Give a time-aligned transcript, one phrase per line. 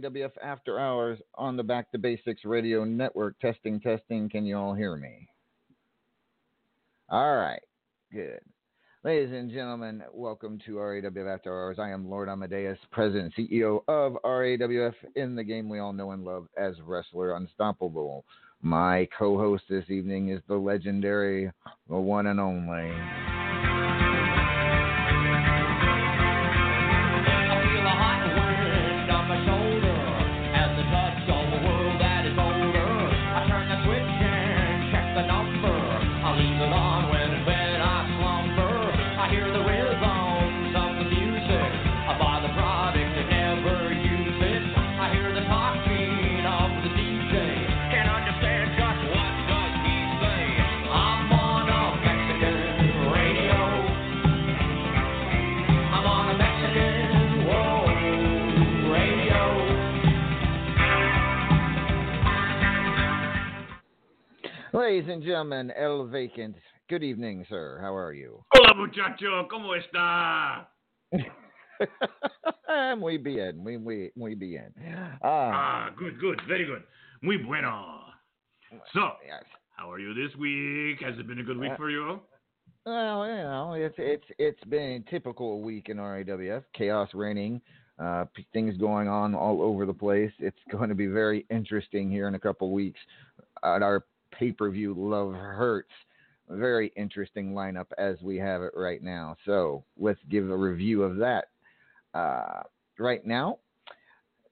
[0.00, 3.38] RAWF After Hours on the Back to Basics Radio Network.
[3.40, 4.30] Testing, testing.
[4.30, 5.28] Can you all hear me?
[7.10, 7.60] All right.
[8.10, 8.40] Good.
[9.04, 11.78] Ladies and gentlemen, welcome to RAWF After Hours.
[11.78, 16.24] I am Lord Amadeus, President CEO of RAWF in the game we all know and
[16.24, 18.24] love as Wrestler Unstoppable.
[18.62, 21.50] My co host this evening is the legendary,
[21.90, 23.41] the one and only.
[64.74, 66.56] Ladies and gentlemen, El Vacant,
[66.88, 67.78] good evening, sir.
[67.82, 68.42] How are you?
[68.54, 69.46] Hola, muchacho.
[69.50, 70.66] ¿Cómo está?
[72.98, 73.58] muy bien.
[73.58, 74.72] Muy, muy, muy bien.
[75.22, 76.40] Uh, ah, good, good.
[76.48, 76.82] Very good.
[77.20, 78.00] Muy bueno.
[78.94, 79.44] So, yes.
[79.76, 81.02] how are you this week?
[81.02, 82.20] Has it been a good week uh, for you?
[82.86, 86.64] Well, you know, it's it's it's been a typical week in RAWF.
[86.74, 87.60] Chaos reigning,
[87.98, 88.24] uh,
[88.54, 90.32] things going on all over the place.
[90.38, 93.00] It's going to be very interesting here in a couple weeks
[93.62, 94.04] at our
[94.38, 95.92] pay-per-view Love Hurts.
[96.48, 99.36] Very interesting lineup as we have it right now.
[99.46, 101.46] So let's give a review of that.
[102.14, 102.62] Uh,
[102.98, 103.58] right now,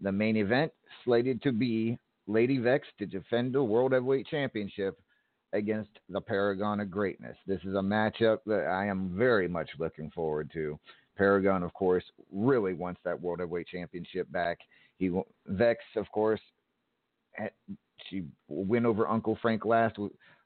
[0.00, 0.72] the main event
[1.04, 4.98] slated to be Lady Vex to defend the World Heavyweight Championship
[5.52, 7.36] against the Paragon of Greatness.
[7.46, 10.78] This is a matchup that I am very much looking forward to.
[11.16, 14.58] Paragon, of course, really wants that World Heavyweight Championship back.
[14.96, 15.10] He
[15.48, 16.40] Vex, of course,
[18.08, 19.96] she win over Uncle Frank last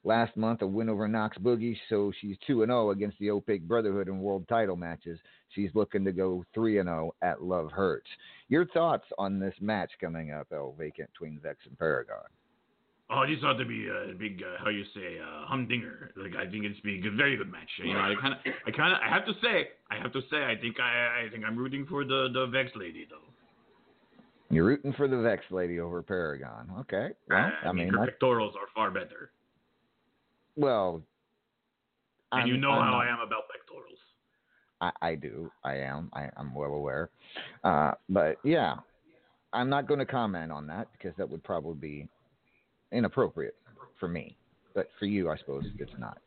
[0.04, 3.66] last month, a win over Knox Boogie, so she's two and zero against the Opaque
[3.66, 5.18] Brotherhood in world title matches.
[5.50, 8.08] She's looking to go three and zero at Love Hurts.
[8.48, 12.24] Your thoughts on this match coming up, El Vacant, between Vex and Paragon?
[13.10, 16.12] Oh, this ought to be a big, uh, how you say, uh, humdinger.
[16.16, 17.68] Like I think it's be a good, very good match.
[17.78, 20.20] You know, I kind of, I kind of, I have to say, I have to
[20.30, 23.28] say, I think I, I think I'm rooting for the the Vex lady though.
[24.54, 26.70] You're rooting for the Vex lady over Paragon.
[26.80, 27.08] Okay.
[27.28, 29.30] Well, I, mean, her I, pectorals are far better,
[30.56, 31.02] well,
[32.32, 33.98] and I'm- you know I'm how I am about pectorals.
[34.80, 35.50] I, I do.
[35.64, 36.10] I am.
[36.12, 37.10] I, I'm well aware.
[37.62, 38.76] Uh, but yeah,
[39.52, 42.08] I'm not going to comment on that because that would probably be
[42.92, 43.56] inappropriate
[43.98, 44.36] for me.
[44.74, 46.18] But for you, I suppose it's not.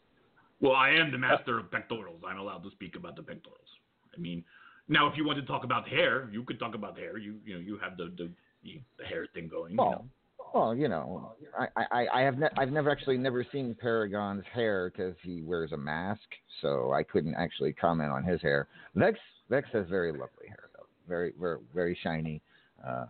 [0.62, 2.22] Well, I am the master of pectorals.
[2.28, 3.68] I'm allowed to speak about the pectorals.
[4.16, 4.44] I mean,
[4.88, 7.18] now if you want to talk about hair, you could talk about hair.
[7.18, 8.30] You you know you have the the,
[8.64, 9.74] the, hair thing going.
[9.74, 10.06] you Well, know.
[10.54, 14.90] well, you know, I, I, I have ne- I've never actually never seen Paragon's hair
[14.90, 16.22] because he wears a mask,
[16.62, 18.68] so I couldn't actually comment on his hair.
[18.96, 19.20] Vex
[19.50, 22.42] Vex has very lovely hair though, very very very shiny.
[22.86, 23.06] Uh,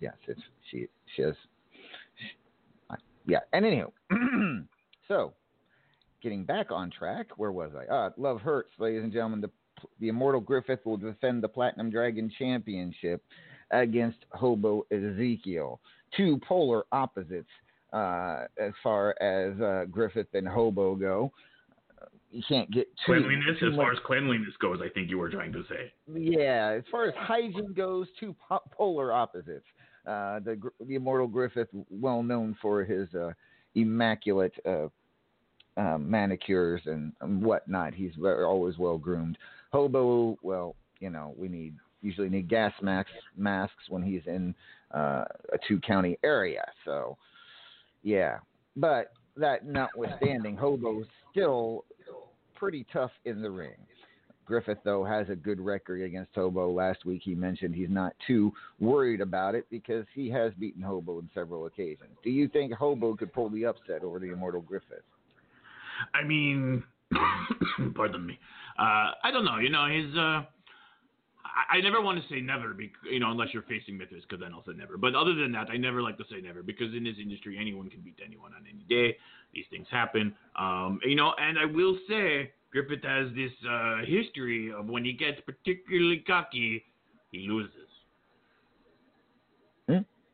[0.00, 0.40] yes, it's
[0.70, 0.86] she
[1.16, 1.34] she has.
[3.26, 3.92] Yeah, and anywho,
[5.08, 5.34] so
[6.22, 7.92] getting back on track, where was I?
[7.92, 9.40] Uh, Love Hurts, ladies and gentlemen.
[9.40, 9.50] The
[10.00, 13.22] the Immortal Griffith will defend the Platinum Dragon Championship
[13.70, 15.80] against Hobo Ezekiel.
[16.16, 17.48] Two polar opposites
[17.92, 21.32] uh, as far as uh, Griffith and Hobo go.
[22.32, 25.30] You can't get too Cleanliness, too as far as cleanliness goes, I think you were
[25.30, 25.92] trying to say.
[26.14, 29.66] yeah, as far as hygiene goes, two po- polar opposites.
[30.06, 33.32] Uh, the the immortal Griffith, well known for his uh,
[33.74, 34.86] immaculate uh,
[35.76, 37.94] uh, manicures and, and whatnot.
[37.94, 39.36] He's always well groomed.
[39.70, 44.54] Hobo, well, you know, we need usually need gas masks masks when he's in
[44.94, 46.64] uh, a two county area.
[46.84, 47.16] So,
[48.02, 48.38] yeah,
[48.76, 51.84] but that notwithstanding, Hobo's still
[52.54, 53.76] pretty tough in the ring.
[54.50, 56.72] Griffith, though, has a good record against Hobo.
[56.72, 61.18] Last week he mentioned he's not too worried about it because he has beaten Hobo
[61.18, 62.10] on several occasions.
[62.24, 65.04] Do you think Hobo could pull the upset over the Immortal Griffith?
[66.14, 66.82] I mean,
[67.94, 68.40] pardon me.
[68.80, 69.58] Uh, I don't know.
[69.58, 70.16] You know, his.
[70.16, 70.42] Uh,
[71.44, 74.40] I, I never want to say never, bec- you know, unless you're facing Mithras, because
[74.40, 74.96] then I'll say never.
[74.96, 77.90] But other than that, I never like to say never because in this industry, anyone
[77.90, 79.16] can beat anyone on any day.
[79.52, 80.34] These things happen.
[80.58, 85.12] Um, you know, and I will say Griffith has this uh, history of when he
[85.12, 86.84] gets particularly cocky,
[87.32, 87.80] he loses.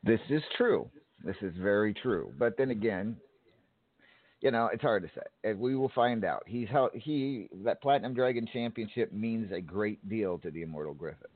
[0.07, 0.89] This is true.
[1.25, 2.31] This is very true.
[2.39, 3.17] But then again,
[4.47, 5.53] you know, it's hard to say.
[5.55, 6.43] We will find out.
[6.47, 11.27] He's how he that Platinum Dragon Championship means a great deal to the Immortal Griffith.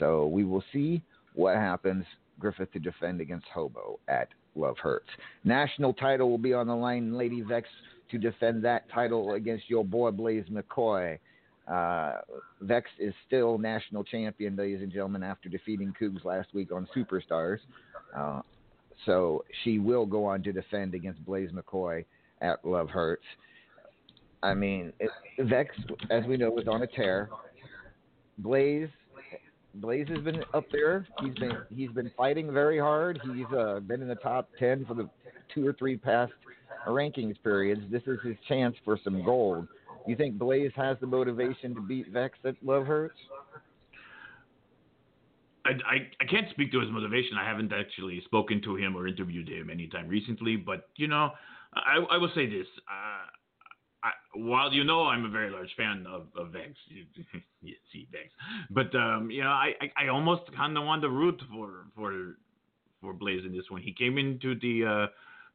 [0.00, 1.00] So we will see
[1.34, 2.04] what happens.
[2.40, 5.06] Griffith to defend against Hobo at Love Hurts.
[5.44, 7.16] National title will be on the line.
[7.16, 7.68] Lady Vex
[8.10, 11.16] to defend that title against your boy Blaze McCoy.
[11.68, 12.22] Uh,
[12.62, 17.58] Vex is still national champion, ladies and gentlemen, after defeating Cougs last week on Superstars.
[18.16, 18.40] Uh,
[19.06, 22.04] so she will go on to defend against Blaze McCoy
[22.40, 23.24] at Love Hurts.
[24.42, 25.74] I mean, it, Vex,
[26.10, 27.28] as we know, was on a tear.
[28.38, 28.88] Blaze,
[29.74, 31.06] Blaze has been up there.
[31.20, 33.20] He's been he's been fighting very hard.
[33.34, 35.08] He's uh, been in the top ten for the
[35.52, 36.32] two or three past
[36.86, 37.82] rankings periods.
[37.90, 39.66] This is his chance for some gold.
[40.06, 43.18] You think Blaze has the motivation to beat Vex at Love Hurts?
[45.66, 47.36] I, I, I can't speak to his motivation.
[47.36, 50.56] I haven't actually spoken to him or interviewed him anytime recently.
[50.56, 51.32] But you know,
[51.86, 53.26] I, I will say this: uh,
[54.02, 58.28] I, while you know I'm a very large fan of, of Vex, you, see Vex,
[58.70, 62.36] but um, you know, I, I, I almost kind of want to root for for
[63.00, 63.82] for Blaze in this one.
[63.82, 65.06] He came into the uh,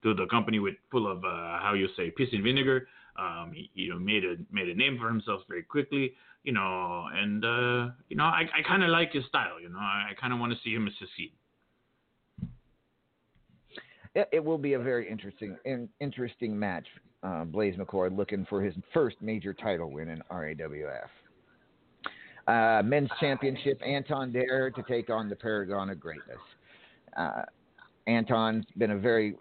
[0.04, 2.88] to the company with full of uh, how you say piss and vinegar.
[3.18, 6.14] Um, he you know made a made a name for himself very quickly.
[6.44, 9.62] You know, and uh, you know I, I kind of like his style.
[9.62, 11.32] You know, I, I kind of want to see him succeed.
[14.16, 16.86] It, it will be a very interesting in, interesting match.
[17.24, 21.10] Uh, Blaze McCoy looking for his first major title win in RAWF.
[22.48, 26.38] Uh, men's championship, Anton Dare to take on the Paragon of Greatness.
[27.16, 27.44] Uh,
[28.08, 29.36] Anton's been a very,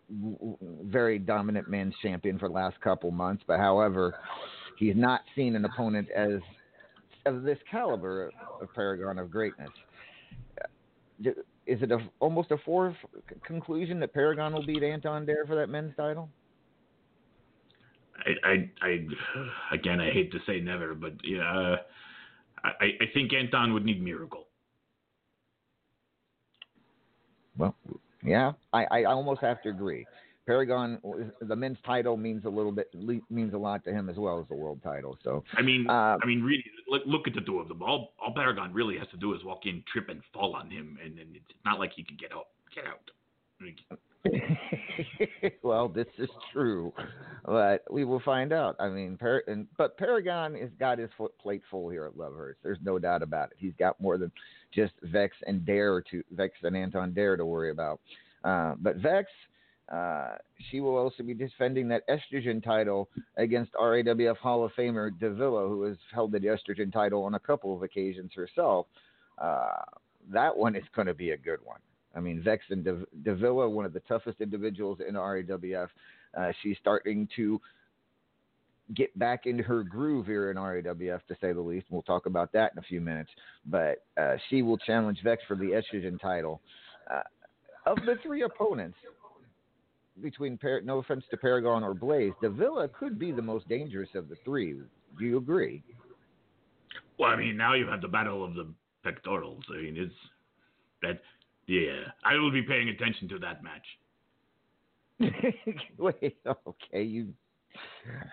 [0.84, 4.14] very dominant men's champion for the last couple months, but however,
[4.78, 6.40] he's not seen an opponent as
[7.26, 9.70] of this caliber of Paragon of Greatness.
[11.66, 12.96] Is it a, almost a fourth
[13.44, 16.28] conclusion that Paragon will beat Anton Dare for that men's title?
[18.26, 19.06] I, I, I
[19.74, 21.76] again, I hate to say never, but yeah, uh,
[22.64, 24.46] I, I think Anton would need miracle.
[27.56, 27.74] Well,
[28.24, 30.06] yeah, I, I almost have to agree.
[30.52, 31.00] Paragon,
[31.40, 32.92] the men's title means a little bit
[33.30, 35.16] means a lot to him as well as the world title.
[35.24, 37.82] So I mean, uh, I mean, really, look, look at the two of them.
[37.82, 40.98] All, all Paragon really has to do is walk in, trip, and fall on him,
[41.02, 42.48] and, and it's not like he can get out.
[42.74, 43.10] Get out.
[43.60, 43.76] I mean,
[45.62, 46.92] well, this is true,
[47.46, 48.76] but we will find out.
[48.78, 52.34] I mean, Par- and, but Paragon has got his foot plate full here at Love
[52.34, 52.60] Hurts.
[52.62, 53.56] There's no doubt about it.
[53.56, 54.30] He's got more than
[54.74, 58.00] just Vex and Dare to Vex and Anton Dare to worry about.
[58.44, 59.30] Uh, but Vex,
[59.92, 60.36] uh,
[60.70, 65.82] she will also be defending that estrogen title against RAWF Hall of Famer Davila, who
[65.82, 68.86] has held the estrogen title on a couple of occasions herself.
[69.38, 69.82] Uh,
[70.32, 71.80] that one is going to be a good one.
[72.14, 75.88] I mean, Vex and De- Davila, one of the toughest individuals in RAWF.
[76.36, 77.60] Uh, she's starting to
[78.94, 81.86] get back into her groove here in RAWF, to say the least.
[81.90, 83.30] We'll talk about that in a few minutes.
[83.66, 86.62] But uh, she will challenge Vex for the estrogen title.
[87.10, 87.22] Uh,
[87.84, 88.96] of the three opponents,
[90.20, 94.28] between Par- no offense to Paragon or Blaze, Davila could be the most dangerous of
[94.28, 94.74] the three.
[95.18, 95.82] Do you agree?
[97.18, 98.66] Well, I mean, now you have the battle of the
[99.04, 99.64] pectorals.
[99.70, 100.14] I mean, it's
[101.02, 101.20] that
[101.66, 103.86] yeah, I will be paying attention to that match.
[105.98, 107.32] Wait, okay, you.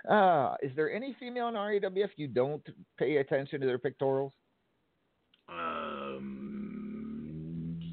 [0.09, 2.67] Uh, is there any female in RAWF you don't
[2.98, 4.33] pay attention to their pectorals?
[5.48, 6.59] Um,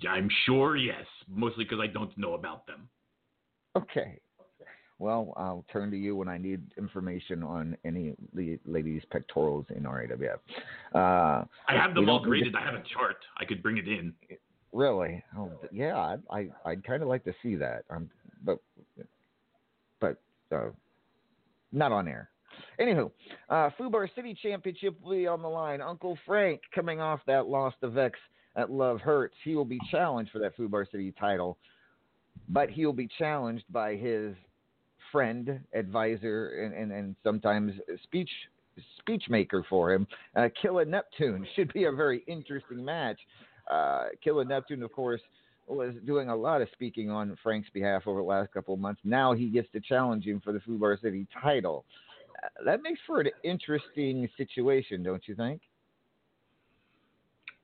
[0.09, 2.89] I'm sure yes, mostly because I don't know about them.
[3.77, 4.19] Okay.
[4.99, 8.15] Well, I'll turn to you when I need information on any
[8.65, 10.39] ladies' pectorals in RAWF.
[10.95, 12.55] Uh, I have them all graded.
[12.55, 13.19] I have a chart.
[13.39, 14.15] I could bring it in.
[14.73, 15.23] Really?
[15.37, 15.97] Oh, yeah.
[15.97, 17.85] I I I'd kind of like to see that.
[17.91, 18.09] Um,
[18.43, 18.59] but
[20.01, 20.17] but
[20.51, 20.71] uh,
[21.73, 22.31] not on air.
[22.81, 23.11] Anywho,
[23.51, 25.83] uh, Fubar City Championship will be on the line.
[25.83, 28.19] Uncle Frank coming off that loss to Vex
[28.57, 29.35] at Love Hurts.
[29.45, 31.59] He will be challenged for that Fubar City title,
[32.49, 34.35] but he will be challenged by his
[35.13, 37.73] friend, advisor, and, and, and sometimes
[38.03, 38.31] speech
[38.99, 40.49] speech maker for him, uh,
[40.87, 41.47] Neptune.
[41.57, 43.19] Should be a very interesting match.
[43.71, 44.09] Uh,
[44.47, 45.21] Neptune, of course,
[45.67, 49.01] was doing a lot of speaking on Frank's behalf over the last couple of months.
[49.05, 51.85] Now he gets to challenge him for the Fubar City title.
[52.43, 55.63] Uh, that makes for an interesting situation, don't you think?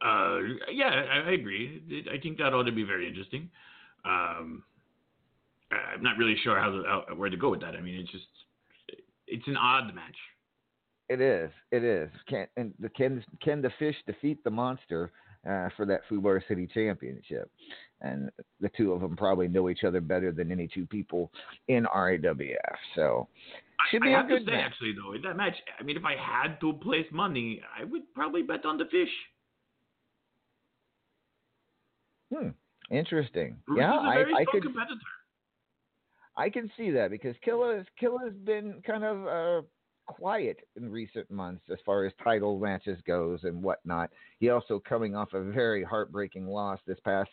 [0.04, 0.38] Uh,
[0.72, 2.04] yeah, I, I, agree.
[2.12, 3.48] I think that ought to be very interesting.
[4.04, 4.64] Um,
[5.94, 7.74] I'm not really sure how, to, how, where to go with that.
[7.74, 8.24] I mean, it's just
[9.26, 10.16] it's an odd match.
[11.08, 11.50] It is.
[11.70, 12.10] It is.
[12.28, 15.12] Can and the, can can the fish defeat the monster?
[15.48, 17.50] uh, for that Fubar City Championship.
[18.00, 21.30] And the two of them probably know each other better than any two people
[21.68, 22.56] in RAWF.
[22.94, 23.28] So
[23.90, 24.72] should be I, a good to say, match.
[24.72, 28.42] Actually, though, that match, I mean, if I had to place money, I would probably
[28.42, 29.08] bet on the fish.
[32.34, 32.48] Hmm.
[32.90, 33.56] Interesting.
[33.66, 34.62] Bruce yeah, I, I could.
[34.62, 34.94] Competitor.
[36.36, 39.66] I can see that because Killa Killa's been kind of uh,
[40.06, 44.10] quiet in recent months as far as title matches goes and whatnot.
[44.38, 47.30] He also coming off a very heartbreaking loss this past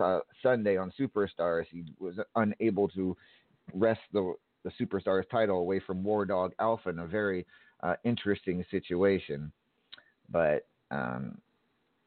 [0.00, 1.64] uh, Sunday on Superstars.
[1.70, 3.16] He was unable to
[3.74, 7.46] wrest the the Superstars title away from War Dog Alpha in a very
[7.82, 9.52] uh, interesting situation.
[10.28, 11.38] But um,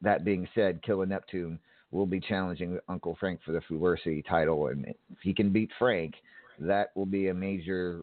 [0.02, 1.58] that being said, Killa Neptune
[1.92, 3.96] will be challenging Uncle Frank for the Fubar
[4.28, 6.14] title, and if he can beat Frank,
[6.58, 8.02] that will be a major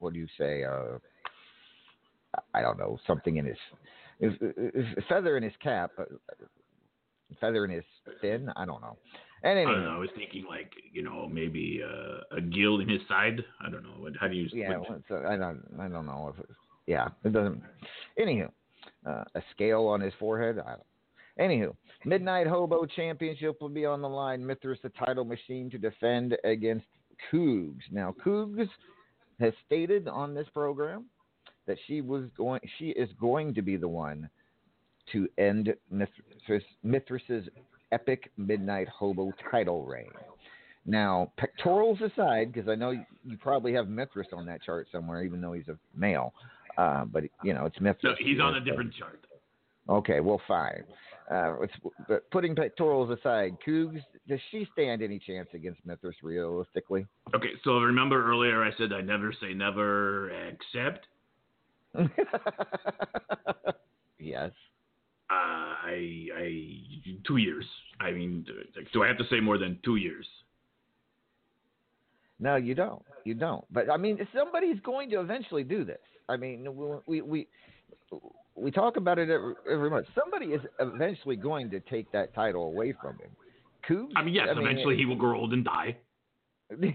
[0.00, 0.64] what do you say?
[0.64, 0.98] Uh,
[2.54, 4.32] I don't know, something in his,
[5.08, 6.04] feather in his cap, uh,
[7.40, 7.84] feather in his
[8.20, 8.50] fin.
[8.56, 8.96] I don't know.
[9.42, 9.96] And anyway, I don't know.
[9.96, 13.42] I was thinking like you know maybe uh, a gill in his side.
[13.64, 14.08] I don't know.
[14.20, 14.48] How do you?
[14.52, 15.62] Yeah, so I don't.
[15.80, 16.44] I don't know if.
[16.44, 16.50] It,
[16.86, 17.62] yeah, it doesn't.
[18.18, 18.50] Anywho,
[19.06, 20.58] uh, a scale on his forehead.
[20.58, 20.82] I don't.
[21.38, 24.44] Anywho, Midnight Hobo Championship will be on the line.
[24.44, 26.86] Mithras, the title machine, to defend against
[27.30, 27.80] Cougs.
[27.90, 28.68] Now, Cougs
[29.38, 31.06] has stated on this program
[31.66, 34.28] that she was going, she is going to be the one
[35.12, 37.48] to end Mithras, Mithras's
[37.92, 40.10] epic Midnight Hobo title reign.
[40.86, 45.40] Now, pectorals aside, because I know you probably have Mithras on that chart somewhere, even
[45.40, 46.32] though he's a male.
[46.78, 48.16] Uh, but you know, it's Mithras.
[48.18, 49.20] No, he's on a different chart.
[49.88, 50.84] Okay, well, fine.
[51.30, 51.54] Uh,
[52.08, 57.06] but putting pectorals aside, Cougs, does she stand any chance against Mithras realistically?
[57.34, 61.06] Okay, so remember earlier I said I never say never, except.
[64.18, 64.50] yes.
[65.30, 66.72] Uh, I, I,
[67.24, 67.64] two years.
[68.00, 68.44] I mean,
[68.92, 70.26] do I have to say more than two years?
[72.40, 73.02] No, you don't.
[73.24, 73.64] You don't.
[73.72, 76.00] But I mean, somebody's going to eventually do this.
[76.28, 76.66] I mean,
[77.06, 77.46] we we we
[78.70, 80.06] talk about it every, every month.
[80.14, 83.30] Somebody is eventually going to take that title away from him.
[84.16, 85.96] I mean, yes, I mean, eventually he will grow old and die.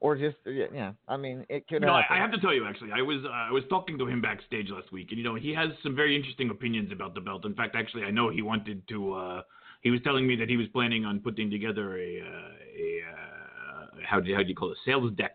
[0.00, 1.82] or just yeah, I mean, it could.
[1.82, 2.16] No, I, happen.
[2.16, 4.70] I have to tell you, actually, I was uh, I was talking to him backstage
[4.70, 7.44] last week, and you know, he has some very interesting opinions about the belt.
[7.44, 9.12] In fact, actually, I know he wanted to.
[9.12, 9.42] Uh,
[9.82, 13.86] he was telling me that he was planning on putting together a uh, a uh,
[14.08, 15.34] how do you, how do you call it sales deck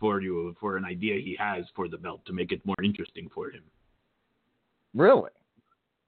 [0.00, 3.28] for you for an idea he has for the belt to make it more interesting
[3.32, 3.62] for him.
[4.94, 5.30] Really?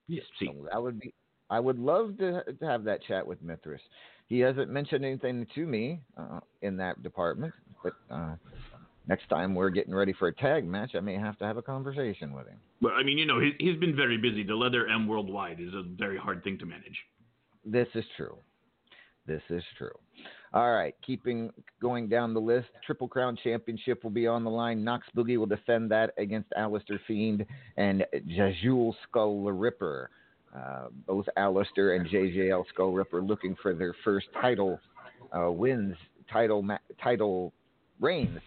[0.09, 0.25] Yes.
[0.41, 1.15] See, I would be.
[1.51, 3.81] I would love to, to have that chat with Mithras.
[4.27, 8.37] He hasn't mentioned anything to me uh, in that department, but uh,
[9.07, 11.63] next time we're getting ready for a tag match, I may have to have a
[11.63, 12.57] conversation with him.
[12.81, 14.43] well, I mean, you know, he, he's been very busy.
[14.43, 16.97] The Leather M Worldwide is a very hard thing to manage.
[17.67, 18.39] This is true.
[19.27, 19.97] This is true.
[20.55, 24.85] All right, keeping going down the list, Triple Crown Championship will be on the line.
[24.85, 27.47] Knox Boogie will defend that against Alistair Fiend
[27.79, 30.11] and Jajul Skull Ripper.
[30.55, 34.79] Uh, both Alistair and JJL Skull Ripper looking for their first title
[35.35, 35.97] uh, wins,
[36.31, 37.55] title ma- title
[37.99, 38.39] reigns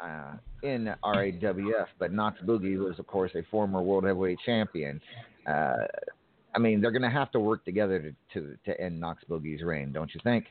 [0.00, 1.86] uh, in RAWF.
[1.98, 5.00] But Knox Boogie was, of course, a former World Heavyweight Champion.
[5.44, 5.78] Uh,
[6.54, 9.62] I mean, they're going to have to work together to, to, to end Knox Boogie's
[9.62, 10.46] reign, don't you think?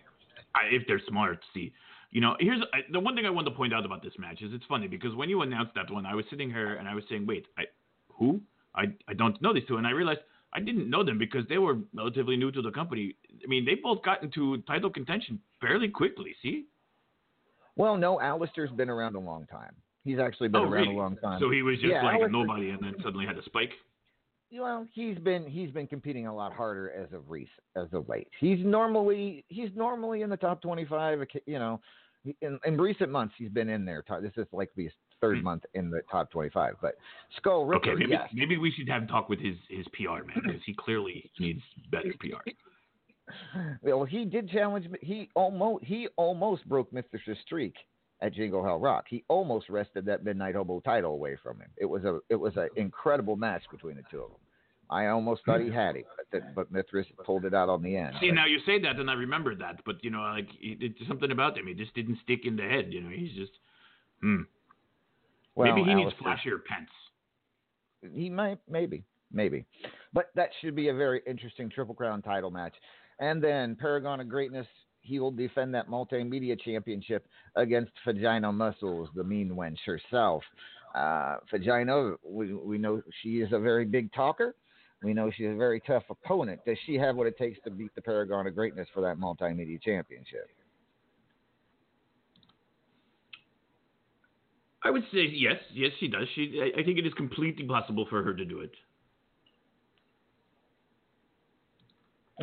[0.55, 1.73] I, if they're smart, see.
[2.11, 4.41] You know, here's I, the one thing I wanted to point out about this match
[4.41, 6.95] is it's funny because when you announced that one, I was sitting here and I
[6.95, 7.63] was saying, wait, I,
[8.09, 8.39] who?
[8.75, 10.19] I, I don't know these two, and I realized
[10.53, 13.15] I didn't know them because they were relatively new to the company.
[13.43, 16.35] I mean, they both got into title contention fairly quickly.
[16.41, 16.65] See?
[17.75, 19.75] Well, no, Alistair's been around a long time.
[20.03, 20.95] He's actually been oh, around really?
[20.95, 21.39] a long time.
[21.41, 23.71] So he was just Yeah, like Alistair- a nobody, and then suddenly had a spike.
[24.51, 28.27] Well, he's been he's been competing a lot harder as of rec as of late.
[28.39, 31.19] He's normally he's normally in the top twenty five.
[31.45, 31.81] You know,
[32.41, 34.03] in, in recent months he's been in there.
[34.21, 35.43] This is like his third Hmm.
[35.43, 36.75] month in the top twenty five.
[36.81, 36.95] But
[37.37, 38.29] Skull Ripper, Okay, maybe yes.
[38.33, 41.61] maybe we should have a talk with his his PR man because he clearly needs
[41.91, 42.49] better PR.
[43.81, 44.87] Well, he did challenge.
[45.01, 47.75] He almost he almost broke Mithras' streak
[48.21, 49.05] at Jingle Hell Rock.
[49.09, 51.69] He almost wrested that Midnight Hobo title away from him.
[51.77, 54.39] It was a it was an incredible match between the two of them.
[54.89, 57.97] I almost thought he had it, but, the, but Mithras pulled it out on the
[57.97, 58.15] end.
[58.21, 61.07] See, now you say that, and I remember that, but you know, like it, it's
[61.09, 61.67] something about him.
[61.67, 62.93] He just didn't stick in the head.
[62.93, 63.51] You know, he's just.
[64.21, 64.43] Hmm.
[65.55, 66.91] Well, Maybe he needs flashier pants.
[68.13, 69.65] He might, maybe, maybe.
[70.13, 72.75] But that should be a very interesting Triple Crown title match.
[73.19, 74.67] And then Paragon of Greatness,
[75.07, 80.43] he will defend that multimedia championship against Vagina Muscles, the mean wench herself.
[80.93, 84.55] Uh, Vagina, we, we know she is a very big talker.
[85.03, 86.59] We know she's a very tough opponent.
[86.65, 89.81] Does she have what it takes to beat the Paragon of Greatness for that multimedia
[89.81, 90.49] championship?
[94.83, 96.27] I would say yes, yes, she does.
[96.35, 98.71] She, I, I think it is completely possible for her to do it.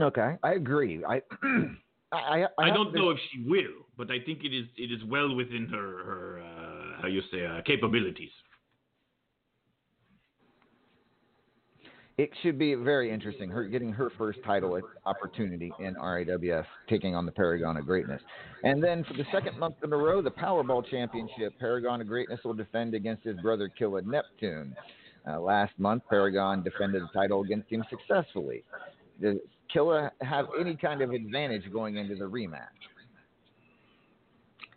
[0.01, 1.05] Okay, I agree.
[1.05, 1.23] I
[2.13, 4.67] I, I, I, have don't this- know if she will, but I think it is
[4.77, 8.31] it is well within her her uh, how you say uh, capabilities.
[12.17, 13.51] it should be very interesting.
[13.51, 18.23] Her getting her first title opportunity in RAWF, taking on the Paragon of Greatness,
[18.63, 22.39] and then for the second month in a row, the Powerball Championship, Paragon of Greatness
[22.45, 24.77] will defend against his brother Killa Neptune.
[25.27, 28.63] Uh, last month, Paragon defended the title against him successfully.
[29.21, 29.37] Does
[29.73, 32.69] Killa have any kind of advantage going into the rematch?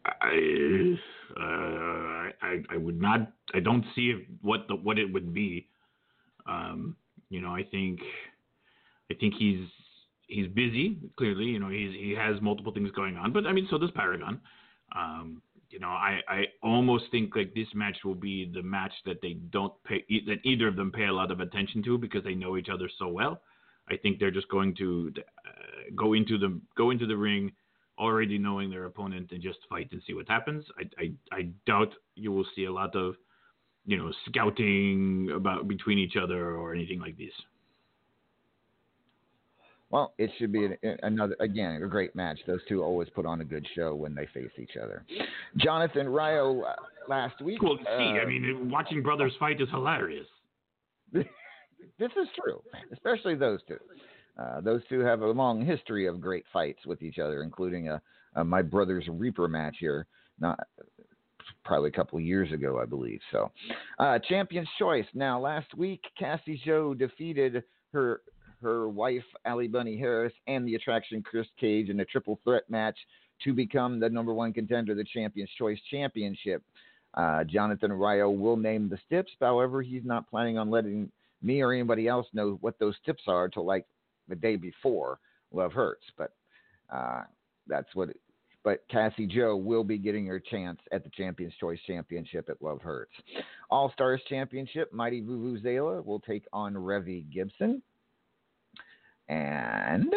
[0.06, 0.95] I,
[1.39, 3.32] uh, I I would not.
[3.54, 5.67] I don't see what the what it would be.
[6.47, 6.95] Um,
[7.30, 8.00] you know, I think
[9.12, 9.67] I think he's
[10.28, 10.97] he's busy.
[11.17, 13.34] Clearly, you know, he's he has multiple things going on.
[13.34, 14.39] But I mean, so does Paragon.
[14.95, 19.21] Um, you know, I I almost think like this match will be the match that
[19.21, 22.36] they don't pay that either of them pay a lot of attention to because they
[22.36, 23.41] know each other so well.
[23.89, 27.52] I think they're just going to uh, go into the go into the ring,
[27.97, 30.65] already knowing their opponent and just fight and see what happens.
[30.78, 33.15] I I, I doubt you will see a lot of
[33.86, 37.32] you know scouting about between each other or anything like this.
[39.89, 42.39] Well, it should be an, another again a great match.
[42.45, 45.06] Those two always put on a good show when they face each other.
[45.58, 46.76] Jonathan Ryo uh,
[47.08, 47.62] last week.
[47.62, 50.28] Well, see, uh, I mean, watching brothers fight is hilarious.
[52.00, 53.78] this is true, especially those two.
[54.38, 58.02] Uh, those two have a long history of great fights with each other, including a,
[58.36, 60.06] a my brother's Reaper match here,
[60.40, 60.60] not
[61.66, 63.20] probably a couple years ago, I believe.
[63.32, 63.52] So,
[64.00, 65.06] uh, Champion's Choice.
[65.14, 68.22] Now, last week, Cassie Joe defeated her
[68.62, 72.98] her wife, Ali Bunny Harris, and the attraction Chris Cage in a triple threat match
[73.44, 76.64] to become the number one contender, the Champion's Choice Championship.
[77.14, 79.32] Uh, Jonathan Ryo will name the tips.
[79.40, 83.50] However, he's not planning on letting me or anybody else know what those tips are
[83.50, 83.86] till like
[84.28, 85.19] the day before
[85.52, 86.06] Love Hurts.
[86.17, 86.32] But
[86.93, 87.23] uh,
[87.67, 88.10] that's what.
[88.10, 88.19] It,
[88.63, 92.82] but Cassie Joe will be getting her chance at the Champions Choice Championship at Love
[92.82, 93.13] Hurts.
[93.69, 97.82] All Stars Championship, Mighty Vuvuzela will take on Revy Gibson.
[99.30, 100.13] And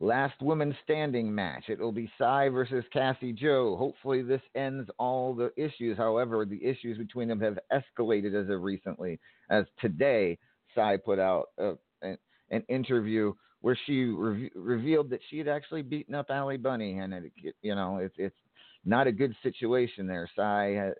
[0.00, 1.64] last woman standing match.
[1.68, 3.76] It will be Sai versus Cassie Joe.
[3.76, 5.96] Hopefully, this ends all the issues.
[5.96, 9.20] However, the issues between them have escalated as of recently.
[9.50, 10.38] As today,
[10.74, 12.18] Sai put out a, an,
[12.50, 17.12] an interview where she re- revealed that she had actually beaten up Ali Bunny, and
[17.12, 18.36] it, you know it's it's
[18.84, 20.28] not a good situation there.
[20.34, 20.90] Sai uh,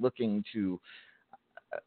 [0.00, 0.80] looking to
[1.72, 1.78] uh,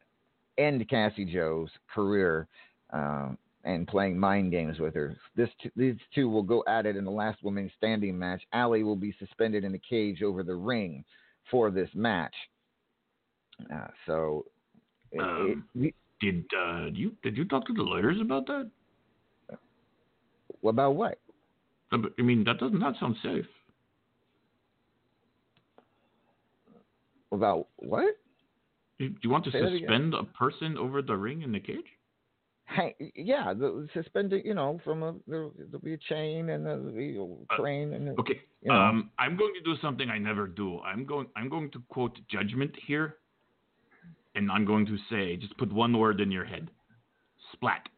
[0.58, 2.48] end Cassie Joe's career.
[2.92, 5.16] Um, and playing mind games with her.
[5.36, 8.42] This two, these two will go at it in the last woman standing match.
[8.52, 11.04] Ali will be suspended in a cage over the ring
[11.50, 12.34] for this match.
[13.72, 14.46] Uh, so,
[15.18, 18.70] Um, it, Did uh, you did you talk to the lawyers about that?
[20.64, 21.18] about what?
[21.92, 23.44] I mean, that does not sound safe.
[27.32, 28.16] About what?
[28.98, 31.84] Do you want to Say suspend a person over the ring in the cage?
[32.66, 34.42] Hey, yeah, the suspended.
[34.44, 38.40] You know, from a there, will be a chain and there'll a crane and Okay.
[38.62, 38.74] You know.
[38.74, 40.78] Um, I'm going to do something I never do.
[40.80, 41.26] I'm going.
[41.36, 43.16] I'm going to quote judgment here,
[44.34, 46.70] and I'm going to say, just put one word in your head,
[47.52, 47.88] splat.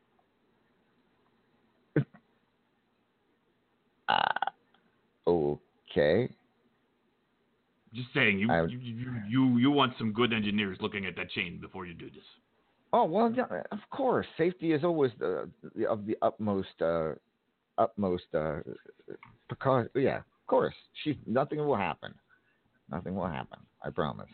[4.08, 4.22] uh,
[5.26, 6.28] okay.
[7.94, 11.30] Just saying, you, I- you you you you want some good engineers looking at that
[11.30, 12.24] chain before you do this.
[12.92, 14.26] Oh well, yeah, of course.
[14.36, 17.12] Safety is always the, the of the utmost uh,
[17.78, 18.60] utmost uh,
[19.48, 19.90] precaution.
[19.94, 20.74] Yeah, of course.
[21.02, 22.14] She nothing will happen.
[22.90, 23.60] Nothing will happen.
[23.82, 24.28] I promise.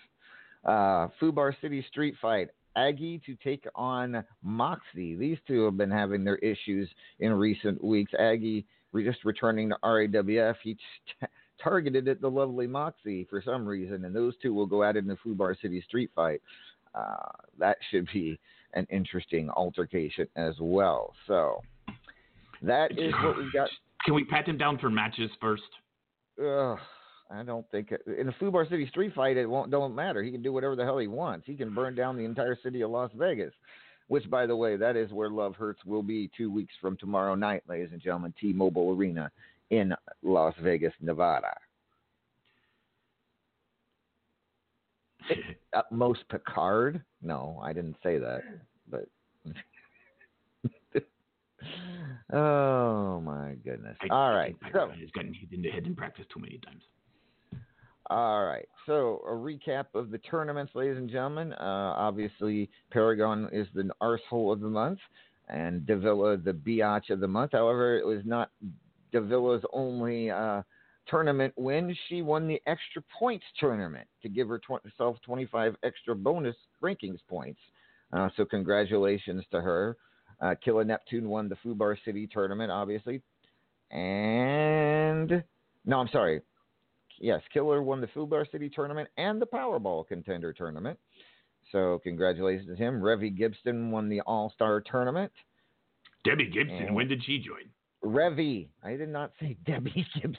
[0.64, 2.49] Uh, Fubar City Street Fight.
[2.77, 5.16] Aggie to take on Moxie.
[5.16, 8.12] These two have been having their issues in recent weeks.
[8.18, 8.64] Aggie
[8.99, 10.55] just returning to RAWF.
[10.62, 11.27] He t-
[11.62, 15.01] targeted at the lovely Moxie for some reason, and those two will go at it
[15.01, 16.40] in the Fubar City Street Fight.
[16.94, 18.38] Uh, that should be
[18.75, 21.14] an interesting altercation as well.
[21.27, 21.61] So
[22.62, 23.68] that is what we've got.
[24.05, 25.62] Can we pat him down for matches first?
[26.38, 26.79] Ugh,
[27.33, 30.23] I don't think it, in a Fubar City street fight it won't don't matter.
[30.23, 31.47] He can do whatever the hell he wants.
[31.47, 33.53] He can burn down the entire city of Las Vegas.
[34.09, 37.37] Which, by the way, that is where Love Hurts will be two weeks from tomorrow
[37.37, 38.35] night, ladies and gentlemen.
[38.40, 39.31] T-Mobile Arena
[39.71, 41.57] in Las Vegas, Nevada.
[45.75, 47.01] Utmost Picard?
[47.23, 48.40] No, I didn't say that.
[48.90, 49.07] But
[52.33, 53.97] oh my goodness!
[54.03, 56.59] I- All I right, so has gotten hit in the head in practice too many
[56.59, 56.83] times.
[58.11, 58.68] All right.
[58.87, 61.53] So a recap of the tournaments, ladies and gentlemen.
[61.53, 64.99] Uh, obviously, Paragon is the arsehole of the month,
[65.49, 67.53] and Davila the biatch of the month.
[67.53, 68.51] However, it was not
[69.12, 70.62] Davila's only uh,
[71.07, 71.96] tournament win.
[72.09, 77.61] She won the extra points tournament to give herself 25 extra bonus rankings points.
[78.12, 79.96] Uh, so congratulations to her.
[80.40, 83.23] Uh, Killa Neptune won the Fubar City tournament, obviously.
[83.92, 85.44] And
[85.85, 86.40] no, I'm sorry.
[87.21, 90.99] Yes, Killa won the Fubar City tournament and the Powerball contender tournament.
[91.71, 93.01] So congratulations to him.
[93.01, 95.31] Revy Gibson won the All Star tournament.
[96.25, 97.69] Debbie Gibson, And- when did she join?
[98.05, 98.69] Revy.
[98.83, 100.37] I did not say Debbie Gibson.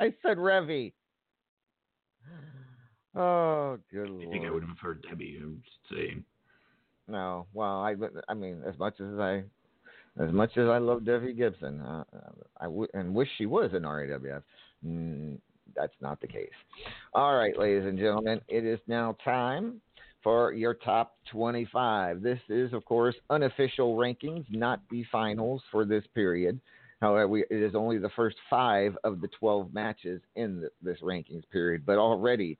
[0.00, 0.92] I said Revy.
[3.16, 5.38] Oh, good I think I would have heard Debbie.
[5.40, 6.24] I'm saying.
[7.06, 7.94] No, well, I,
[8.28, 9.44] I mean, as much as I,
[10.18, 12.02] as much as I love Debbie Gibson, uh,
[12.60, 14.42] I w- and wish she was in RAWF,
[14.84, 15.38] mm,
[15.76, 16.50] that's not the case.
[17.12, 19.80] All right, ladies and gentlemen, it is now time
[20.22, 22.22] for your top 25.
[22.22, 26.60] This is, of course, unofficial rankings, not the finals for this period.
[27.00, 31.00] However, we, it is only the first five of the 12 matches in the, this
[31.02, 32.58] rankings period, but already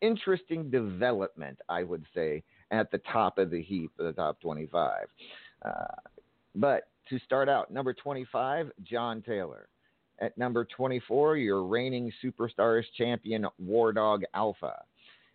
[0.00, 5.06] interesting development, I would say, at the top of the heap, of the top 25.
[5.62, 5.70] Uh,
[6.54, 9.68] but to start out, number 25, John Taylor.
[10.18, 14.82] At number 24, your reigning Superstars champion, War Dog Alpha.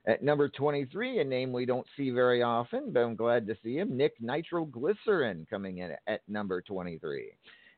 [0.07, 3.75] At number 23, a name we don't see very often, but I'm glad to see
[3.75, 7.31] him, Nick Nitroglycerin coming in at number 23.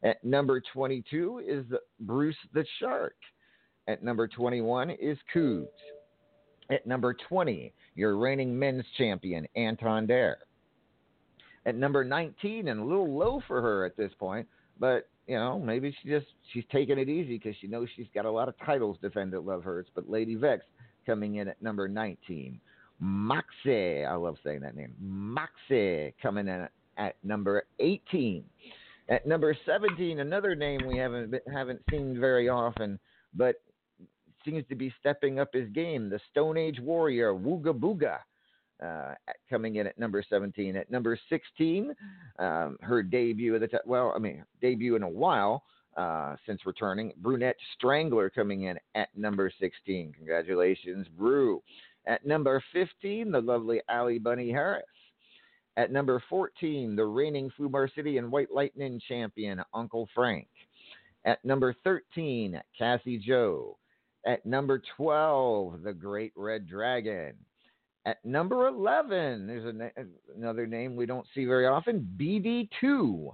[0.04, 1.66] At number 22 is
[2.00, 3.16] Bruce the Shark.
[3.90, 5.68] At number 21 is Cougs.
[6.70, 10.38] At number 20, your reigning men's champion, Anton Dare.
[11.66, 14.48] At number 19, and a little low for her at this point,
[14.80, 18.26] but you know, maybe she just she's taking it easy because she knows she's got
[18.26, 19.90] a lot of titles defended Love Hurts.
[19.94, 20.64] But Lady Vex
[21.06, 22.60] coming in at number 19.
[23.00, 24.94] Moxie, I love saying that name.
[25.00, 28.44] Moxie coming in at number 18.
[29.10, 33.00] At number 17, another name we haven't haven't seen very often,
[33.34, 33.56] but
[34.46, 36.10] seems to be stepping up his game.
[36.10, 38.20] The Stone Age Warrior, Wooga Booga,
[38.84, 39.14] uh,
[39.50, 40.76] coming in at number 17.
[40.76, 41.94] At number 16,
[42.40, 45.64] um, her debut of the t- well, I mean debut in a while
[45.98, 47.14] uh, since returning.
[47.18, 50.14] Brunette Strangler coming in at number 16.
[50.14, 51.62] Congratulations, Brew.
[52.06, 54.84] At number 15, the lovely Ali Bunny Harris.
[55.78, 60.48] At number 14, the reigning Fubar City and White Lightning champion, Uncle Frank.
[61.26, 63.78] At number 13, Cassie Joe.
[64.26, 67.34] At number 12, the Great Red Dragon.
[68.06, 69.92] At number 11, there's a,
[70.36, 73.34] another name we don't see very often, BD2,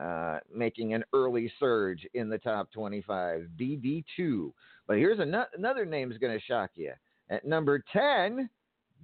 [0.00, 3.46] uh, making an early surge in the top 25.
[3.56, 4.52] BD2.
[4.88, 6.92] But here's an- another name is going to shock you.
[7.30, 8.48] At number 10,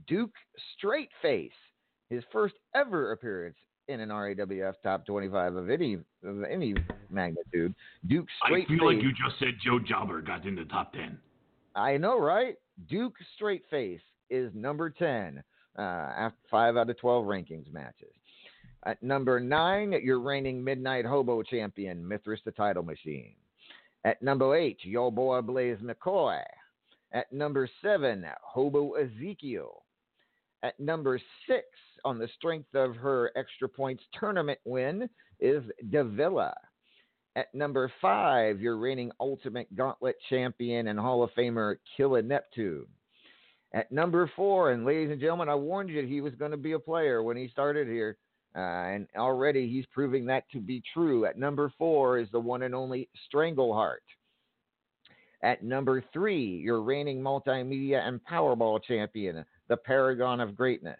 [0.09, 0.35] Duke
[0.83, 1.51] Straightface,
[2.11, 6.75] his first ever appearance in an RAWF top 25 of any of any
[7.11, 7.75] magnitude.
[8.07, 8.65] Duke Straightface.
[8.65, 11.19] I feel like you just said Joe Jobber got in the top 10.
[11.77, 12.57] I know, right?
[12.89, 15.43] Duke Straightface is number 10
[15.79, 18.13] uh, after 5 out of 12 rankings matches.
[18.87, 23.35] At number 9, your reigning Midnight Hobo champion, Mithras the Title Machine.
[24.05, 26.43] At number 8, your boy Blaze McCoy.
[27.13, 29.83] At number 7, Hobo Ezekiel.
[30.63, 31.63] At number 6,
[32.05, 35.09] on the strength of her extra points tournament win,
[35.41, 36.55] is Davila.
[37.37, 42.87] At number 5, your reigning Ultimate Gauntlet champion and Hall of Famer, Killa Neptune.
[43.75, 46.73] At number four, and ladies and gentlemen, I warned you he was going to be
[46.73, 48.17] a player when he started here,
[48.55, 51.27] uh, and already he's proving that to be true.
[51.27, 53.97] At number four is the one and only Strangleheart.
[55.43, 60.97] At number three, your reigning multimedia and Powerball champion, the Paragon of Greatness.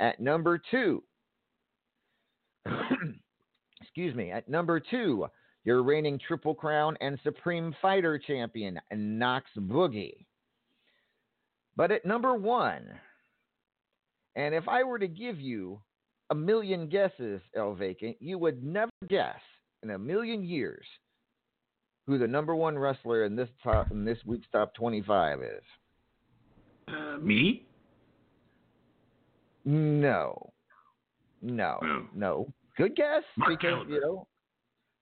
[0.00, 1.04] At number two,
[3.80, 5.28] excuse me, at number two,
[5.64, 10.25] your reigning Triple Crown and Supreme Fighter champion, Knox Boogie.
[11.76, 12.86] But at number one,
[14.34, 15.80] and if I were to give you
[16.30, 19.40] a million guesses, El Vacant, you would never guess
[19.82, 20.84] in a million years
[22.06, 25.62] who the number one wrestler in this top in this week's top twenty-five is.
[26.88, 27.66] Uh, me?
[29.64, 30.52] No,
[31.42, 32.06] no, No.
[32.14, 32.52] no.
[32.76, 33.90] Good guess Mark because Gallagher.
[33.94, 34.26] you know.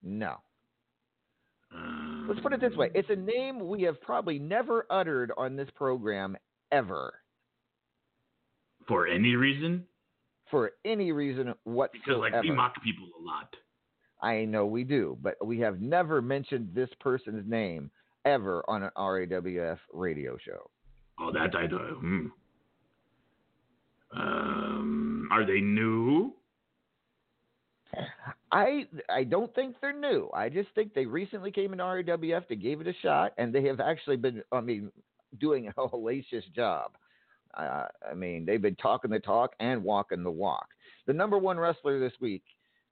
[0.03, 0.37] No.
[1.75, 5.57] Um, Let's put it this way: it's a name we have probably never uttered on
[5.57, 6.37] this program
[6.73, 7.15] ever,
[8.89, 9.87] For any reason?
[10.51, 11.91] for any reason whatsoever.
[12.05, 13.55] Because, like, we mock people a lot.
[14.23, 17.91] I know we do, but we have never mentioned this person's name
[18.25, 20.71] ever on an RAWF radio show.
[21.19, 21.79] Oh, that I do.
[21.79, 22.27] Hmm.
[24.17, 26.33] Um, are they new?
[28.53, 30.31] I I don't think they're new.
[30.35, 32.49] I just think they recently came into RAWF.
[32.49, 34.43] They gave it a shot, and they have actually been.
[34.53, 34.91] I mean,
[35.41, 36.93] doing a hellacious job.
[37.57, 40.67] Uh, I mean, they've been talking the talk and walking the walk.
[41.07, 42.43] The number one wrestler this week,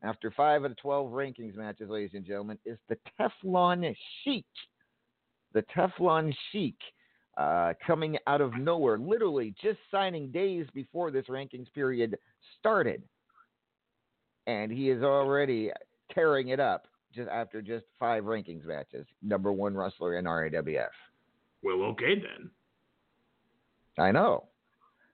[0.02, 4.46] after five of the twelve rankings matches, ladies and gentlemen, is the Teflon Sheik.
[5.52, 6.78] The Teflon Sheik.
[7.38, 12.14] Uh, coming out of nowhere, literally just signing days before this rankings period
[12.58, 13.02] started
[14.46, 15.70] and he is already
[16.12, 19.06] tearing it up just after just five rankings matches.
[19.22, 20.86] Number one wrestler in RAWF.
[21.62, 22.50] Well, okay then.
[23.98, 24.44] I know,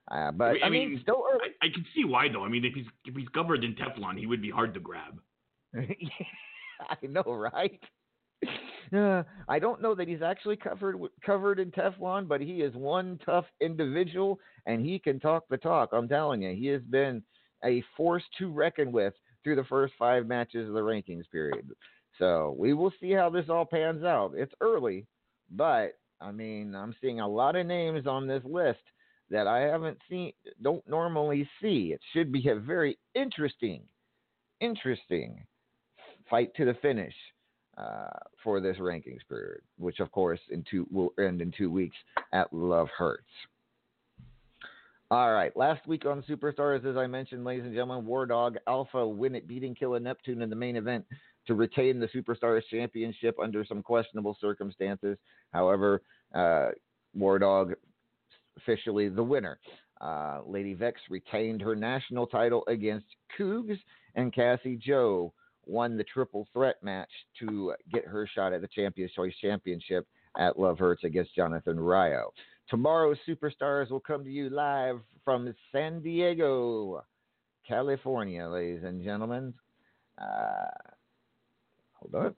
[0.09, 1.51] uh, but I I mean, mean, still early.
[1.61, 2.43] I, I can see why though.
[2.43, 5.19] I mean, if he's if he's covered in Teflon, he would be hard to grab.
[5.75, 7.79] I know, right?
[8.95, 13.19] Uh, I don't know that he's actually covered covered in Teflon, but he is one
[13.25, 15.89] tough individual, and he can talk the talk.
[15.91, 17.21] I'm telling you, he has been
[17.63, 21.69] a force to reckon with through the first five matches of the rankings period.
[22.17, 24.33] So we will see how this all pans out.
[24.35, 25.05] It's early,
[25.51, 28.79] but I mean, I'm seeing a lot of names on this list
[29.29, 31.91] that I haven't seen, don't normally see.
[31.93, 33.83] It should be a very interesting,
[34.59, 35.45] interesting
[36.29, 37.13] fight to the finish
[37.77, 38.09] uh,
[38.43, 41.95] for this rankings period, which of course in two will end in two weeks
[42.33, 43.23] at Love Hurts.
[45.11, 49.07] All right, last week on Superstars, as I mentioned, ladies and gentlemen, War Dog Alpha
[49.07, 51.03] win it, beating Killa Neptune in the main event
[51.47, 55.17] to retain the Superstars Championship under some questionable circumstances.
[55.51, 56.01] However,
[56.33, 56.69] uh,
[57.13, 57.73] War Dog
[58.57, 59.59] officially the winner.
[60.01, 63.77] Uh, Lady Vex retained her national title against Cougs,
[64.15, 65.33] and Cassie Joe
[65.65, 70.59] won the triple threat match to get her shot at the Champions Choice Championship at
[70.59, 72.31] Love Hurts against Jonathan Rayo.
[72.69, 77.03] Tomorrow's Superstars will come to you live from San Diego,
[77.67, 79.53] California, ladies and gentlemen.
[80.19, 80.67] Uh,
[81.99, 82.35] hold on.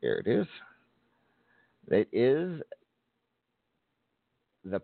[0.00, 0.46] There it is.
[1.88, 2.60] It is
[4.64, 4.80] the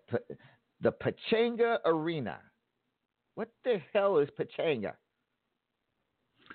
[0.81, 2.39] the Pechanga Arena.
[3.35, 4.93] What the hell is Pachanga?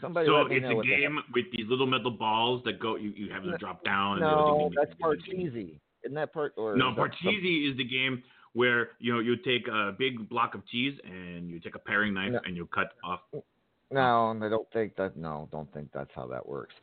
[0.01, 2.95] Somebody so it's a game with these little metal balls that go.
[2.97, 4.13] You, you have them drop down.
[4.13, 5.79] and No, that's Parcheesi.
[6.03, 6.53] Isn't that part?
[6.57, 8.21] Or No, Parcheesi is the game
[8.53, 12.13] where you know you take a big block of cheese and you take a paring
[12.13, 12.39] knife No.
[12.45, 13.21] and you cut off.
[13.93, 15.15] No, I don't think that.
[15.15, 16.73] No, don't think that's how that works.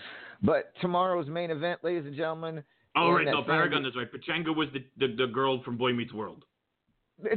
[0.42, 2.62] But tomorrow's main event, ladies and gentlemen.
[2.96, 4.06] Oh in right, no, Paragon is right.
[4.10, 6.44] Pachanga was the, the the girl from Boy Meets World.
[7.24, 7.36] yeah,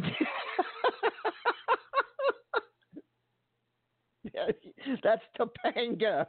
[5.04, 6.28] that's Topanga.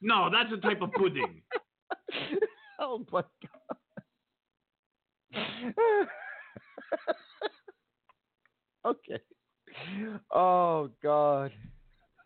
[0.00, 1.42] No, that's a type of pudding.
[2.80, 3.22] oh my
[5.34, 5.72] god.
[8.86, 9.18] okay.
[10.32, 11.50] Oh god.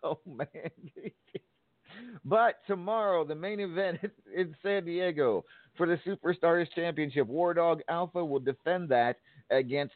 [0.04, 0.70] Oh man.
[2.24, 3.98] but tomorrow, the main event
[4.36, 5.44] in San Diego
[5.76, 9.16] for the Superstars Championship, War Dog Alpha will defend that
[9.50, 9.94] against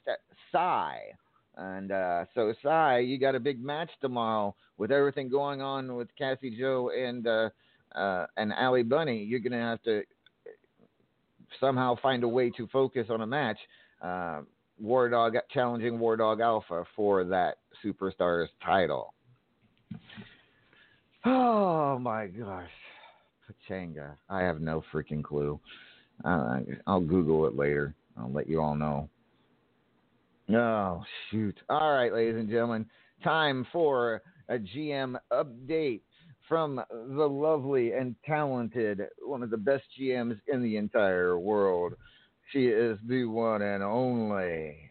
[0.50, 0.96] Psy.
[1.56, 6.08] And uh, so, Psy, you got a big match tomorrow with everything going on with
[6.16, 7.50] Cassie Joe and uh,
[7.94, 9.22] uh, and Allie Bunny.
[9.22, 10.02] You're gonna have to
[11.60, 13.58] somehow find a way to focus on a match.
[14.00, 14.42] Uh,
[14.78, 19.12] War Dog challenging War Dog Alpha for that Superstars title.
[21.24, 22.70] Oh my gosh,
[23.46, 24.16] Pachanga!
[24.28, 25.60] I have no freaking clue.
[26.24, 27.94] Uh, I'll Google it later.
[28.18, 29.08] I'll let you all know.
[30.50, 31.56] Oh shoot!
[31.68, 32.86] All right, ladies and gentlemen,
[33.22, 36.00] time for a GM update
[36.48, 41.94] from the lovely and talented, one of the best GMs in the entire world.
[42.52, 44.90] She is the one and only.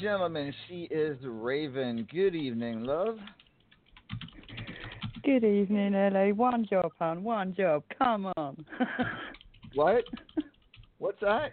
[0.00, 2.06] Gentlemen, she is Raven.
[2.12, 3.18] Good evening, love.
[5.24, 6.28] Good evening, LA.
[6.28, 7.22] One job, hon.
[7.24, 7.82] One job.
[7.98, 8.64] Come on.
[9.74, 10.04] What?
[10.96, 11.50] What's that?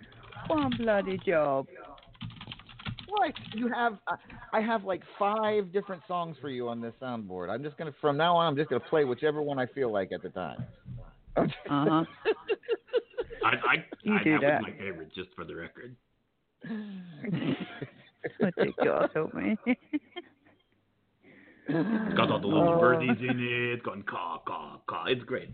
[0.47, 1.67] One bloody job.
[3.09, 3.33] What?
[3.53, 3.97] You have?
[4.07, 4.15] Uh,
[4.53, 7.49] I have like five different songs for you on this soundboard.
[7.49, 10.13] I'm just gonna, from now on, I'm just gonna play whichever one I feel like
[10.13, 10.63] at the time.
[11.35, 12.05] Uh huh.
[13.43, 14.61] I I, You I do that that.
[14.61, 15.93] was my favorite, just for the record.
[18.41, 19.57] oh, dear God, help me.
[19.65, 19.77] It's
[22.17, 22.79] got all the little Oh.
[22.79, 23.73] birdies in it.
[23.73, 25.05] It's got caw caw caw.
[25.07, 25.49] It's great.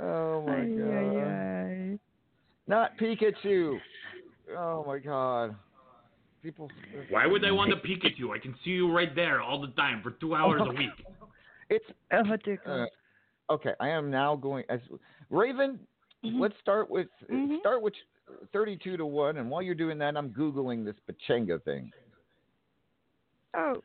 [0.00, 0.94] Oh my Ay, god!
[0.94, 1.24] ay,
[1.94, 1.98] ay.
[2.66, 3.78] Not Pikachu.
[4.56, 5.56] Oh my god!
[6.42, 6.70] People.
[7.08, 8.32] Why would I want to peek at you?
[8.32, 10.90] I can see you right there all the time for two hours a week.
[11.68, 13.72] It's Oh, dear uh, okay.
[13.80, 14.80] I am now going as
[15.28, 15.78] Raven.
[16.24, 16.40] Mhm.
[16.40, 17.60] Let's start with Mhm.
[17.60, 17.94] start with
[18.52, 21.90] thirty-two to one, and while you're doing that, I'm googling this pachanga thing.
[23.54, 23.82] Oh,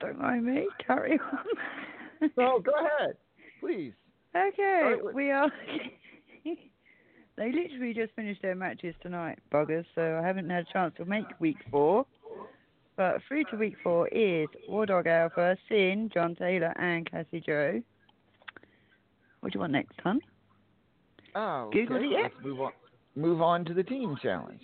[0.00, 0.66] don't mind me.
[0.84, 1.38] Carry on.
[2.36, 3.16] No, go ahead,
[3.58, 3.94] please.
[4.36, 5.50] Okay, with- we are.
[6.44, 9.84] they literally just finished their matches tonight, buggers.
[9.96, 12.06] So I haven't had a chance to make week four.
[12.96, 17.82] But through to week four is War Dog Alpha, Sin, John Taylor, and Cassie Joe.
[19.40, 20.20] What do you want next, hun?
[21.34, 21.80] Oh, okay.
[21.80, 22.22] it yet?
[22.34, 22.72] Let's move on.
[23.14, 24.60] Move on to the team challenge.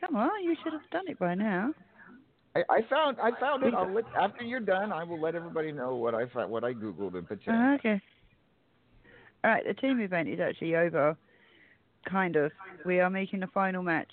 [0.00, 1.74] Come on, you should have done it by now.
[2.56, 3.74] I, I found I found it.
[3.74, 6.72] I'll let, after you're done, I will let everybody know what I found, what I
[6.72, 7.72] googled in pachanga.
[7.72, 8.00] Uh, okay.
[9.44, 11.16] All right, the team event is actually over.
[12.08, 12.50] Kind of.
[12.84, 14.10] We are making the final match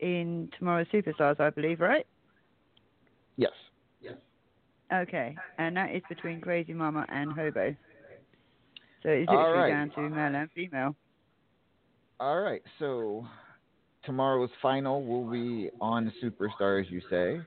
[0.00, 2.06] in tomorrow's Superstars, I believe, right?
[3.36, 3.52] Yes.
[4.02, 4.14] Yes.
[4.92, 7.74] Okay, and that is between Crazy Mama and Hobo.
[9.02, 9.70] So it's All literally right.
[9.70, 10.96] down to male and female.
[12.20, 12.62] All right.
[12.78, 13.26] So
[14.04, 17.40] tomorrow's final will be on Superstars, you say,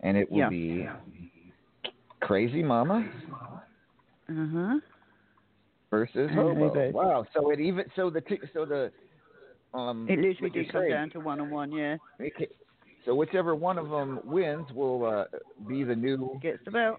[0.00, 0.48] and it will Yeah.
[0.48, 0.86] be
[2.20, 3.04] Crazy Mama
[4.28, 4.80] Uh huh.
[5.90, 6.90] versus Hobo.
[6.92, 7.24] Wow.
[7.34, 8.90] So it even so the t- so the
[9.74, 11.72] um It literally did come down to one on one.
[11.72, 12.48] Yeah, Okay.
[13.04, 15.24] So whichever one of them wins will uh,
[15.68, 16.98] be the new gets the belt.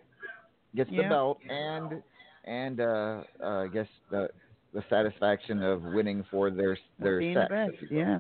[0.76, 2.02] gets the belt and
[2.46, 4.30] and uh, uh, I guess the
[4.78, 7.48] the satisfaction of winning for their their being sex.
[7.50, 7.92] the best.
[7.92, 8.20] Yeah.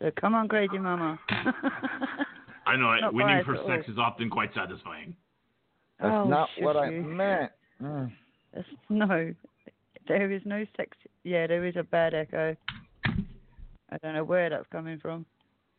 [0.00, 1.20] So come on, Crazy Mama.
[2.66, 3.92] I know Not winning for sex all.
[3.92, 5.14] is often quite satisfying.
[6.00, 7.52] That's oh, not what I meant.
[7.80, 8.12] Mm.
[8.88, 9.32] No,
[10.08, 10.96] there is no sex.
[11.22, 12.56] Yeah, there is a bad echo.
[13.06, 15.24] I don't know where that's coming from.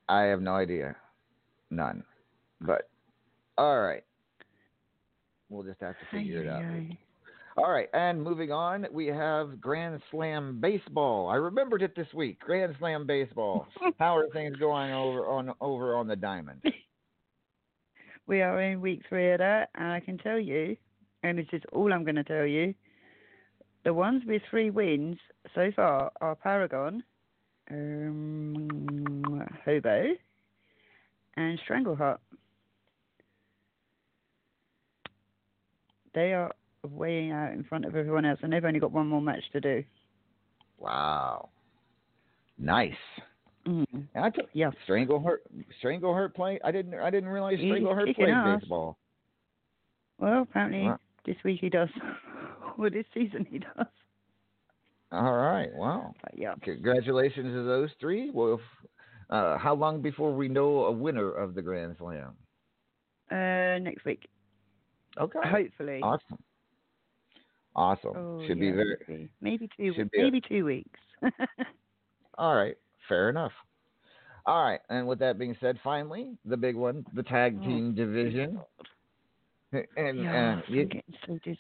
[0.08, 0.96] I have no idea.
[1.72, 2.06] None.
[2.62, 2.90] But
[3.58, 4.04] all right.
[5.50, 6.64] We'll just have to figure it out.
[6.64, 6.98] Ay, ay,
[7.56, 11.30] All right, and moving on, we have Grand Slam baseball.
[11.30, 12.40] I remembered it this week.
[12.40, 13.68] Grand Slam baseball.
[14.00, 16.64] How are things going over on over on the diamond?
[18.26, 20.78] We are in week three of that, and I can tell you,
[21.24, 22.74] and this is all I'm going to tell you,
[23.84, 25.18] the ones with three wins
[25.54, 27.04] so far are Paragon,
[27.70, 30.14] um, Hobo,
[31.36, 32.20] and Strangleheart.
[36.14, 36.54] They are
[36.88, 39.62] weighing out in front of everyone else, and they've only got one more match to
[39.62, 39.84] do.
[40.78, 41.50] Wow.
[42.58, 42.94] Nice.
[43.66, 43.86] Mm.
[43.94, 44.72] And I took Yeah.
[44.88, 45.38] Strangleheart
[45.82, 46.60] Strangleheart play.
[46.64, 48.98] I didn't I didn't realize Strangleheart kicking played baseball.
[50.20, 51.00] Well, apparently Wow.
[51.26, 51.90] this week he does.
[52.78, 53.88] well, this season he does.
[55.12, 55.74] All right.
[55.74, 56.14] Wow.
[56.22, 56.56] But yeah.
[56.62, 58.30] Congratulations to those three.
[58.32, 58.60] Well,
[59.30, 62.36] uh, how long before we know a winner of the Grand Slam?
[63.32, 64.28] Uh, next week,
[65.18, 65.40] Okay.
[65.44, 66.02] hopefully.
[66.04, 66.38] Awesome.
[67.76, 68.14] Awesome.
[68.16, 69.30] Oh, Should yeah, be very maybe.
[69.42, 69.94] maybe two.
[69.96, 71.00] should be a- maybe two weeks.
[72.38, 72.76] all right.
[73.08, 73.52] Fair enough.
[74.46, 74.80] All right.
[74.90, 77.66] And with that being said, finally, the big one, the tag Oh.
[77.66, 78.60] team division.
[79.98, 81.58] And, yeah, and I'm you, getting so dizzy.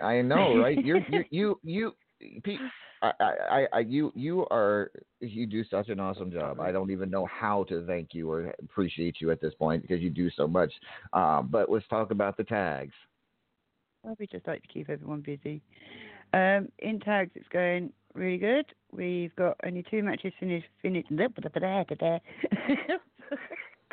[0.00, 0.78] I know, right?
[0.84, 2.60] You're, you, you, you, Pete,
[3.02, 6.60] I, I, I, you, you are, you do such an awesome job.
[6.60, 10.00] I don't even know how to thank you or appreciate you at this point because
[10.00, 10.72] you do so much.
[11.12, 12.94] Uh, but let's talk about the tags.
[14.08, 15.60] Well, we just like to keep everyone busy.
[16.32, 18.64] Um, in tags, it's going really good.
[18.90, 20.64] We've got only two matches finished.
[20.80, 21.10] Finished.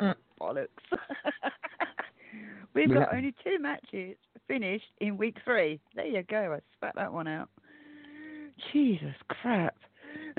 [0.40, 0.68] Bollocks.
[2.74, 4.16] We've got only two matches
[4.48, 5.80] finished in week three.
[5.94, 6.56] There you go.
[6.56, 7.50] I spat that one out.
[8.72, 9.76] Jesus crap.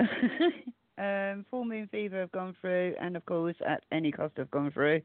[0.98, 4.72] um, Full Moon Fever have gone through, and of course, at any cost have gone
[4.72, 5.02] through.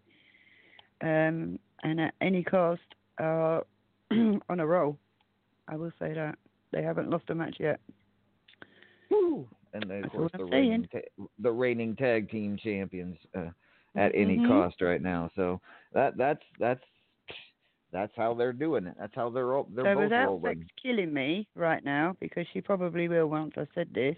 [1.02, 2.82] Um, and at any cost
[3.20, 3.64] are
[4.50, 4.98] on a roll.
[5.68, 6.38] I will say that
[6.72, 7.80] they haven't lost a match yet.
[9.10, 9.48] Woo!
[9.74, 13.50] And then, of That's course, the reigning, ta- the reigning tag team champions uh,
[13.96, 14.48] at any Mhm.
[14.48, 15.32] cost right now.
[15.36, 15.62] So
[15.94, 16.84] that that's that's
[17.92, 18.96] that's how they're doing it.
[19.00, 22.62] That's how they're ro- they're so both without Sex killing me right now, because she
[22.62, 24.18] probably will once I said this,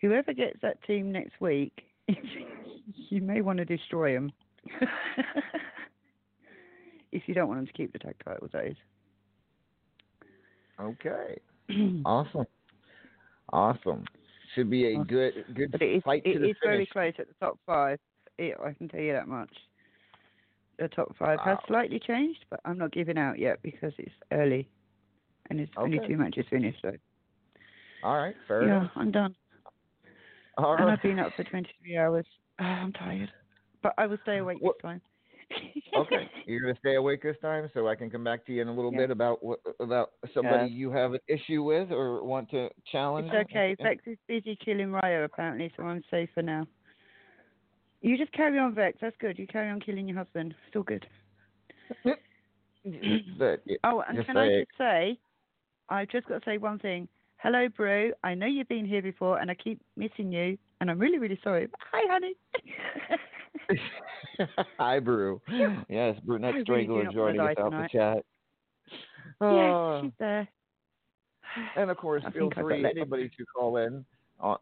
[0.00, 1.86] whoever gets that team next week,
[3.08, 4.32] you may want to destroy them.
[7.12, 8.76] if you don't want them to keep the tag titles, that is.
[10.80, 11.38] Okay.
[12.04, 12.44] Awesome.
[13.52, 14.04] Awesome.
[14.54, 15.06] Should be a Awesome.
[15.06, 17.58] good good But it is, fight it to the is very close at the top
[17.66, 17.98] five.
[18.38, 19.50] It, I can tell you that much.
[20.78, 24.68] The top five has slightly changed, but I'm not giving out yet because it's early,
[25.50, 26.08] and it's only Okay.
[26.08, 26.78] two matches finished.
[26.82, 26.92] So
[28.02, 28.90] All right, fair yeah, enough.
[28.96, 29.34] I'm done.
[30.58, 30.92] All and right.
[30.94, 32.26] I've been up for 23 hours.
[32.58, 33.30] Ah, I'm tired.
[33.82, 35.00] but I will stay awake What- this time.
[35.94, 38.68] Okay, you're gonna stay awake this time, so I can come back to you in
[38.68, 38.98] a little Yeah.
[38.98, 40.76] bit about what about somebody Yeah.
[40.76, 43.26] you have an issue with or want to challenge.
[43.32, 43.76] It's okay.
[43.80, 46.66] Vex is busy killing Ryo apparently, so I'm safe for now.
[48.00, 48.98] You just carry on, Vex.
[49.00, 49.38] That's good.
[49.38, 50.54] You carry on killing your husband.
[50.66, 51.06] It's all good.
[53.38, 55.18] But, yeah, Oh, and can I just say,
[55.88, 57.06] I've just got to say one thing.
[57.36, 58.12] Hello, Brew.
[58.24, 61.38] I know you've been here before, and I keep missing you, and I'm really, really
[61.44, 61.68] sorry.
[61.92, 62.34] Hi, honey.
[64.78, 65.40] Hi, Brew.
[65.88, 68.24] Yes, Brunette really Strangler joining us out the chat.
[68.88, 70.48] yes, Uh, she's there.
[71.76, 74.04] and of course, I feel think I got free anybody to call in.
[74.42, 74.56] Uh,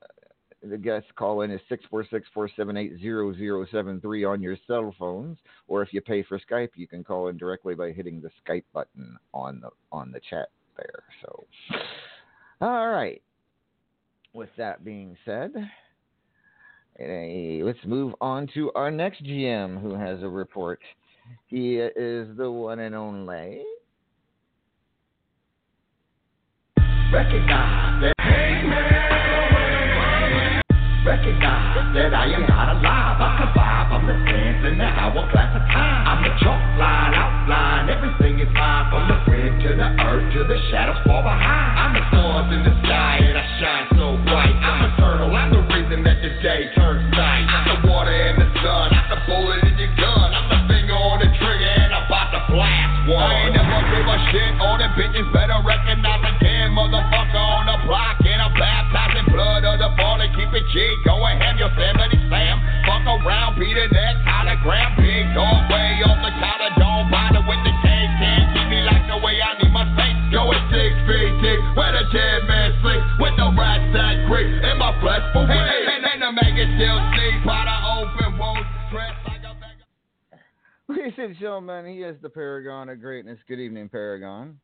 [0.62, 4.24] the guest call in is six four six four seven eight zero zero seven three
[4.24, 5.38] on your cell phones,
[5.68, 8.64] or if you pay for Skype, you can call in directly by hitting the Skype
[8.74, 11.02] button on the on the chat there.
[11.22, 11.44] So,
[12.60, 13.22] all right.
[14.32, 15.52] With that being said,
[16.98, 20.80] Uh, let's move on to our next GM who has a report.
[21.46, 23.62] He is the one and only.
[27.12, 28.14] Recognize that,
[31.04, 33.20] recognize that I am not alive.
[33.20, 33.92] I survive.
[33.92, 36.06] I'm the in the hourglass of time.
[36.06, 37.90] I'm the chalk line, outline.
[37.90, 38.50] Everything is.
[38.90, 41.69] From the wind to the earth to the shadows far behind.
[60.70, 61.02] Ball and keep it G.
[61.04, 62.56] Going ham, Yosemite Sam.
[62.86, 64.96] Fuck around, Peter next hologram.
[64.96, 66.70] Big dog way off the counter.
[66.78, 68.12] Don't bother with the cake.
[68.18, 70.18] Can't keep me like the way I need my face.
[70.32, 73.02] Going six feet deep where the dead man sleep.
[73.18, 76.70] With the rat sack creep in my flesh for hey, hey, and, and the maggot
[76.78, 77.44] still sleep.
[77.44, 82.30] By the open wounds, dressed like a bag of Ladies and gentlemen, he is the
[82.30, 83.38] paragon of greatness.
[83.48, 84.60] Good evening, Paragon.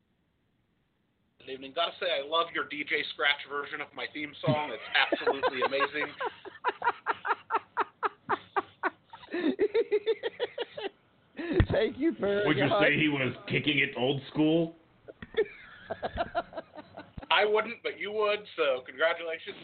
[1.47, 1.71] Good evening.
[1.73, 4.69] Gotta say, I love your DJ Scratch version of my theme song.
[4.73, 6.11] It's absolutely amazing.
[11.71, 12.47] Thank you, Paragon.
[12.47, 14.75] Would you say he was kicking it old school?
[17.31, 19.55] I wouldn't, but you would, so congratulations.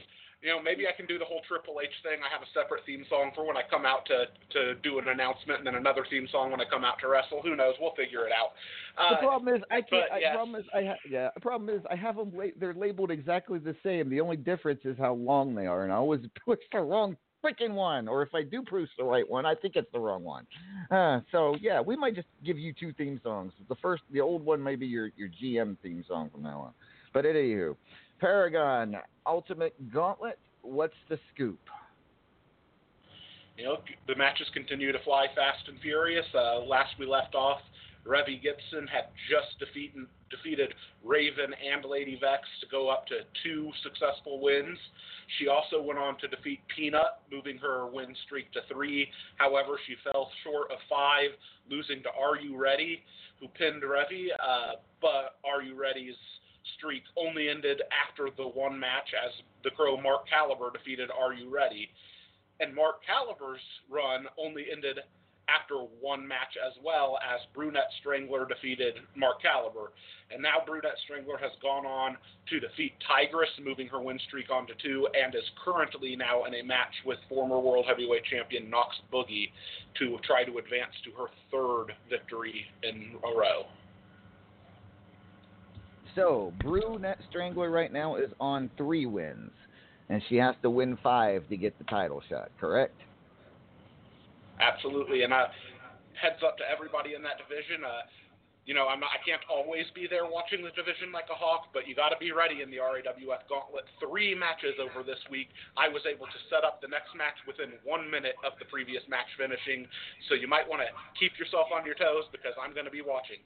[0.43, 2.19] You know, maybe I can do the whole Triple H thing.
[2.19, 5.07] I have a separate theme song for when I come out to to do an
[5.07, 7.41] announcement, and then another theme song when I come out to wrestle.
[7.41, 7.75] Who knows?
[7.79, 8.51] We'll figure it out.
[8.97, 9.89] the Uh, problem is I can't.
[9.89, 10.35] but I yes.
[10.35, 11.29] problem is I ha- yeah.
[11.33, 12.31] The problem is I have them.
[12.35, 14.09] La- they're labeled exactly the same.
[14.09, 17.73] The only difference is how long they are, and I always push the wrong freaking
[17.73, 18.09] one.
[18.09, 20.45] Or if I do push the right one, I think it's the wrong one.
[20.91, 23.53] Uh, so yeah, we might just give you two theme songs.
[23.69, 26.73] The first, the old one, may be your your GM theme song from now on.
[27.13, 27.75] But anywho,
[28.23, 28.95] Paragon
[29.27, 30.39] Ultimate Gauntlet.
[30.61, 31.59] What's the scoop?
[33.57, 36.25] you know, the matches continue to fly fast and furious.
[36.33, 37.59] Uh, last we left off,
[38.07, 43.71] Revy Gibson had just defeated defeated Raven and Lady Vex to go up to two
[43.83, 44.79] successful wins.
[45.37, 49.09] She also went on to defeat Peanut, moving her win streak to three.
[49.35, 51.35] However, she fell short of five,
[51.69, 53.03] losing to Are You Ready,
[53.41, 54.27] who pinned Revy.
[54.39, 56.15] Uh, but Are You Ready's
[56.77, 59.31] streak only ended after the one match as
[59.63, 61.89] the Crow Mark Caliber defeated Are You Ready.
[62.59, 64.99] And Mark Caliber's run only ended
[65.49, 69.91] after one match as well as Brunette Strangler defeated Mark Caliber.
[70.31, 72.17] And now Brunette Strangler has gone on
[72.49, 76.55] to defeat Tigress, moving her win streak on to two, and is currently now in
[76.55, 79.51] a match with former World Heavyweight Champion Knox Boogie
[79.99, 83.65] to try to advance to her third victory in a row.
[86.15, 89.51] So Brunette Strangler right now is on three wins,
[90.09, 92.51] and she has to win five to get the title shot.
[92.59, 92.95] Correct?
[94.61, 95.47] Absolutely, and uh,
[96.13, 97.81] heads up to everybody in that division.
[97.81, 98.05] Uh,
[98.63, 101.75] you know, I'm not, I can't always be there watching the division like a hawk,
[101.75, 103.83] but you got to be ready in the RAWF Gauntlet.
[103.99, 105.51] Three matches over this week.
[105.75, 109.03] I was able to set up the next match within one minute of the previous
[109.11, 109.83] match finishing,
[110.29, 110.87] so you might want to
[111.19, 113.43] keep yourself on your toes because I'm going to be watching.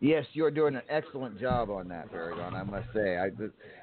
[0.00, 2.54] Yes, you're doing an excellent job on that, Paragon.
[2.54, 3.30] I must say, I,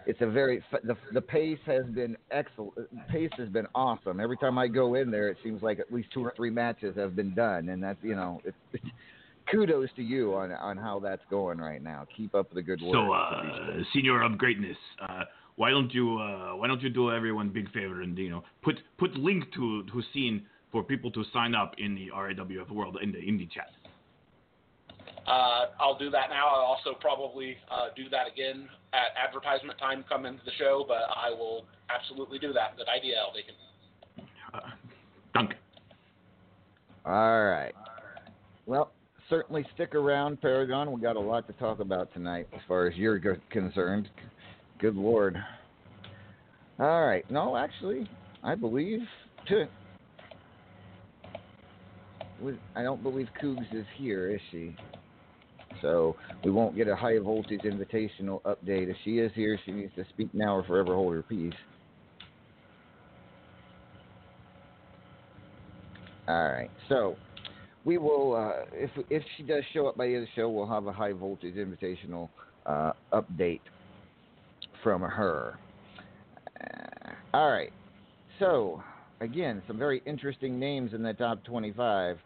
[0.06, 2.74] it's a very the the pace has been excellent.
[3.10, 4.20] Pace has been awesome.
[4.20, 6.96] Every time I go in there, it seems like at least two or three matches
[6.98, 8.86] have been done, and that's you know, it's, it's
[9.52, 12.06] kudos to you on on how that's going right now.
[12.16, 12.94] Keep up the good work.
[12.94, 15.24] So, uh, senior of greatness, uh,
[15.56, 18.44] why don't you uh, why don't you do everyone a big favor and you know
[18.62, 22.98] put put link to to scene for people to sign up in the RAWF world
[23.02, 23.70] in the indie chat.
[25.28, 26.48] Uh, I'll do that now.
[26.48, 31.04] I'll also probably uh, do that again at advertisement time come into the show, but
[31.16, 32.78] I will absolutely do that.
[32.78, 33.56] Good idea, Aldeacon.
[34.54, 34.60] Uh,
[35.34, 35.58] Duncan.
[37.06, 37.74] All right.
[38.66, 38.92] Well,
[39.30, 40.92] certainly stick around, Paragon.
[40.92, 44.10] We got a lot to talk about tonight, as far as you're go- concerned.
[44.80, 45.38] Good lord.
[46.80, 47.30] All right.
[47.30, 48.10] No, actually,
[48.44, 49.02] I believe.
[52.76, 54.76] I don't believe Cougs is here, is she?
[55.82, 58.90] So we won't get a high voltage invitational update.
[58.90, 61.54] If she is here, she needs to speak now or forever hold her peace.
[66.28, 66.70] All right.
[66.88, 67.16] So
[67.86, 70.50] we will, uh, if if she does show up by the end of the show,
[70.50, 72.30] we'll have a high voltage invitational
[72.66, 73.62] uh, update
[74.84, 75.58] from her.
[76.62, 77.74] Uh, all right.
[78.38, 78.84] So
[79.22, 82.18] again, some very interesting names in the top 25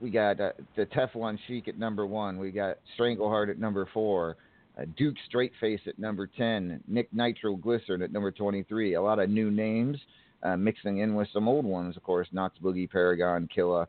[0.00, 2.38] we got uh, the Teflon Chic at number one.
[2.38, 4.36] We got Strangleheart at number four.
[4.78, 6.82] Uh, Duke Straightface at number 10.
[6.88, 8.94] Nick Nitro Glycerin at number 23.
[8.94, 9.98] A lot of new names
[10.42, 12.28] uh, mixing in with some old ones, of course.
[12.32, 13.86] Knox Boogie, Paragon, Killa,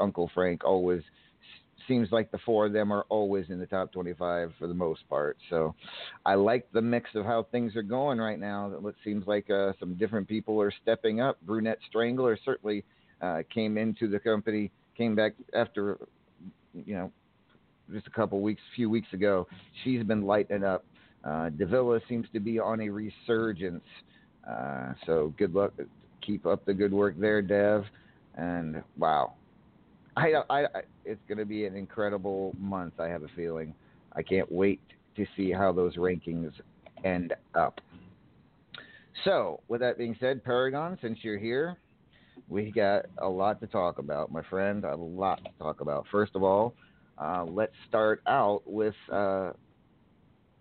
[0.00, 0.64] Uncle Frank.
[0.64, 1.02] Always
[1.88, 5.08] seems like the four of them are always in the top 25 for the most
[5.08, 5.36] part.
[5.48, 5.74] So
[6.24, 8.72] I like the mix of how things are going right now.
[8.86, 11.38] It seems like uh, some different people are stepping up.
[11.42, 12.84] Brunette Strangler certainly
[13.20, 15.98] uh, came into the company came back after,
[16.74, 17.12] you know,
[17.92, 19.46] just a couple weeks, few weeks ago.
[19.82, 20.84] She's been lighting up.
[21.24, 23.84] Uh, Davila seems to be on a resurgence.
[24.48, 25.72] Uh, so good luck.
[26.22, 27.84] Keep up the good work there, Dev.
[28.36, 29.34] And wow,
[30.16, 30.66] I, I, I
[31.04, 32.94] it's going to be an incredible month.
[32.98, 33.74] I have a feeling.
[34.14, 34.80] I can't wait
[35.16, 36.52] to see how those rankings
[37.04, 37.80] end up.
[39.24, 41.76] So, with that being said, Paragon, since you're here,
[42.50, 44.84] we got a lot to talk about, my friend.
[44.84, 46.04] A lot to talk about.
[46.10, 46.74] First of all,
[47.16, 49.52] uh, let's start out with uh,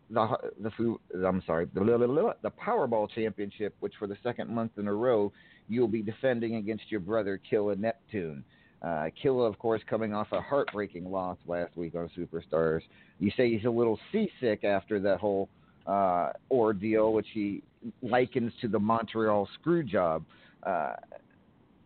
[0.09, 0.27] the
[0.61, 0.99] the food.
[1.13, 5.33] I'm sorry, the, the Powerball Championship, which for the second month in a row
[5.67, 8.43] you'll be defending against your brother Killa Neptune.
[8.81, 12.81] Uh, Killa, of course, coming off a heartbreaking loss last week on Superstars.
[13.19, 15.49] You say he's a little seasick after that whole
[15.85, 17.61] uh, ordeal, which he
[18.01, 20.23] likens to the Montreal screw job.
[20.63, 20.93] Uh,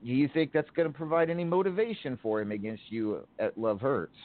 [0.06, 3.80] do you think that's going to provide any motivation for him against you at Love
[3.80, 4.16] Hurts?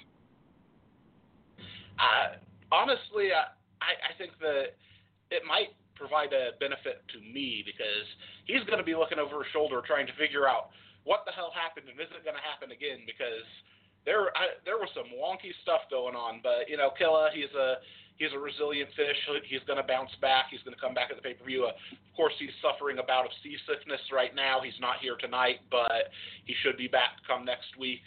[1.99, 2.39] Uh,
[2.71, 3.47] honestly, I,
[3.83, 4.75] I think that
[5.31, 8.07] it might provide a benefit to me because
[8.47, 10.71] he's going to be looking over his shoulder trying to figure out
[11.03, 13.47] what the hell happened and is it going to happen again because
[14.07, 16.41] there I, there was some wonky stuff going on.
[16.43, 17.83] But you know, Killa, he's a
[18.19, 19.15] He's a resilient fish.
[19.47, 20.51] He's going to bounce back.
[20.51, 21.71] He's going to come back at the pay per view.
[21.71, 24.59] Uh, of course, he's suffering a bout of seasickness right now.
[24.59, 26.11] He's not here tonight, but
[26.45, 28.03] he should be back come next week.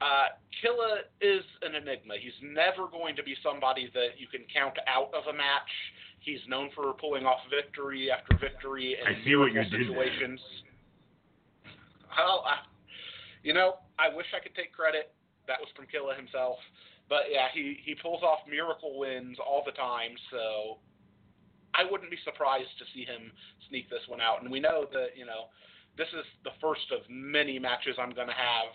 [0.00, 2.20] Uh, Killa is an enigma.
[2.20, 5.72] He's never going to be somebody that you can count out of a match.
[6.20, 10.40] He's known for pulling off victory after victory in I see what you situations.
[12.16, 12.60] Well, uh,
[13.42, 15.12] you know, I wish I could take credit.
[15.48, 16.56] That was from Killa himself.
[17.10, 20.78] But yeah, he he pulls off miracle wins all the time, so
[21.74, 23.32] I wouldn't be surprised to see him
[23.68, 24.42] sneak this one out.
[24.42, 25.50] And we know that you know
[25.98, 28.70] this is the first of many matches I'm going to have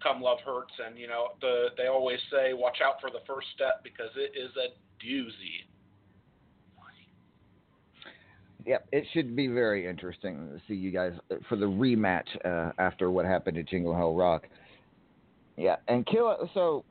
[0.00, 3.48] come Love Hurts, and you know the they always say watch out for the first
[3.54, 4.70] step because it is a
[5.04, 5.66] doozy.
[8.64, 11.12] Yep, it should be very interesting to see you guys
[11.48, 14.48] for the rematch uh, after what happened at Jingle Hell Rock.
[15.56, 16.50] Yeah, and kill.
[16.52, 16.84] So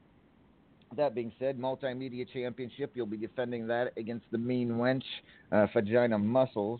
[0.95, 5.03] that being said, Multimedia Championship, you'll be defending that against the Mean Wench,
[5.51, 6.79] uh, Vagina Muscles,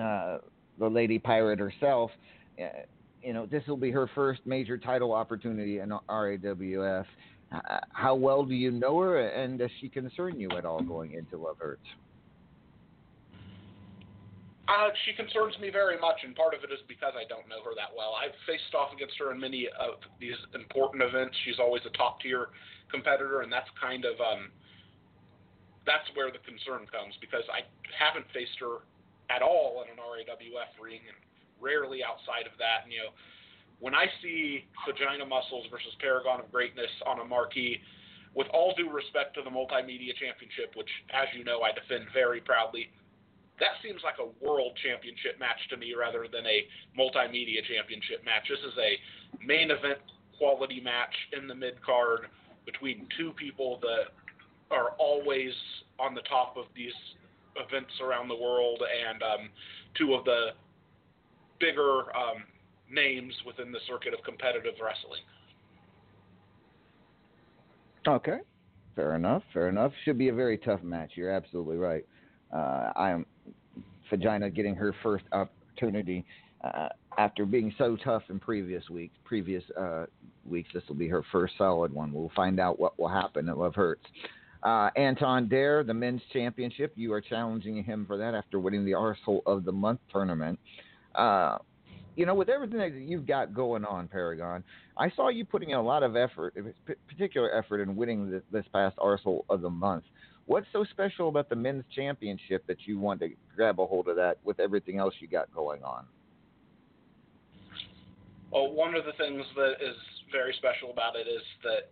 [0.00, 0.38] uh,
[0.78, 2.10] the Lady Pirate herself.
[2.58, 2.64] Uh,
[3.22, 7.06] you know, this will be her first major title opportunity in RAWF.
[7.52, 11.12] Uh, how well do you know her, and does she concern you at all going
[11.12, 11.86] into Love Hurts?
[14.72, 17.60] Uh, she concerns me very much, and part of it is because I don't know
[17.60, 18.16] her that well.
[18.16, 21.36] I've faced off against her in many of these important events.
[21.44, 22.48] She's always a top tier
[22.88, 24.48] competitor, and that's kind of um,
[25.84, 28.88] that's where the concern comes because I haven't faced her
[29.28, 31.20] at all in an RAWF ring, and
[31.60, 32.88] rarely outside of that.
[32.88, 33.12] And you know,
[33.76, 37.76] when I see Vagina Muscles versus Paragon of Greatness on a marquee,
[38.32, 42.40] with all due respect to the Multimedia Championship, which, as you know, I defend very
[42.40, 42.88] proudly
[43.62, 46.66] that seems like a world championship match to me rather than a
[46.98, 48.50] multimedia championship match.
[48.50, 48.98] This is a
[49.38, 50.02] main event
[50.36, 52.26] quality match in the mid card
[52.66, 54.10] between two people that
[54.74, 55.54] are always
[56.00, 56.92] on the top of these
[57.54, 59.48] events around the world and um,
[59.94, 60.50] two of the
[61.60, 62.42] bigger um,
[62.90, 65.22] names within the circuit of competitive wrestling.
[68.08, 68.38] Okay,
[68.96, 69.44] fair enough.
[69.52, 69.92] Fair enough.
[70.04, 71.12] Should be a very tough match.
[71.14, 72.04] You're absolutely right.
[72.52, 73.24] Uh, I am
[74.12, 76.24] Vagina getting her first opportunity
[76.62, 79.14] uh, after being so tough in previous weeks.
[79.24, 80.04] Previous uh,
[80.44, 82.12] weeks, this will be her first solid one.
[82.12, 84.04] We'll find out what will happen at Love Hurts.
[84.62, 88.92] Uh, Anton Dare, the men's championship, you are challenging him for that after winning the
[88.92, 90.58] Arsehole of the Month tournament.
[91.14, 91.56] Uh,
[92.14, 94.62] you know, with everything that you've got going on, Paragon,
[94.98, 96.54] I saw you putting in a lot of effort,
[97.08, 100.04] particular effort in winning this, this past Arsehole of the Month.
[100.46, 104.16] What's so special about the men's championship that you want to grab a hold of
[104.16, 106.04] that with everything else you got going on?
[108.50, 109.96] Well, one of the things that is
[110.30, 111.90] very special about it is that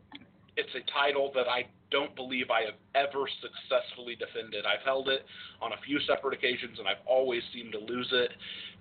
[0.57, 4.67] it's a title that I don't believe I have ever successfully defended.
[4.67, 5.25] I've held it
[5.63, 8.31] on a few separate occasions, and I've always seemed to lose it.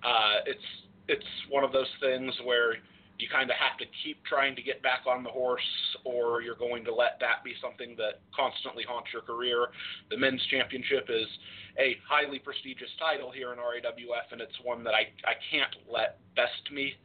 [0.03, 0.67] Uh, it's
[1.07, 2.77] it's one of those things where
[3.19, 5.67] you kind of have to keep trying to get back on the horse,
[6.07, 9.67] or you're going to let that be something that constantly haunts your career.
[10.09, 11.27] The men's championship is
[11.75, 16.23] a highly prestigious title here in RAWF, and it's one that I, I can't let
[16.39, 16.95] best me.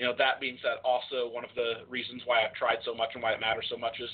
[0.00, 3.12] You know, that being said, also one of the reasons why I've tried so much
[3.12, 4.08] and why it matters so much is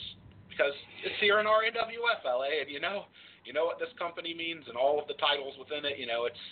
[0.50, 0.74] because
[1.06, 3.06] it's here in RAWF LA, and you know,
[3.46, 6.02] you know what this company means and all of the titles within it.
[6.02, 6.44] You know, it's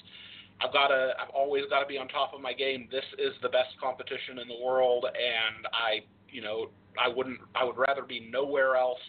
[0.61, 2.89] I've got to, I've always got to be on top of my game.
[2.91, 6.01] This is the best competition in the world, and I,
[6.31, 9.03] you know, I wouldn't, I would rather be nowhere else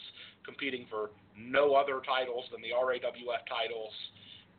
[0.46, 3.94] competing for no other titles than the RAWF titles.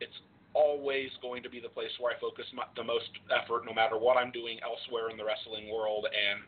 [0.00, 0.16] It's
[0.54, 3.98] always going to be the place where I focus my, the most effort, no matter
[3.98, 6.06] what I'm doing elsewhere in the wrestling world.
[6.06, 6.40] And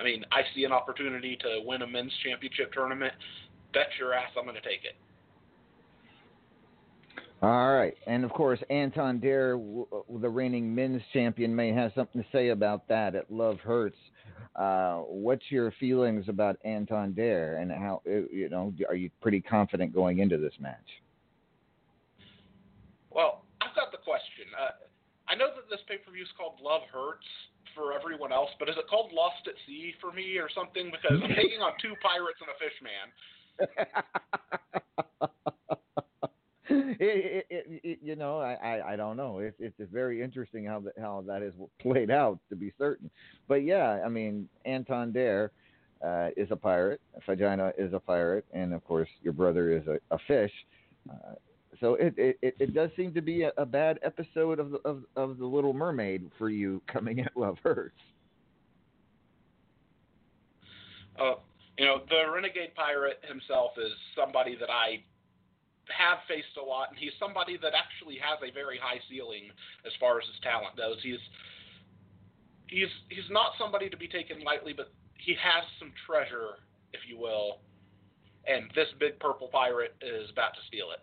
[0.00, 3.12] I mean, I see an opportunity to win a men's championship tournament.
[3.72, 4.96] Bet your ass I'm going to take it.
[7.46, 9.56] All right, and of course, Anton Dare,
[10.20, 13.96] the reigning men's champion, may have something to say about that at Love Hurts.
[14.56, 19.40] Uh, what's your feelings about Anton Dare, and how uh, you know are you pretty
[19.40, 20.88] confident going into this match?
[23.12, 24.50] Well, I've got the question.
[24.60, 24.70] Uh,
[25.28, 27.26] I know that this pay per view is called Love Hurts
[27.76, 30.90] for everyone else, but is it called Lost at Sea for me or something?
[30.90, 33.06] Because I'm taking on two pirates and a fish man.
[37.00, 39.38] it, it, it, you know, I, I, I don't know.
[39.38, 43.10] It's it's very interesting how that how that is played out to be certain.
[43.48, 45.50] But yeah, I mean, Anton Dare
[46.04, 47.00] uh, is a pirate.
[47.26, 50.52] Vagina is a pirate, and of course, your brother is a, a fish.
[51.10, 51.34] Uh,
[51.80, 55.02] so it, it, it does seem to be a, a bad episode of the of,
[55.16, 57.94] of the Little Mermaid for you coming at Love Hurts.
[61.18, 61.34] Uh,
[61.78, 65.02] you know, the renegade pirate himself is somebody that I
[65.90, 69.50] have faced a lot, and he's somebody that actually has a very high ceiling
[69.86, 70.98] as far as his talent goes.
[71.02, 71.22] He's
[72.66, 76.58] he's he's not somebody to be taken lightly, but he has some treasure,
[76.92, 77.60] if you will,
[78.46, 81.00] and this big purple pirate is about to steal it.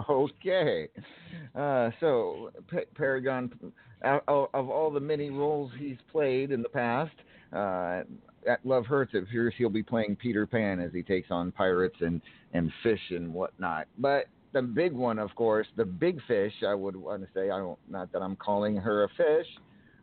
[0.10, 0.88] okay.
[1.54, 3.52] Uh, so, P- Paragon,
[4.02, 7.14] of, of all the many roles he's played in the past,
[7.52, 8.02] uh,
[8.48, 11.96] at Love Hurts, it appears he'll be playing Peter Pan as he takes on pirates
[12.00, 12.20] and,
[12.52, 13.86] and fish and whatnot.
[13.98, 17.58] But the big one, of course, the big fish, I would want to say, I
[17.58, 19.46] don't, not that I'm calling her a fish,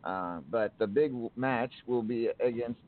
[0.04, 2.80] uh, but the big match will be against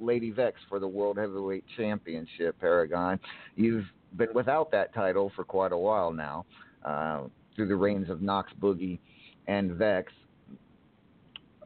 [0.00, 3.20] Lady Vex for the World Heavyweight Championship, Paragon.
[3.54, 3.86] You've
[4.16, 6.44] been without that title for quite a while now,
[6.84, 7.22] uh,
[7.54, 8.98] through the reigns of Knox Boogie
[9.46, 10.12] and Vex.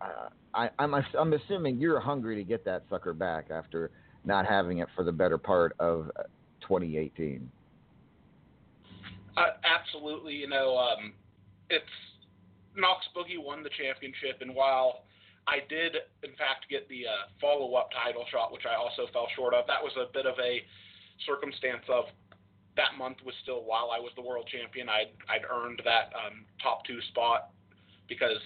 [0.00, 3.90] Uh, I, I'm I'm assuming you're hungry to get that sucker back after
[4.24, 6.22] not having it for the better part of uh,
[6.62, 7.48] 2018.
[9.36, 11.12] Uh, absolutely, you know, um,
[11.68, 11.84] it's
[12.74, 15.04] Knox Boogie won the championship, and while
[15.46, 15.94] I did
[16.24, 19.82] in fact get the uh, follow-up title shot, which I also fell short of, that
[19.82, 20.64] was a bit of a
[21.26, 22.06] circumstance of
[22.76, 24.88] that month was still while I was the world champion.
[24.88, 27.50] I'd I'd earned that um, top two spot
[28.08, 28.40] because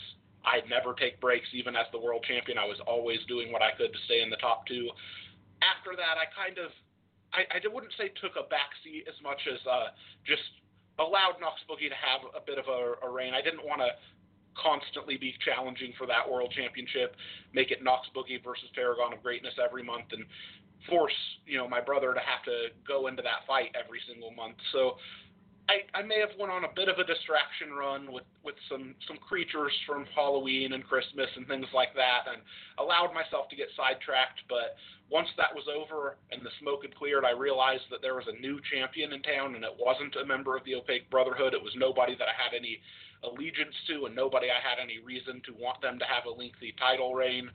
[0.44, 2.56] I'd never take breaks, even as the world champion.
[2.56, 4.88] I was always doing what I could to stay in the top two.
[5.60, 6.72] After that, I kind of,
[7.36, 9.92] I, I wouldn't say took a backseat as much as uh,
[10.24, 10.44] just
[10.98, 13.36] allowed Knox Boogie to have a bit of a, a reign.
[13.36, 13.92] I didn't want to
[14.56, 17.14] constantly be challenging for that world championship,
[17.52, 20.24] make it Knox Boogie versus Paragon of Greatness every month, and
[20.88, 24.56] force you know my brother to have to go into that fight every single month.
[24.72, 24.96] So
[25.70, 28.98] I, I may have went on a bit of a distraction run with, with some,
[29.06, 32.42] some creatures from Halloween and Christmas and things like that and
[32.82, 34.42] allowed myself to get sidetracked.
[34.50, 34.74] But
[35.06, 38.40] once that was over and the smoke had cleared, I realized that there was a
[38.42, 41.54] new champion in town and it wasn't a member of the Opaque Brotherhood.
[41.54, 42.82] It was nobody that I had any
[43.22, 46.74] allegiance to and nobody I had any reason to want them to have a lengthy
[46.82, 47.46] title reign.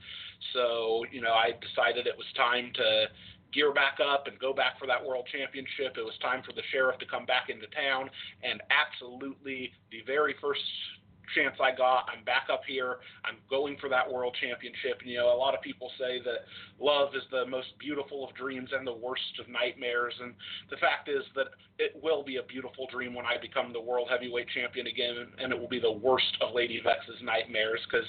[0.56, 3.12] So, you know, I decided it was time to
[3.56, 5.96] gear back up and go back for that world championship.
[5.96, 8.10] It was time for the sheriff to come back into town,
[8.44, 10.60] and absolutely the very first
[11.34, 12.98] chance I got, I'm back up here.
[13.24, 15.00] I'm going for that world championship.
[15.00, 16.46] And, you know, a lot of people say that
[16.78, 20.14] love is the most beautiful of dreams and the worst of nightmares.
[20.20, 20.34] And
[20.70, 21.48] the fact is that
[21.78, 25.52] it will be a beautiful dream when I become the world heavyweight champion again, and
[25.52, 28.06] it will be the worst of Lady Vex's nightmares because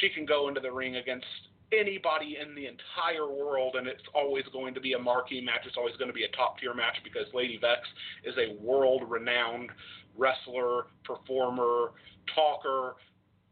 [0.00, 1.26] she can go into the ring against
[1.72, 5.62] anybody in the entire world, and it's always going to be a marquee match.
[5.66, 7.80] It's always going to be a top tier match because Lady Vex
[8.24, 9.70] is a world renowned
[10.16, 11.92] wrestler, performer,
[12.34, 12.96] talker,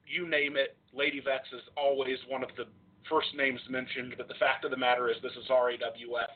[0.06, 0.76] you name it.
[0.92, 2.64] Lady Vex is always one of the
[3.08, 6.28] first names mentioned, but the fact of the matter is this is RAWF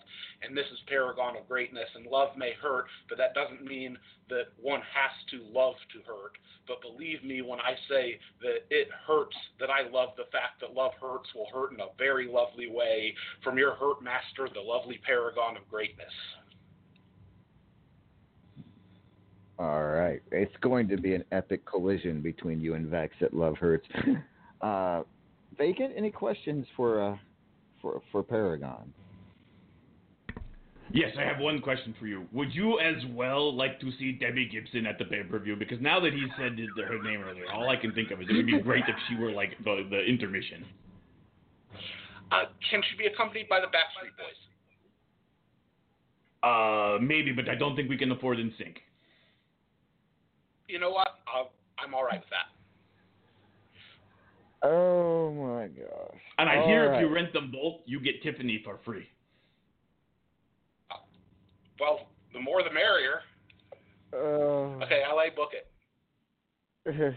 [0.45, 3.97] and this is Paragon of Greatness, and love may hurt, but that doesn't mean
[4.29, 6.33] that one has to love to hurt.
[6.67, 10.75] But believe me when I say that it hurts that I love the fact that
[10.75, 15.01] love hurts will hurt in a very lovely way from your hurt master, the lovely
[15.05, 16.13] Paragon of Greatness.
[19.59, 20.23] All right.
[20.31, 23.87] It's going to be an epic collision between you and Vex at Love Hurts.
[24.61, 25.03] Uh,
[25.59, 27.17] Vacant, any questions for uh,
[27.81, 28.93] for for Paragon?
[30.95, 32.27] Yes, I have one question for you.
[32.33, 35.57] Would you as well like to see Debbie Gibson at the pay per view?
[35.57, 38.35] Because now that he said her name earlier, all I can think of is it
[38.37, 40.67] would be great if she were like the, the intermission.
[42.31, 44.37] Uh, can she be accompanied by the Backstreet Boys?
[46.43, 48.77] Uh, maybe, but I don't think we can afford NSYNC.
[50.69, 51.21] You know what?
[51.33, 52.49] I'll, I'm all right with that.
[54.67, 56.21] Oh my gosh!
[56.39, 56.97] And I All hear right.
[56.97, 59.09] if you rent them both, you get Tiffany for free.
[61.81, 63.21] Well, the more the merrier.
[64.13, 65.69] Uh, Okay, LA, book it.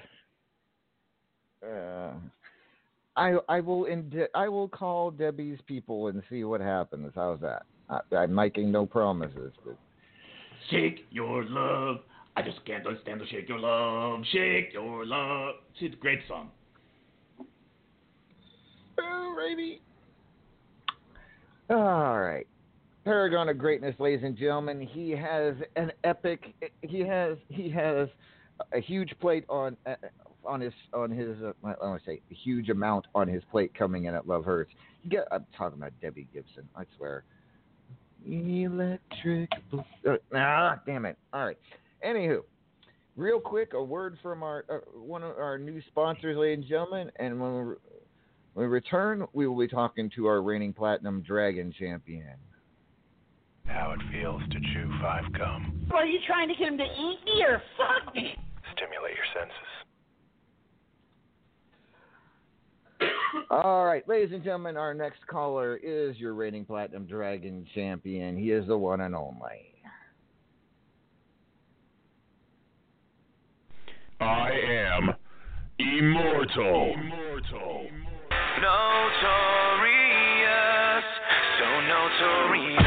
[1.65, 2.13] uh,
[3.15, 7.11] I I will ind- I will call Debbie's people and see what happens.
[7.15, 7.63] How's that?
[7.89, 9.77] I, I'm making no promises, but
[10.69, 11.97] Shake your love.
[12.37, 14.23] I just can't understand the shake your love.
[14.31, 15.55] Shake your love.
[15.79, 16.49] See, it's a great song.
[18.99, 19.79] Alrighty.
[21.69, 22.47] All right.
[23.05, 24.81] Paragon of greatness, ladies and gentlemen.
[24.81, 26.55] He has an epic.
[26.81, 28.09] He has he has
[28.73, 29.93] a huge plate on uh,
[30.43, 31.37] on his on his.
[31.39, 34.43] Uh, I want to say a huge amount on his plate coming in at Love
[34.43, 34.71] Hurts.
[35.07, 35.27] Get.
[35.31, 36.67] I'm talking about Debbie Gibson.
[36.75, 37.25] I swear.
[38.27, 39.51] Electric.
[39.71, 41.15] Uh, ah, damn it.
[41.31, 41.59] All right.
[42.03, 42.39] Anywho,
[43.15, 47.11] real quick, a word from our uh, one of our new sponsors, ladies and gentlemen,
[47.17, 47.75] and when we
[48.55, 52.33] when we return, we will be talking to our reigning platinum dragon champion.
[53.67, 55.87] How it feels to chew five gum.
[55.93, 58.35] Are you trying to get him to eat me or fuck me?
[58.75, 59.53] Stimulate your senses.
[63.49, 68.37] All right, ladies and gentlemen, our next caller is your reigning platinum dragon champion.
[68.37, 69.73] He is the one and only.
[74.21, 75.13] I am
[75.77, 76.93] immortal.
[76.93, 77.87] Immortal.
[78.61, 79.43] Notorious,
[81.59, 82.84] so notorious.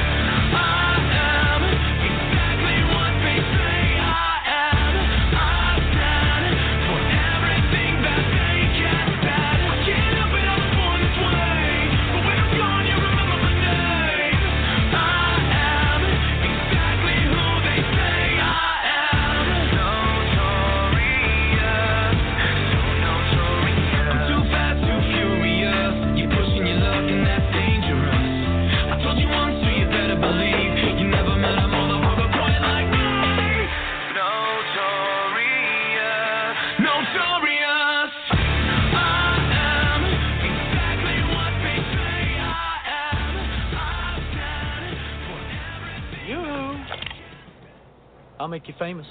[48.39, 49.07] I'll make you famous.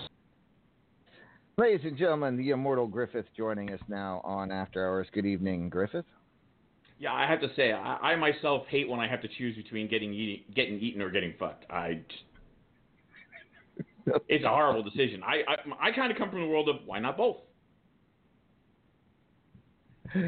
[1.58, 5.08] Ladies and gentlemen, the immortal Griffith joining us now on After Hours.
[5.12, 6.06] Good evening, Griffith.
[7.00, 9.88] Yeah, I have to say, I, I myself hate when I have to choose between
[9.88, 11.66] getting eating, getting eaten or getting fucked.
[11.70, 12.24] I, just-
[14.30, 15.22] it's a horrible decision.
[15.24, 17.38] I, I, I kind of come from the world of why not both.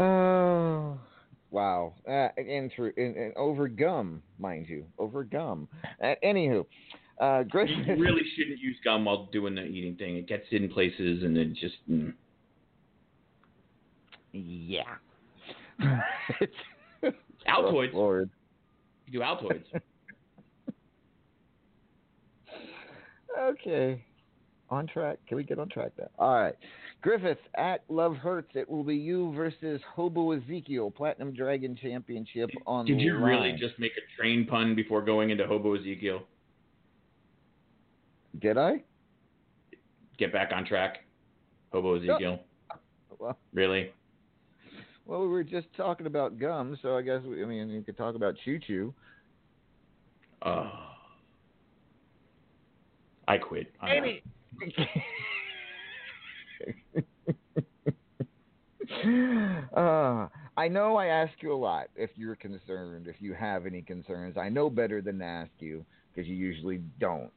[0.00, 0.98] Oh,
[1.50, 1.94] wow.
[2.08, 5.68] Uh, and, through, and, and over gum, mind you, over gum.
[6.02, 6.64] Uh, anywho,
[7.20, 7.86] uh, Griffith.
[7.86, 10.16] You really shouldn't use gum while doing the eating thing.
[10.16, 11.76] It gets in places and it just.
[11.90, 12.14] Mm.
[14.32, 14.82] Yeah.
[17.48, 17.90] Altoids.
[17.94, 18.30] Oh, Lord.
[19.06, 19.64] You do Altoids.
[23.36, 24.00] Okay.
[24.70, 25.18] on track?
[25.26, 26.06] Can we get on track now?
[26.18, 26.54] All right.
[27.02, 28.50] Griffith at Love Hurts.
[28.54, 33.52] It will be you versus Hobo Ezekiel, Platinum Dragon Championship on the Did you really
[33.58, 36.22] just make a train pun before going into Hobo Ezekiel?
[38.40, 38.82] Did I?
[40.18, 40.98] Get back on track.
[41.72, 42.40] Hobo Ezekiel.
[43.18, 43.92] Well, Really?
[45.06, 47.96] well, we were just talking about gum, so I guess we, I mean you could
[47.96, 48.94] talk about Choo Choo.
[50.42, 50.70] Oh.
[53.26, 53.72] I quit.
[53.80, 54.20] I'm
[59.76, 63.82] uh, I know I ask you a lot if you're concerned, if you have any
[63.82, 64.36] concerns.
[64.36, 67.32] I know better than to ask you because you usually don't.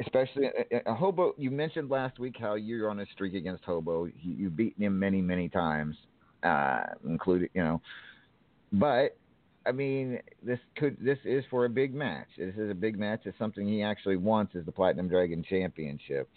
[0.00, 4.04] Especially a, a Hobo, you mentioned last week how you're on a streak against Hobo.
[4.04, 5.96] You, you've beaten him many, many times,
[6.42, 7.80] uh, including you know.
[8.72, 9.16] But
[9.66, 12.28] I mean, this could this is for a big match.
[12.38, 13.22] This is a big match.
[13.24, 16.28] It's something he actually wants is the Platinum Dragon Championship.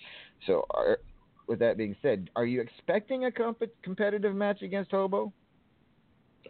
[0.47, 0.99] So, are,
[1.47, 5.31] with that being said, are you expecting a comp- competitive match against Hobo?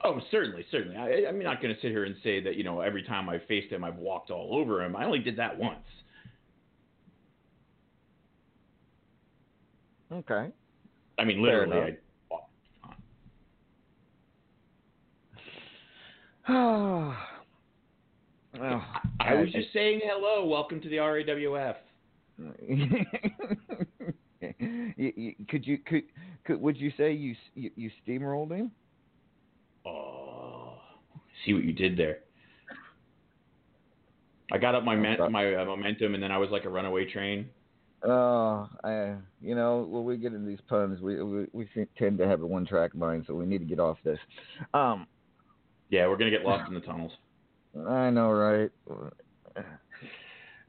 [0.04, 0.96] Oh, certainly, certainly.
[0.96, 3.40] I, I'm not going to sit here and say that you know every time I
[3.48, 4.96] faced him, I've walked all over him.
[4.96, 5.86] I only did that once.
[10.12, 10.48] Okay.
[11.18, 12.00] I mean, literally, enough.
[16.48, 17.18] I walked.
[18.60, 18.84] Oh,
[19.22, 20.46] I was just saying hello.
[20.46, 21.76] Welcome to the RAWF.
[22.68, 23.06] you,
[25.16, 26.04] you, could you could
[26.44, 28.72] could would you say you you, you steamrolled him?
[29.86, 30.74] Oh,
[31.46, 32.20] see what you did there.
[34.52, 37.10] I got up my men- my uh, momentum, and then I was like a runaway
[37.10, 37.50] train.
[38.04, 42.28] Oh, I you know when we get into these puns, we we, we tend to
[42.28, 44.18] have a one track mind, so we need to get off this.
[44.74, 45.08] Um,
[45.90, 47.12] Yeah, we're gonna get lost in the tunnels.
[47.88, 48.72] I know, right?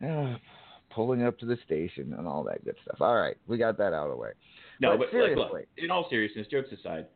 [0.06, 0.36] Uh,
[0.94, 3.00] pulling up to the station and all that good stuff.
[3.00, 4.30] All right, we got that out of the way.
[4.80, 7.06] No, But but, like, seriously, look, in all seriousness, jokes aside,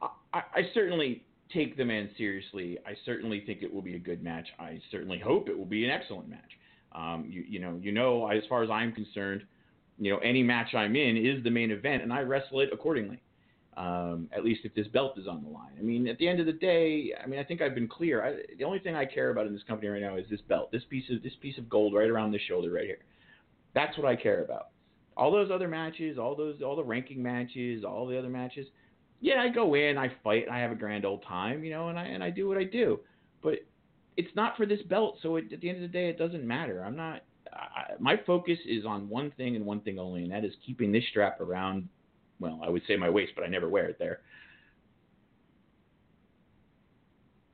[0.00, 2.78] I, I I certainly take the man seriously.
[2.86, 4.46] I certainly think it will be a good match.
[4.60, 6.52] I certainly hope it will be an excellent match.
[6.92, 9.44] Um, you you know you know as far as I'm concerned,
[9.98, 13.20] you know any match I'm in is the main event, and I wrestle it accordingly.
[13.76, 15.72] Um, at least if this belt is on the line.
[15.78, 18.24] I mean, at the end of the day, I mean, I think I've been clear.
[18.24, 20.72] I, the only thing I care about in this company right now is this belt,
[20.72, 23.00] this piece of this piece of gold right around the shoulder right here.
[23.74, 24.68] That's what I care about.
[25.14, 28.66] All those other matches, all those, all the ranking matches, all the other matches.
[29.20, 31.98] Yeah, I go in, I fight, I have a grand old time, you know, and
[31.98, 33.00] I and I do what I do.
[33.42, 33.56] But
[34.16, 36.46] it's not for this belt, so it, at the end of the day, it doesn't
[36.46, 36.82] matter.
[36.84, 37.22] I'm not.
[37.52, 40.92] I, my focus is on one thing and one thing only, and that is keeping
[40.92, 41.88] this strap around.
[42.38, 44.20] Well, I would say my waist, but I never wear it there.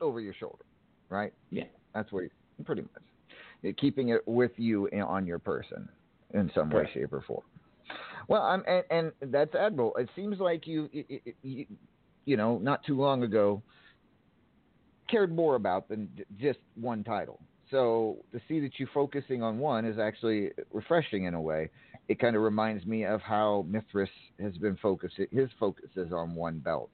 [0.03, 0.65] over your shoulder,
[1.09, 1.33] right?
[1.51, 1.65] Yeah.
[1.95, 2.31] That's where you,
[2.65, 3.03] pretty much
[3.63, 5.89] You're keeping it with you in, on your person
[6.35, 7.43] in some way, shape, or form.
[8.29, 9.95] Well, I'm, and, and that's admirable.
[9.97, 11.67] It seems like you, you, you,
[12.25, 13.63] you know, not too long ago,
[15.13, 16.09] cared more about than
[16.41, 17.39] just one title.
[17.71, 21.71] So to see that you focusing on one is actually refreshing in a way.
[22.09, 24.11] It kind of reminds me of how Mithras
[24.41, 25.27] has been focusing.
[25.31, 26.91] His focus is on one belt.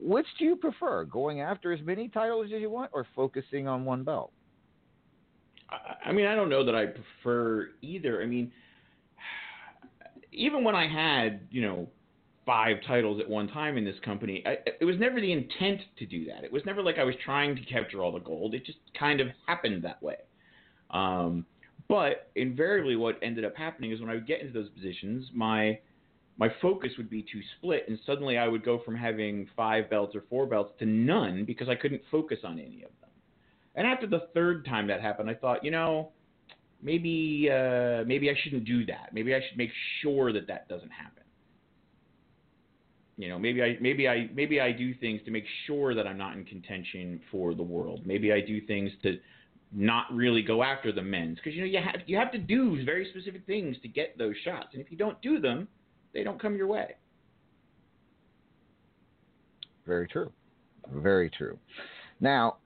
[0.00, 3.84] Which do you prefer, going after as many titles as you want, or focusing on
[3.84, 4.32] one belt?
[5.70, 8.22] I- I mean, I don't know that I prefer either.
[8.22, 8.52] I mean,
[10.32, 11.88] even when I had, you know,
[12.48, 16.06] five titles at one time in this company, I, it was never the intent to
[16.06, 16.44] do that.
[16.44, 18.54] It was never like I was trying to capture all the gold.
[18.54, 20.16] It just kind of happened that way.
[20.90, 21.44] Um,
[21.90, 25.78] but invariably, what ended up happening is when I would get into those positions, my
[26.38, 30.16] my focus would be to split, and suddenly I would go from having five belts
[30.16, 33.10] or four belts to none because I couldn't focus on any of them.
[33.74, 36.12] And after the third time that happened, I thought, you know,
[36.80, 39.10] maybe uh, maybe I shouldn't do that.
[39.12, 39.70] Maybe I should make
[40.00, 41.24] sure that that doesn't happen.
[43.18, 46.16] You know, maybe I maybe I maybe I do things to make sure that I'm
[46.16, 48.02] not in contention for the world.
[48.06, 49.18] Maybe I do things to
[49.72, 52.82] not really go after the men's because you know you have you have to do
[52.84, 55.66] very specific things to get those shots, and if you don't do them,
[56.14, 56.94] they don't come your way.
[59.84, 60.30] Very true.
[60.94, 61.58] Very true.
[62.20, 62.58] Now,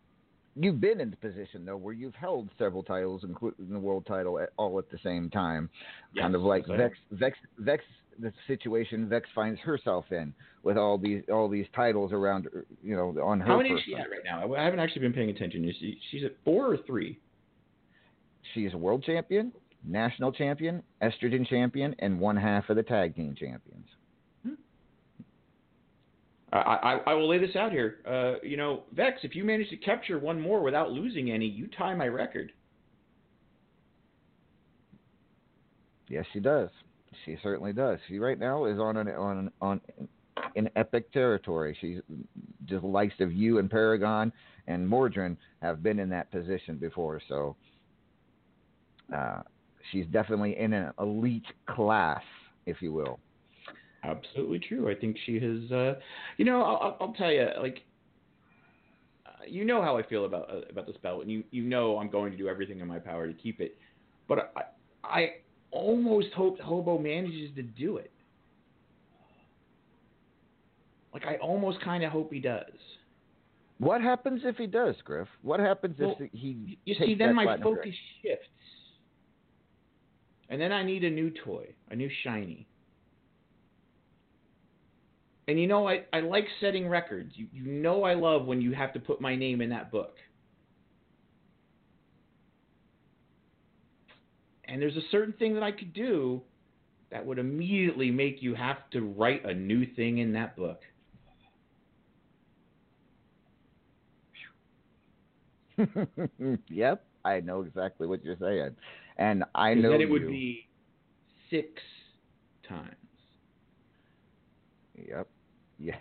[0.55, 4.39] you've been in the position though where you've held several titles, including the world title,
[4.39, 5.71] at, all at the same time.
[6.19, 7.83] kind of like Vex, Vex, Vex,
[8.19, 12.97] the situation Vex finds herself in with all these all these titles around, her, you
[12.97, 13.47] know, on her.
[13.47, 14.55] How many is she at right now?
[14.55, 15.69] I haven't actually been paying attention.
[15.69, 17.19] Is she, she's at four or three?
[18.55, 19.53] She is a world champion,
[19.85, 23.87] national champion, estrogen champion, and one half of the tag team champions.
[26.53, 28.01] I, I, I will lay this out here.
[28.07, 31.67] Uh, you know, Vex, if you manage to capture one more without losing any, you
[31.79, 32.53] tie my record.
[36.09, 36.69] Yes, she does.
[37.25, 37.99] She certainly does.
[38.09, 39.81] She right now is on an on on
[40.55, 41.77] in epic territory.
[41.81, 41.99] She's
[42.67, 44.33] just the likes of you and Paragon
[44.67, 47.21] and Mordrin have been in that position before.
[47.29, 47.57] So
[49.15, 49.43] uh,
[49.91, 52.23] she's definitely in an elite class,
[52.67, 53.19] if you will.
[54.05, 54.91] Absolutely true.
[54.91, 55.71] I think she has.
[55.71, 55.95] Uh,
[56.37, 57.85] you know, I'll, I'll tell you, like,
[59.47, 62.11] you know how I feel about uh, about this belt, and you you know I'm
[62.11, 63.77] going to do everything in my power to keep it.
[64.29, 64.63] But I
[65.05, 65.29] I
[65.73, 68.11] almost hoped Hobo manages to do it.
[71.13, 72.65] Like I almost kind of hope he does.
[73.79, 75.29] What happens if he does, Griff?
[75.43, 76.79] What happens Well, if he?
[76.85, 78.47] You see, then my focus shifts,
[80.49, 82.67] and then I need a new toy, a new shiny.
[85.49, 87.33] And you know, I, I like setting records.
[87.35, 90.15] You you know I love when you have to put my name in that book.
[94.73, 96.41] And there's a certain thing that I could do
[97.11, 100.81] that would immediately make you have to write a new thing in that book.
[106.71, 108.75] yep, I know exactly what you're saying,
[109.19, 110.29] and I know that it would you.
[110.29, 110.69] be
[111.51, 111.69] six
[112.67, 112.95] times.
[114.97, 115.29] Yep.
[115.79, 115.97] Yeah.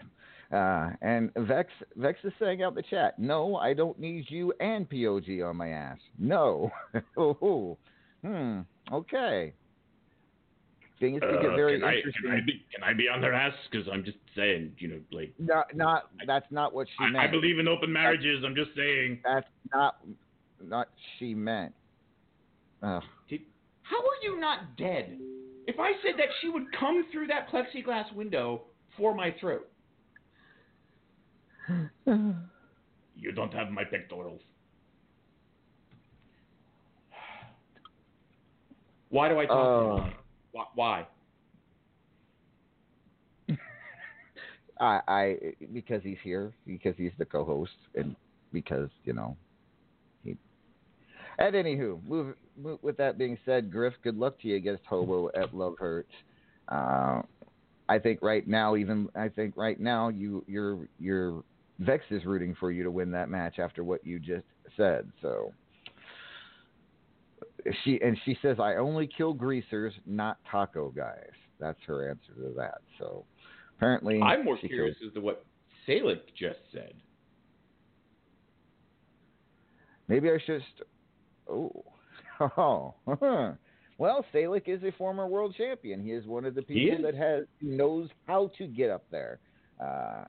[0.49, 4.89] Uh, and Vex Vex is saying out the chat, no, I don't need you and
[4.89, 5.99] POG on my ass.
[6.17, 6.71] No.
[7.17, 7.77] oh,
[8.21, 8.59] hmm.
[8.93, 9.53] Okay.
[10.99, 12.21] Things could get Uh, very can I, interesting.
[12.23, 13.53] can I be can I be on their ass?
[13.71, 16.09] Because I'm just saying, you know, like Not, not.
[16.27, 17.17] That's not what she I, meant.
[17.23, 18.43] I believe in open marriages.
[18.45, 19.19] I'm just saying.
[19.23, 19.95] That's not.
[20.63, 21.73] Not she meant.
[22.83, 23.03] Ugh.
[23.83, 25.19] How are you not dead?
[25.67, 28.63] If I said that she would come through that plexiglass window
[28.97, 29.67] for my throat.
[33.15, 34.41] You don't have my pectorals.
[39.11, 39.97] Why do I talk Uh.
[39.97, 40.13] to you?
[40.53, 40.65] Why?
[40.73, 41.07] Why?
[44.79, 45.37] I, I
[45.73, 48.15] because he's here, because he's the co-host, and
[48.51, 49.37] because you know
[50.23, 50.35] he.
[51.39, 55.29] At anywho, move, move, with that being said, Griff, good luck to you against Hobo
[55.35, 56.11] at Love Hurts.
[56.67, 57.21] Uh,
[57.89, 61.43] I think right now, even I think right now, you your your
[61.79, 64.45] Vex is rooting for you to win that match after what you just
[64.77, 65.11] said.
[65.21, 65.51] So
[67.83, 72.53] she and she says, "I only kill greasers, not taco guys." That's her answer to
[72.57, 72.81] that.
[72.97, 73.25] So
[73.77, 75.45] apparently, I'm more curious as to what
[75.87, 76.93] Salic just said.
[80.07, 80.61] Maybe I should.
[80.75, 80.87] St-
[81.49, 81.83] oh,
[82.57, 83.55] oh.
[83.97, 86.03] well, Salic is a former world champion.
[86.03, 89.39] He is one of the people that has knows how to get up there.
[89.79, 90.25] Uh,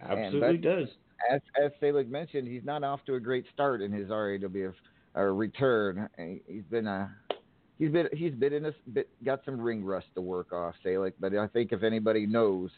[0.00, 0.88] Absolutely does.
[1.32, 4.74] As as Salic mentioned, he's not off to a great start in his RAWF
[5.18, 6.08] uh, return.
[6.16, 7.14] He- He's been a
[7.78, 11.14] he's been he's been in a bit, got some ring rust to work off, Salic.
[11.20, 12.70] But I think if anybody knows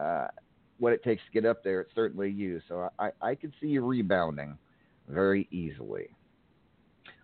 [0.00, 0.28] uh,
[0.78, 2.60] what it takes to get up there, it's certainly you.
[2.68, 4.56] So I I could see you rebounding
[5.08, 6.08] very easily.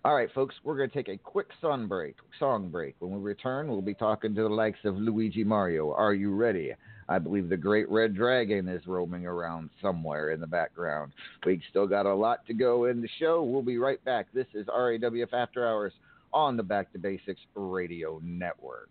[0.05, 2.17] All right, folks, we're going to take a quick song break.
[2.39, 2.95] Song break.
[3.01, 5.93] When we return, we'll be talking to the likes of Luigi Mario.
[5.93, 6.73] Are you ready?
[7.09, 11.13] I believe the Great Red Dragon is roaming around somewhere in the background.
[11.47, 13.43] We've still got a lot to go in the show.
[13.43, 14.27] We'll be right back.
[14.35, 15.93] This is RAWF After Hours
[16.35, 18.91] on the Back to Basics Radio Network.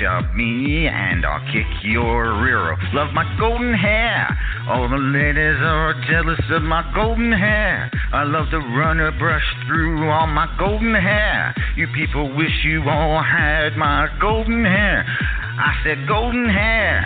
[0.00, 2.76] Blowjob me and I'll kick your rear.
[2.94, 4.38] Love my golden hair.
[4.68, 7.90] All the ladies are jealous of my golden hair.
[8.12, 11.54] I love to run a brush through all my golden hair.
[11.76, 15.04] You people wish you all had my golden hair.
[15.06, 17.00] I said golden hair.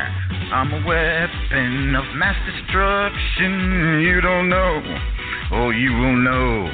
[0.52, 4.02] I'm a weapon of mass destruction.
[4.02, 4.82] You don't know.
[5.52, 6.70] Oh, you will know.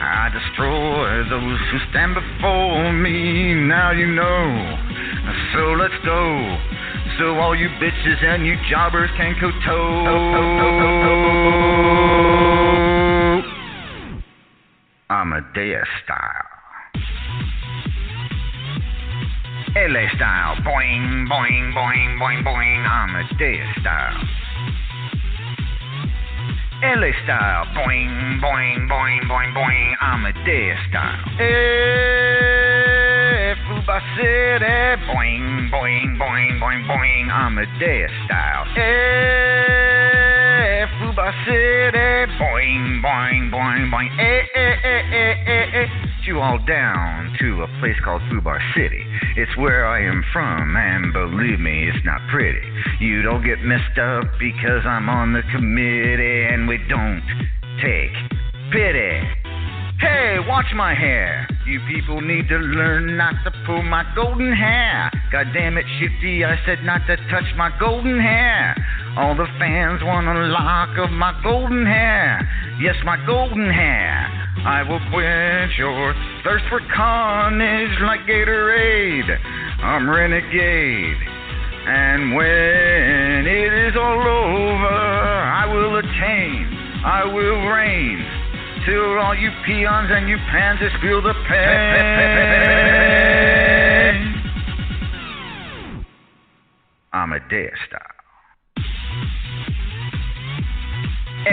[0.00, 3.54] I destroy those who stand before me.
[3.54, 4.77] Now you know
[7.48, 10.04] all you bitches and you jobbers can go toe.
[15.08, 16.44] Amadeus style.
[19.76, 20.56] LA style.
[20.56, 22.86] Boing, boing, boing, boing, boing.
[22.86, 24.28] Amadeus style.
[26.82, 27.64] LA style.
[27.74, 29.94] Boing, boing, boing, boing, boing.
[30.02, 32.17] Amadeus style.
[33.98, 35.02] Star City.
[35.06, 37.30] Boing, boing, boing, boing, boing.
[37.30, 38.64] Amadeus style.
[38.74, 40.04] Hey,
[40.98, 42.32] Fubar City.
[42.38, 44.10] Boing, boing, boing, boing.
[44.18, 45.86] Eh, eh, eh, eh, eh, hey.
[46.26, 49.04] You all down to a place called Fubar City.
[49.36, 52.60] It's where I am from, and believe me, it's not pretty.
[53.00, 57.22] You don't get messed up because I'm on the committee, and we don't
[57.82, 58.12] take
[58.70, 59.22] pity.
[59.98, 61.48] Hey, watch my hair.
[61.68, 65.12] You people need to learn not to pull my golden hair.
[65.30, 68.74] God damn it, Shifty, I said not to touch my golden hair.
[69.18, 72.40] All the fans want a lock of my golden hair.
[72.80, 74.24] Yes, my golden hair.
[74.64, 79.28] I will quench your thirst for carnage like Gatorade.
[79.84, 81.20] I'm renegade.
[81.84, 86.64] And when it is all over, I will attain,
[87.04, 88.37] I will reign.
[88.88, 92.48] Till all you peons and you pansies feel the pain.
[97.12, 98.00] Amadeus style.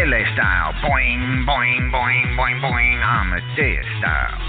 [0.08, 0.72] LA style.
[0.80, 3.04] Boing, boing, boing, boing, boing.
[3.04, 4.40] Amadeus style.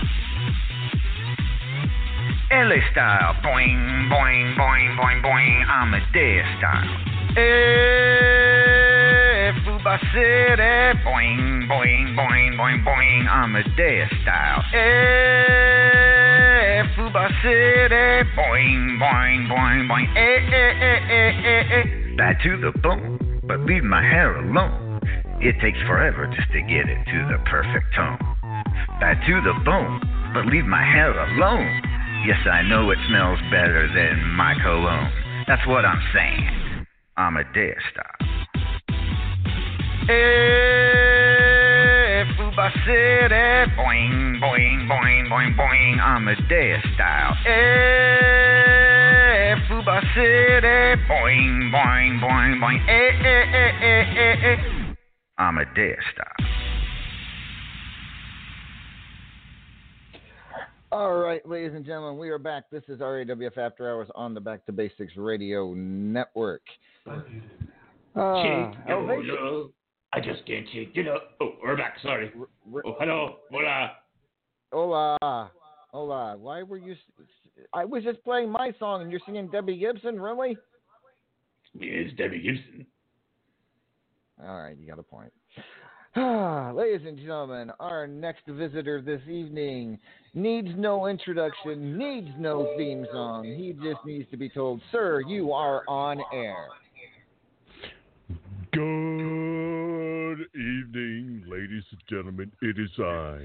[2.53, 3.35] LA style.
[3.43, 5.67] Boing, boing, boing, boing, boing.
[5.69, 6.87] Amadeus style.
[9.47, 10.99] Eh, Fubar City.
[11.07, 13.23] Boing, boing, boing, boing, boing.
[13.31, 14.65] Amadeus style.
[14.75, 18.25] Eh, Fubar City.
[18.35, 20.09] Boing, boing, boing, boing.
[20.17, 21.85] Eh, eh, eh, eh, eh, eh.
[22.17, 24.99] Bad to the bone, but leave my hair alone.
[25.41, 28.19] It takes forever just to get it to the perfect tone.
[28.99, 30.01] Bad to the bone,
[30.35, 31.83] but leave my hair alone.
[32.27, 35.13] Yes, I know it smells better than my cologne.
[35.47, 36.49] That's what I'm saying.
[37.17, 38.36] Amadeus style.
[40.97, 41.05] Eh,
[42.37, 43.47] Fubar City.
[43.77, 45.99] Boing, boing, boing, boing, boing.
[46.01, 47.35] Amadeus style.
[47.45, 47.57] Eh,
[49.69, 51.03] Fubar City.
[51.09, 52.81] Boing, boing, boing, boing.
[52.89, 54.59] Eh, eh, eh, eh, eh, eh.
[55.39, 56.47] Amadeus style.
[60.93, 62.71] All right, ladies and gentlemen, we are back.
[62.71, 66.63] This is RAWF After Hours on the Back to Basics Radio Network.
[67.07, 67.21] Uh,
[68.15, 69.71] Shake, no, Elevation- no.
[70.17, 71.33] I just can't shake it up.
[71.43, 71.97] Oh, we're back.
[72.03, 72.33] Sorry.
[72.39, 73.37] Oh, hello.
[73.51, 73.93] Hola.
[74.73, 75.51] Hola.
[75.93, 76.37] Hola.
[76.39, 76.95] Why were you.
[77.75, 80.57] I was just playing my song and you're singing Debbie Gibson, really?
[81.79, 82.87] It's Debbie Gibson.
[84.43, 85.33] All right, you got a point.
[86.77, 89.99] Ladies and gentlemen, our next visitor this evening
[90.33, 93.45] needs no introduction, needs no theme song.
[93.45, 96.69] He just needs to be told, Sir, you are on air.
[100.27, 102.51] Good evening, ladies and gentlemen.
[102.61, 103.39] It is I,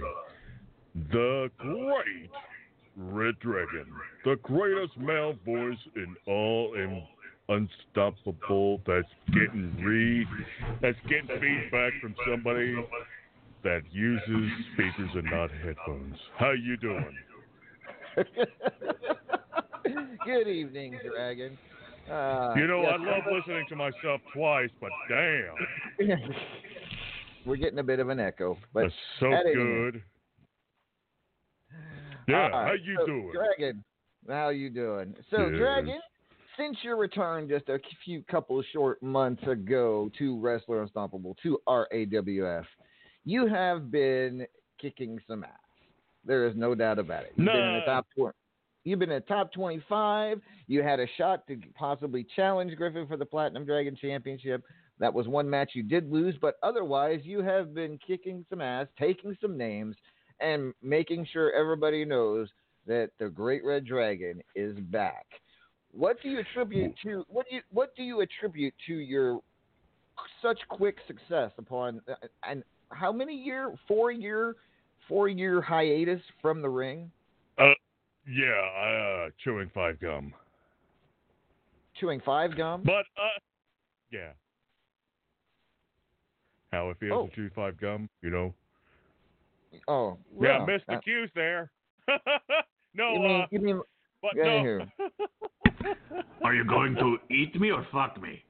[1.12, 2.32] the great
[2.98, 3.86] Red Dragon,
[4.26, 7.04] the greatest male voice in all and
[7.50, 8.82] unstoppable.
[8.88, 10.26] That's getting re,
[10.82, 12.76] that's getting feedback from somebody
[13.64, 16.18] that uses speakers and not headphones.
[16.38, 17.16] How you doing?
[20.26, 21.60] Good evening, Dragon.
[22.10, 25.54] Uh, you know, yes, I love listening to myself twice, but damn,
[27.46, 30.04] We're getting a bit of an echo, but that's so good.
[32.28, 33.32] Yeah, how you so, doing?
[33.34, 33.84] Dragon?
[34.28, 35.16] How you doing?
[35.32, 35.58] So, Yes.
[35.58, 36.00] Dragon,
[36.58, 41.60] since your return just a few couple of short months ago to Wrestler Unstoppable to
[41.68, 42.66] RAWF,
[43.26, 44.46] you have been
[44.80, 45.50] kicking some ass.
[46.26, 47.34] There is no doubt about it.
[47.36, 48.36] You've been in the top twenty.
[48.84, 50.40] You've been in the top twenty-five.
[50.68, 54.64] You had a shot to possibly challenge Griffin for the Platinum Dragon Championship.
[55.02, 58.86] That was one match you did lose, but otherwise, you have been kicking some ass,
[59.00, 59.96] taking some names,
[60.40, 62.50] and making sure everybody knows
[62.86, 65.26] that the Great Red Dragon is back.
[65.92, 69.40] What do you attribute to what do you what do you attribute to your
[70.40, 72.14] such quick success upon uh,
[72.48, 74.56] and how many year four year
[75.10, 77.10] four year hiatus from the ring?
[77.58, 77.74] Uh,
[78.28, 80.32] yeah, uh, chewing five gum.
[82.00, 82.84] Chewing five gum?
[82.86, 83.40] But uh,
[84.12, 84.30] yeah.
[86.72, 87.28] How it feels Oh.
[87.28, 88.54] to chew five gum, you know?
[89.88, 91.72] Oh, yeah, well, missed the uh, cues there.
[92.94, 93.82] no, You mean uh, you mean
[94.22, 94.86] but yeah, no.
[96.44, 98.44] Are you going to eat me or fuck me?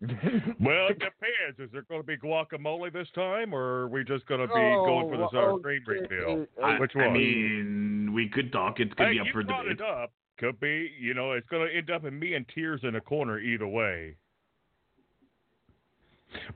[0.00, 1.58] well, it depends.
[1.58, 4.52] Is there going to be guacamole this time, or are we just going to be
[4.54, 6.46] Oh, going for the sour well, cream okay, refill?
[6.62, 8.78] I, Which I mean, we could talk.
[8.78, 9.80] It could hey, be up you for brought debate.
[9.80, 10.12] it up.
[10.38, 10.90] Could be.
[11.00, 13.66] You know, it's going to end up in me and tears in a corner either
[13.66, 14.14] way.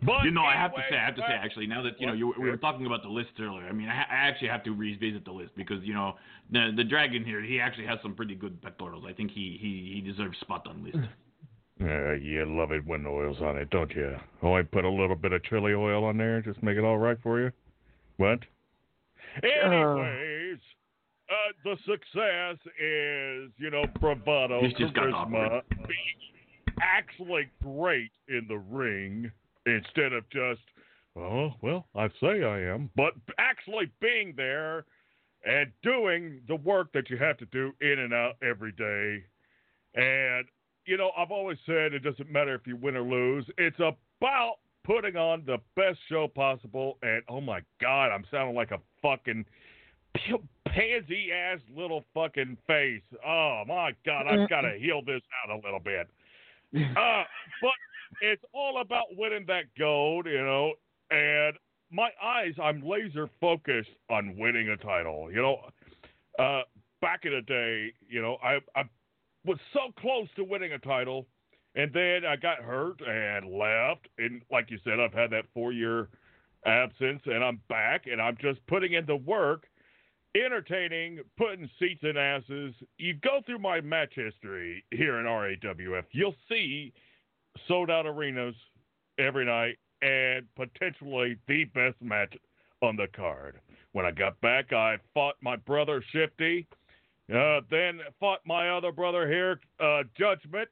[0.05, 2.01] But you know, I have to say, I have to say, uh, actually, now that
[2.01, 3.67] you know, you, we were talking about the list earlier.
[3.67, 6.17] I mean, I, I actually have to revisit the list because you know,
[6.51, 9.05] the the dragon here, he actually has some pretty good pectorals.
[9.09, 10.99] I think he he he deserves spot on list.
[11.81, 14.15] Uh, you love it when oil's on it, don't you?
[14.43, 16.99] Oh, I put a little bit of chili oil on there, just make it all
[16.99, 17.51] right for you.
[18.19, 18.39] What?
[19.43, 20.59] Anyways,
[21.29, 25.63] uh, the success is, you know, bravado, This just got charisma, awkward.
[25.89, 29.33] being actually great in the ring
[29.67, 30.63] instead of just,
[31.17, 34.85] oh, well, I say I am, but actually being there
[35.45, 39.25] and doing the work that you have to do in and out every day.
[39.95, 40.47] And,
[40.87, 44.57] you know, I've always said it doesn't matter if you win or lose, it's about
[44.85, 46.99] putting on the best show possible.
[47.03, 49.45] And, oh my God, I'm sounding like a fucking
[50.67, 53.03] pansy ass little fucking face.
[53.27, 56.09] Oh my God, I've got to heal this out a little bit.
[56.75, 57.25] Uh,
[57.61, 57.77] but
[58.21, 60.73] it's all about winning that gold, you know,
[61.11, 61.57] and
[61.91, 65.31] my eyes, I'm laser focused on winning a title.
[65.31, 65.59] You know,
[66.39, 66.63] uh,
[67.01, 68.85] back in the day, you know, I, I
[69.45, 71.27] was so close to winning a title,
[71.75, 74.09] and then I got hurt and left.
[74.19, 76.09] And like you said, I've had that four year
[76.65, 79.65] absence, and I'm back, and I'm just putting in the work,
[80.35, 82.75] entertaining, putting seats in asses.
[82.97, 86.95] You go through my match history here in RAWF, you'll see
[87.69, 88.55] sold out arenas
[89.19, 92.35] every night and potentially the best match
[92.83, 93.61] on the card.
[93.93, 96.67] When I got back, I fought my brother Shifty,
[97.33, 100.69] uh, then fought my other brother here, uh, Judgment,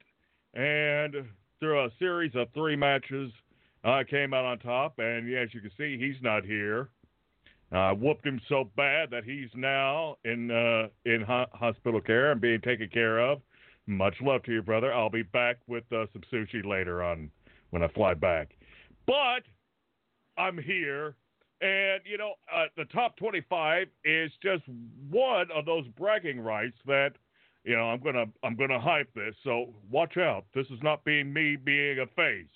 [0.54, 1.14] and
[1.60, 3.30] through a series of three matches,
[3.84, 4.98] I came out on top.
[4.98, 6.88] And as you can see, he's not here.
[7.72, 12.40] I whooped him so bad that he's now in uh, in ho- hospital care and
[12.40, 13.40] being taken care of.
[13.90, 14.94] Much love to you, brother.
[14.94, 17.28] I'll be back with uh, some sushi later on
[17.70, 18.50] when I fly back.
[19.04, 19.42] But
[20.38, 21.16] I'm here,
[21.60, 24.62] and you know, uh, the top 25 is just
[25.10, 27.14] one of those bragging rights that
[27.64, 29.34] you know I'm gonna I'm gonna hype this.
[29.42, 30.44] So watch out.
[30.54, 32.46] This is not being me being a face.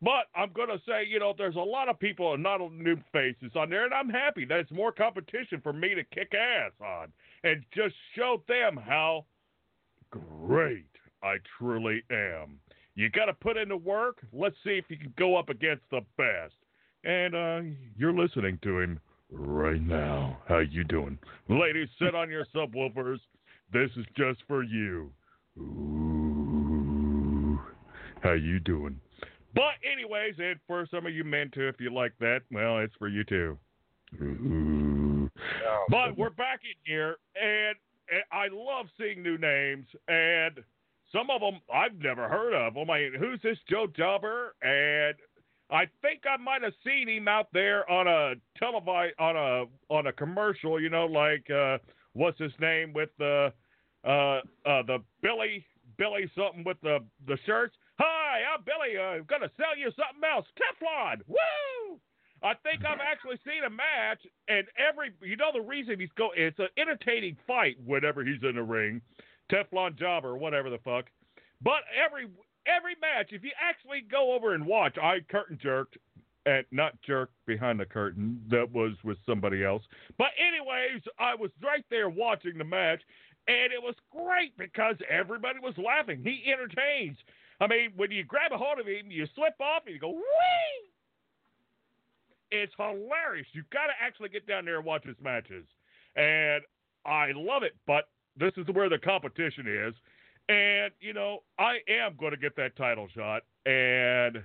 [0.00, 2.96] But I'm going to say, you know, there's a lot of people and not new
[3.12, 6.72] faces on there, and I'm happy that it's more competition for me to kick ass
[6.80, 7.12] on
[7.44, 9.26] and just show them how
[10.16, 10.86] great
[11.22, 12.58] I truly am.
[12.94, 14.18] You got to put in the work.
[14.32, 16.54] Let's see if you can go up against the best.
[17.04, 17.60] And uh,
[17.96, 18.98] you're listening to him
[19.30, 20.38] right now.
[20.48, 21.18] How you doing,
[21.48, 21.88] ladies?
[22.00, 23.18] Sit on your subwoofers.
[23.72, 25.10] This is just for you.
[25.58, 25.98] Ooh,
[28.22, 29.00] how you doing?
[29.54, 32.94] But anyways, and for some of you men too, if you like that, well, it's
[32.98, 33.58] for you too.
[34.22, 35.30] Ooh.
[35.88, 37.76] But we're back in here, and, and
[38.32, 40.62] I love seeing new names, and
[41.12, 42.76] some of them I've never heard of.
[42.76, 44.54] I mean, who's this Joe Jobber?
[44.62, 45.14] And
[45.70, 50.06] I think I might have seen him out there on a televi on a on
[50.06, 50.80] a commercial.
[50.80, 51.78] You know, like uh,
[52.12, 53.52] what's his name with the
[54.04, 55.64] uh, uh, the Billy
[55.98, 57.74] Billy something with the the shirts.
[57.98, 58.98] Hi, I'm Billy.
[59.00, 60.46] I'm gonna sell you something else.
[60.56, 61.22] Teflon.
[61.26, 61.98] Woo!
[62.42, 66.30] I think I've actually seen a match, and every you know the reason he's go.
[66.36, 69.00] It's an entertaining fight whenever he's in the ring.
[69.50, 71.06] Teflon Jobber, or whatever the fuck.
[71.62, 72.26] But every
[72.66, 75.96] every match, if you actually go over and watch, I curtain jerked
[76.44, 78.40] and not jerked behind the curtain.
[78.50, 79.82] That was with somebody else.
[80.18, 83.00] But anyways, I was right there watching the match,
[83.48, 86.22] and it was great because everybody was laughing.
[86.22, 87.16] He entertains.
[87.60, 90.10] I mean, when you grab a hold of him, you slip off and you go
[90.10, 90.90] whee.
[92.62, 93.46] It's hilarious.
[93.52, 95.64] You've got to actually get down there and watch his matches,
[96.16, 96.62] and
[97.04, 97.74] I love it.
[97.86, 98.08] But
[98.38, 99.94] this is where the competition is.
[100.48, 103.42] And, you know, I am going to get that title shot.
[103.64, 104.42] And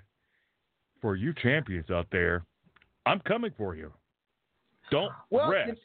[0.99, 2.43] for you champions out there,
[3.05, 3.91] I'm coming for you.
[4.89, 5.79] Don't Well, rest.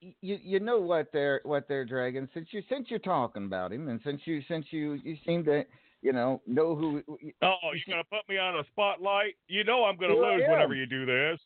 [0.00, 3.88] you you know what they're what they're dragging since you since you're talking about him
[3.88, 5.64] and since you since you you seem to
[6.02, 7.02] you know know who
[7.42, 9.34] Oh, you're going to put me on a spotlight?
[9.48, 11.38] You know I'm going to lose whenever you do this.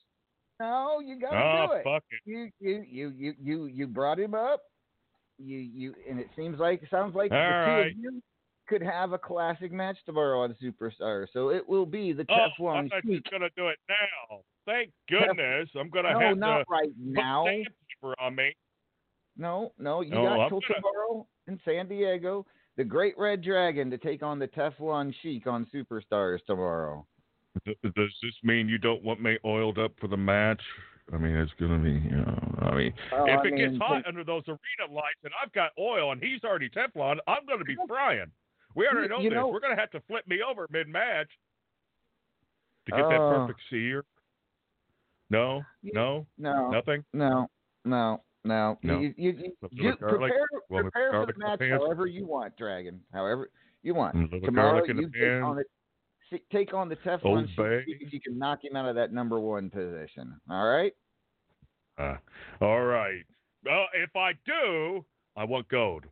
[0.61, 2.21] no you gotta Oh, do it fuck it.
[2.25, 4.63] you you you you you you brought him up
[5.39, 8.23] you you and it seems like sounds like All the two of you
[8.69, 12.87] could have a classic match tomorrow on Superstar so it will be the Oh, Teflon
[12.87, 14.41] I thought you to do it now.
[14.67, 15.69] Thank goodness.
[15.79, 17.47] I'm going to no have not to right now
[18.21, 18.55] on me.
[19.37, 23.43] no no you Oh, got I'm till gonna- tomorrow in San Diego the Great Red
[23.43, 27.07] Dragon to take on the Teflon Sheik on Superstars tomorrow.
[27.65, 27.77] Does
[28.23, 30.61] this mean you don't want me oiled up for the match?
[31.13, 33.77] I mean, it's going to be, you know, I mean, Well, if I it gets
[33.77, 37.45] hot can- under those arena lights and I've got oil and he's already Teflon, I'm
[37.47, 38.31] going to be frying.
[38.75, 39.37] We already know you this.
[39.37, 41.29] know- We're going to have to flip me over mid match.
[42.87, 43.47] to get that Oh.
[43.47, 44.05] perfect sear?
[45.31, 47.03] No, no, No, nothing.
[47.15, 47.49] no,
[47.87, 48.79] no, no.
[48.83, 49.01] No.
[49.01, 50.33] You, you, you, garlic?
[50.71, 53.01] prepare, prepare for the in the match however you want, Dragon.
[53.13, 53.51] However
[53.83, 54.15] you want.
[54.45, 55.67] Tomorrow in the you take on it.
[56.51, 57.47] Take on the Teflon
[57.87, 60.35] if you can knock him out of that number one position.
[60.51, 60.93] All right.
[61.97, 62.17] Uh,
[62.61, 63.23] all right.
[63.65, 65.05] Well, if I do,
[65.37, 66.05] I want gold.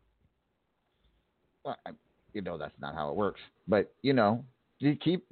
[1.64, 1.90] Well, I,
[2.34, 4.44] you know that's not how it works, but you know,
[4.78, 5.24] you keep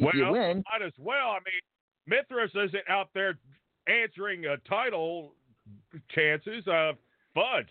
[0.00, 0.62] well, you win.
[0.70, 1.30] might as well.
[1.30, 3.38] I mean, Mithras isn't out there
[3.86, 5.34] answering a title
[6.14, 6.66] chances.
[6.66, 6.92] Uh,
[7.34, 7.68] fudge.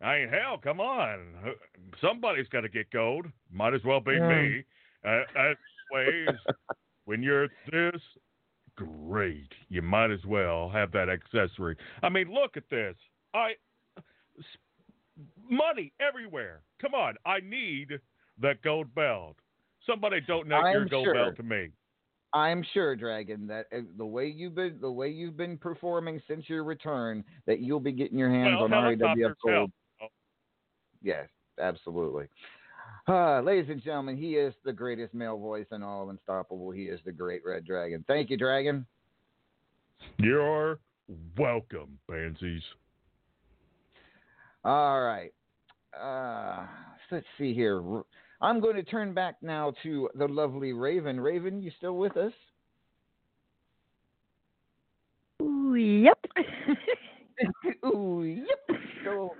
[0.00, 1.18] I mean, hell, come on.
[2.00, 3.26] Somebody's got to get gold.
[3.52, 4.28] Might as well be Yeah.
[4.28, 4.64] me.
[5.04, 5.56] Uh, as
[5.92, 6.28] always,
[7.04, 8.00] when you're this
[8.76, 11.76] great, you might as well have that accessory.
[12.02, 12.96] I mean, look at this.
[13.34, 13.52] I
[15.48, 16.62] money everywhere.
[16.80, 18.00] Come on, I need
[18.40, 19.36] that gold belt.
[19.86, 21.14] Somebody donate your I'm gold sure.
[21.14, 21.68] belt to me.
[22.34, 26.48] I'm sure, Dragon, that uh, the way you've been the way you've been performing since
[26.48, 29.70] your return, that you'll be getting your hands Well, on RAWF helicopters gold.
[30.00, 30.12] help.
[31.02, 31.28] Yes,
[31.60, 32.26] absolutely.
[33.08, 36.70] Uh, ladies and gentlemen, he is the greatest male voice in all of Unstoppable.
[36.70, 38.04] He is the great Red Dragon.
[38.06, 38.86] Thank you, Dragon.
[40.18, 40.78] You're
[41.36, 42.62] welcome, pansies.
[44.64, 45.32] All right.
[46.00, 46.66] Uh,
[47.10, 47.82] let's see here.
[48.42, 51.20] I'm going to turn back now to the lovely Raven.
[51.20, 52.32] Raven, you still with us?
[55.40, 56.18] Ooh, yep.
[57.86, 58.78] Ooh, yep.
[59.04, 59.34] So,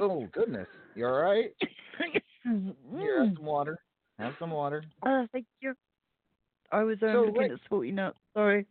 [0.00, 1.50] oh goodness, you all right?
[2.98, 3.78] Here, have some water.
[4.18, 4.82] Have some water.
[5.04, 5.74] Oh, thank you.
[6.70, 8.18] I was um, So, looking wait- at Salty Nuts.
[8.34, 8.66] Sorry.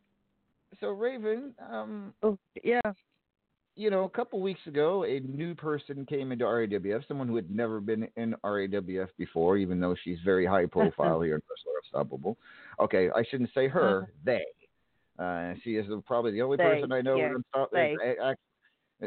[0.79, 2.79] So, Raven, um, Oh, yeah.
[3.75, 7.49] You know, a couple weeks ago, a new person came into RAWF, someone who had
[7.49, 12.37] never been in RAWF before, even though she's very high profile here in Wrestler Unstoppable.
[12.79, 14.43] Okay, I shouldn't say her, they.
[15.19, 16.69] Uh, she is probably the only Uh-huh.
[16.69, 17.17] They, person I know.
[17.17, 17.95] Unsto- they.
[18.21, 18.33] uh,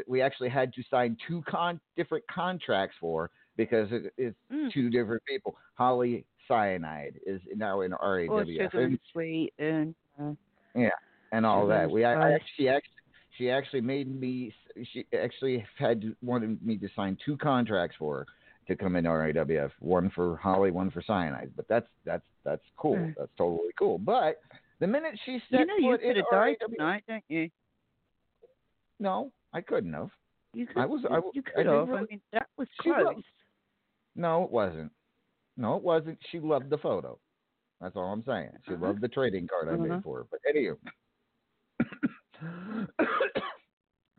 [0.07, 4.71] We actually had to sign two con- different contracts for because it, it's Mm.
[4.73, 5.55] two different people.
[5.75, 8.29] Holly Cyanide is now in RAWF.
[8.29, 10.33] Or sugar and- sweet and uh,
[10.75, 10.89] yeah,
[11.31, 11.89] and all that.
[11.89, 12.91] We I, I actually actually
[13.37, 14.53] she actually made me
[14.93, 18.25] she actually had wanted me to sign two contracts for her
[18.67, 21.51] to come into RAWF, one for Holly, one for Cyanide.
[21.55, 22.97] But that's that's that's cool.
[22.97, 23.11] Hmm.
[23.17, 23.97] That's totally cool.
[23.97, 24.39] But
[24.79, 27.23] the minute she stepped you know you foot in could have died RAWF, tonight, don't
[27.29, 27.49] you?
[28.99, 30.09] no, I couldn't have.
[30.53, 30.77] You could.
[30.77, 31.89] I was I, you I could didn't have.
[31.97, 33.03] I mean, that was close.
[33.05, 33.23] loved-
[34.15, 34.91] No, it wasn't.
[35.57, 36.17] No, it wasn't.
[36.31, 37.17] She loved the photo.
[37.81, 38.51] That's all I'm saying.
[38.67, 38.85] She Uh-huh.
[38.87, 39.83] loved the trading card I Uh-huh.
[39.95, 40.25] made for her.
[40.31, 40.77] But anywho,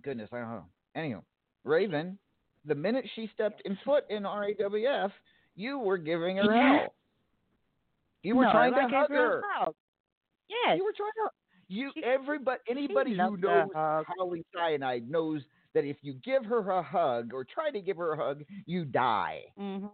[0.07, 0.65] goodness, I don't know.
[0.97, 1.23] Anywho,
[1.65, 2.17] Raven,
[2.65, 5.11] the minute she stepped in foot in RAWF,
[5.57, 6.79] you were giving her Yeah.
[6.79, 6.95] hell.
[8.23, 9.43] You were no, trying to hug her.
[9.43, 9.67] her.
[10.49, 10.79] Yes.
[10.79, 11.31] You were trying to.
[11.69, 14.07] You She- everybody anybody who knows hug.
[14.19, 15.43] Holly Cyanide knows
[15.75, 18.85] that if you give her a hug or try to give her a hug, you
[18.85, 19.43] die.
[19.57, 19.87] hmm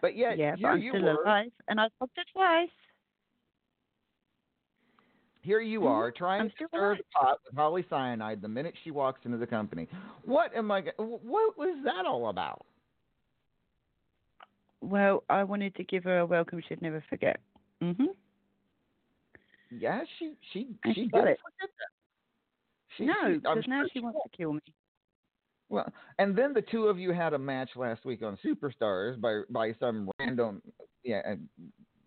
[0.00, 1.22] But yet Yeah, but I'm you still were.
[1.22, 2.68] alive, and I hugged her twice.
[5.44, 5.90] Here you Mhm.
[5.90, 9.46] are trying to stir the pot with Holly Cyanide the minute she walks into the
[9.46, 9.86] company.
[10.24, 10.80] What am I?
[10.96, 12.64] What was that all about?
[14.80, 17.40] Well, I wanted to give her a welcome she'd never forget.
[17.80, 18.06] hmm
[19.70, 21.40] Yeah, she she And she she got did it.
[22.96, 24.60] She, No, because now sure she wants to kill me.
[25.68, 29.42] Well, and then the two of you had a match last week on Superstars by
[29.50, 30.62] by some random
[31.02, 31.34] yeah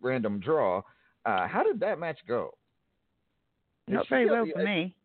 [0.02, 0.82] random draw.
[1.26, 2.57] Uh, how did that match go?
[3.88, 4.96] Did Not she very well for me.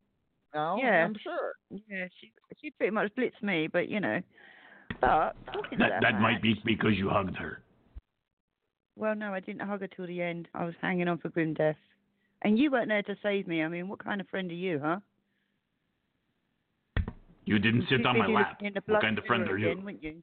[0.54, 1.04] No, Yeah.
[1.04, 1.52] I'm sure.
[1.88, 4.20] Yeah, she she pretty much blitzed me, but you know.
[5.00, 7.62] But talking to That, that might be because you hugged her.
[8.96, 10.48] Well, no, I didn't hug her till the end.
[10.54, 11.76] I was hanging on for grim death,
[12.42, 13.62] and you weren't there to save me.
[13.62, 14.98] I mean, what kind of friend are you, huh?
[17.46, 18.50] You didn't sit Too on my lap.
[18.50, 19.70] looking in the What blood kind of friend mirror are you?
[19.88, 20.22] again, you?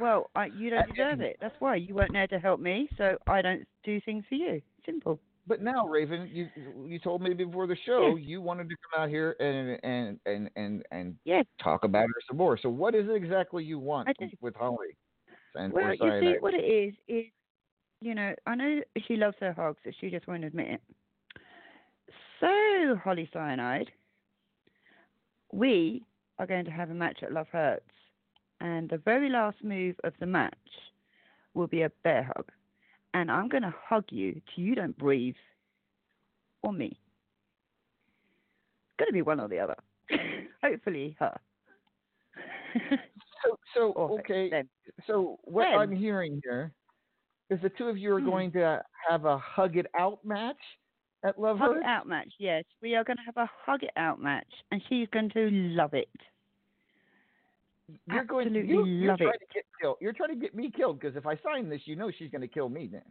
[0.00, 1.36] Well, I, you don't deserve it.
[1.40, 4.60] That's why you weren't there to help me, so I don't do things for you.
[4.84, 5.20] Simple.
[5.48, 6.48] But now, Raven, you
[6.86, 10.50] you told me before the show you wanted to come out here and and and
[10.56, 11.46] and and Yes.
[11.62, 12.58] talk about her some more.
[12.58, 14.08] So, what is it exactly you want
[14.40, 14.96] with Holly?
[15.54, 17.24] And Well, you see, what it is is,
[18.00, 20.82] you know, I know she loves her hugs, so she just won't admit it.
[22.40, 23.90] So, Holly Cyanide,
[25.52, 26.04] we
[26.38, 27.90] are going to have a match at Love Hurts,
[28.60, 30.54] and the very last move of the match
[31.54, 32.52] will be a bear hug,
[33.14, 35.34] and I'm going to hug you till you don't breathe,
[36.62, 36.86] or me.
[36.86, 36.96] It's
[38.98, 39.76] Going to be one or the other.
[40.62, 41.38] Hopefully, her.
[43.44, 44.50] So, so okay.
[44.50, 44.68] them.
[45.06, 45.78] So what Them.
[45.80, 46.72] I'm hearing here,
[47.50, 48.26] is the two of you are Hmm.
[48.26, 50.56] going to have a hug it out match
[51.24, 52.64] at Love Hug it out match, yes.
[52.82, 55.94] We are going to have a hug it out match, and she's going to love
[55.94, 56.10] it.
[58.06, 59.38] You're going to you, you're love trying it.
[59.40, 59.96] to get killed.
[60.00, 62.42] You're trying to get me killed because if I sign this, you know she's going
[62.42, 63.02] to kill me then.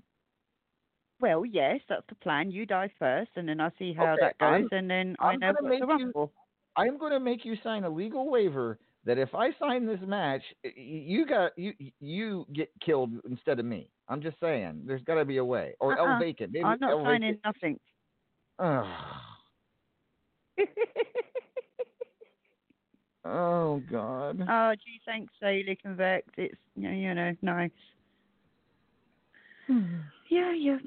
[1.19, 2.51] Well, yes, that's the plan.
[2.51, 5.29] You die first, and then I'll see how Okay, that goes, I'm- and then I
[5.29, 6.29] I'm know gonna what make to run you- for.
[6.75, 10.43] I'm going to make you sign a legal waiver that if I sign this match,
[10.75, 13.89] you got you you get killed instead of me.
[14.09, 16.13] I'm just saying, there's got to be a way, or Uh-uh.
[16.13, 16.51] El Vacant.
[16.51, 17.79] Maybe I'm not El signing Vacant.
[18.59, 18.89] nothing.
[23.27, 23.33] Ugh.
[23.33, 24.45] oh God.
[24.49, 26.27] Oh, gee, thanks, Daily Convex.
[26.37, 27.71] It's you know, you know nice.
[29.67, 29.97] Hmm.
[30.29, 30.77] yeah, yeah.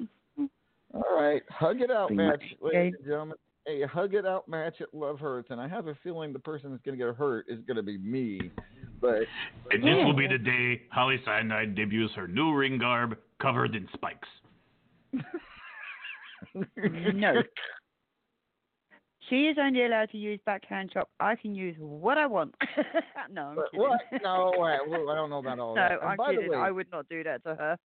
[0.93, 3.37] All right, hug it out match, much, ladies and gentlemen.
[3.67, 6.71] A hug it out match at Love Hurts, and I have a feeling the person
[6.71, 8.51] that's going to get hurt is going to be me.
[8.99, 9.21] But
[9.69, 13.87] And this will be the day Holly Cyanide debuts her new ring garb covered in
[13.93, 14.27] spikes.
[17.13, 17.41] No.
[19.31, 21.09] She is only allowed to use backhand chop.
[21.21, 22.53] I can use what I want.
[23.31, 23.79] no, I'm kidding.
[23.79, 24.01] what?
[24.21, 25.91] No, wait, well, I don't know about all no, that.
[25.93, 26.51] And I'm by kidding.
[26.51, 27.77] the way, I would not do that to her.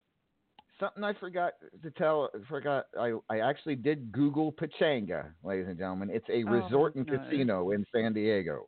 [0.80, 1.52] something I forgot
[1.84, 2.28] to tell.
[2.48, 2.86] Forgot.
[2.98, 6.10] I I actually did Google Pachanga, ladies and gentlemen.
[6.12, 7.16] It's a Oh, resort and no.
[7.16, 8.66] casino in San Diego,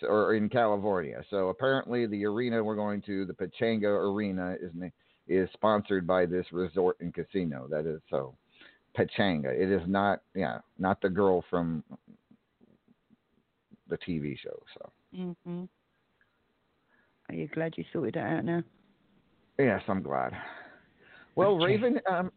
[0.00, 1.22] so, or in California.
[1.30, 4.72] So apparently, the arena we're going to, the Pachanga Arena, is
[5.28, 7.68] is sponsored by this resort and casino.
[7.70, 8.34] That is so.
[8.96, 9.52] Pachanga.
[9.54, 10.22] It is not.
[10.34, 11.84] Yeah, not the girl from
[13.88, 14.62] the TV show.
[14.74, 15.64] So hmm
[17.28, 18.62] Are you glad you sorted that out now?
[19.58, 20.32] yes, I'm glad.
[21.36, 21.64] Well, Okay.
[21.64, 22.32] Raven, um,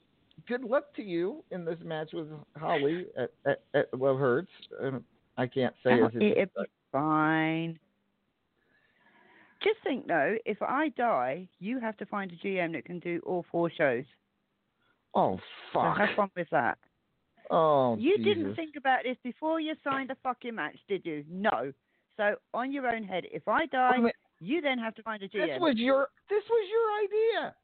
[0.48, 2.28] good luck to you in this match with
[2.58, 4.52] Holly at, at, at Love Hurts.
[4.82, 5.04] Um,
[5.38, 7.80] I can't say Oh, it's- it'll fine.
[9.64, 13.22] Just think though, if I die, you have to find a GM that can do
[13.26, 14.04] all four shows.
[15.16, 15.38] Oh
[15.74, 15.98] So fuck.
[15.98, 16.78] have fun with that.
[17.50, 18.26] Oh, You Jesus.
[18.36, 21.24] didn't think about this before you signed a fucking match, did you?
[21.30, 21.74] No.
[22.18, 25.28] So on your own head, if I die, mean, you then have to find a
[25.28, 25.48] GM.
[25.48, 27.04] This was your this was your
[27.42, 27.56] idea.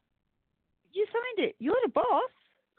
[0.92, 1.56] You signed it.
[1.58, 2.30] You're the boss.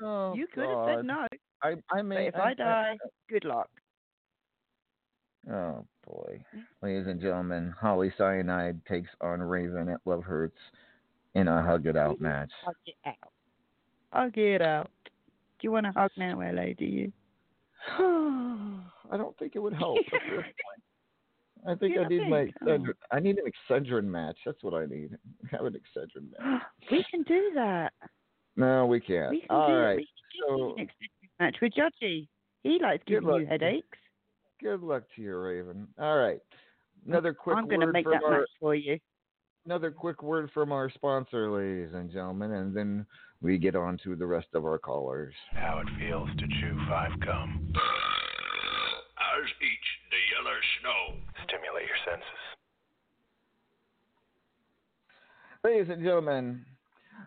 [0.04, 1.28] Oh, you could have said no.
[1.64, 2.98] I I may if I die,
[3.30, 3.70] good luck.
[5.52, 6.44] Oh boy,
[6.82, 10.58] ladies and gentlemen, Holly Cyanide takes on Raven at Love Hurts
[11.34, 12.52] in a hug it out match.
[12.64, 13.31] Hug it out.
[14.12, 14.90] Hug get out.
[15.06, 15.12] Do
[15.62, 16.74] you want to hug now, LA?
[16.78, 17.12] Do you?
[17.98, 19.98] I don't think it would help.
[19.98, 20.84] at this point.
[21.68, 22.46] I think I need don't my?
[22.66, 22.94] Excedrin.
[23.12, 24.38] I need an Excedrin match.
[24.46, 25.12] That's what I need.
[25.52, 26.62] Have an Excedrin match.
[26.92, 27.94] we can do that.
[28.56, 29.32] No, we can't.
[29.32, 29.98] We can All do right.
[29.98, 30.96] We can So do next
[31.40, 32.28] match with Judgy.
[32.64, 33.98] He likes giving you headaches.
[34.62, 35.88] good luck to you, Raven.
[36.00, 36.40] All right.
[37.08, 39.00] Another quick I'm going to make that our match for you.
[39.66, 43.06] Another quick word from our sponsor, ladies and gentlemen, and then
[43.42, 45.34] we get on to the rest of our callers.
[45.52, 47.74] How it feels to chew five gum.
[47.76, 51.18] As each the yellow snow.
[51.48, 52.42] Stimulate your senses.
[55.64, 56.66] Ladies and gentlemen,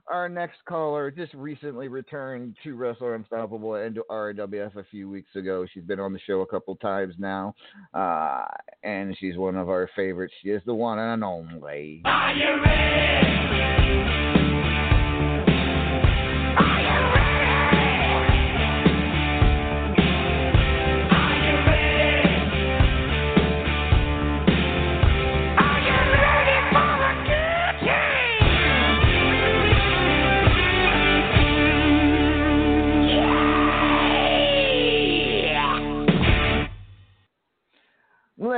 [0.09, 5.35] our next caller just recently returned to Wrestler Unstoppable and to RWF a few weeks
[5.37, 5.66] ago.
[5.73, 7.55] She's been on the show a couple times now,
[7.93, 8.45] uh,
[8.83, 10.35] and she's one of our favorites.
[10.43, 12.03] She is the one and only.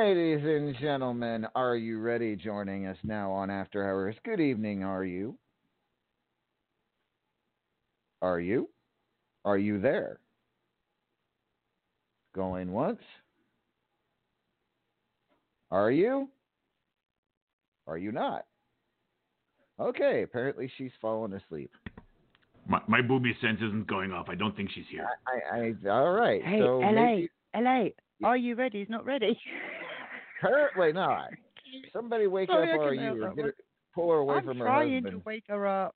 [0.07, 2.37] Ladies and gentlemen, are you ready?
[2.37, 4.15] Joining us now on After Hours.
[4.25, 5.37] Good evening, are you?
[8.23, 8.69] Are you?
[9.45, 10.21] Are you there?
[12.37, 13.01] Going once?
[15.73, 16.29] Are you?
[17.89, 18.45] Are you not?
[19.81, 21.73] Okay, apparently she's fallen asleep.
[22.69, 24.27] My, my booby sense isn't going off.
[24.29, 25.09] I don't think she's here.
[25.27, 26.45] I, I all right.
[26.45, 27.85] Hey, so LA, maybe- LA,
[28.23, 28.79] are you ready?
[28.79, 29.37] He's not ready.
[30.41, 31.31] Currently not.
[31.93, 33.25] Somebody wake Sorry, up, help you?
[33.25, 33.47] Or that get one.
[33.47, 33.55] her,
[33.95, 35.95] pull her away I'm from her trying to wake her up.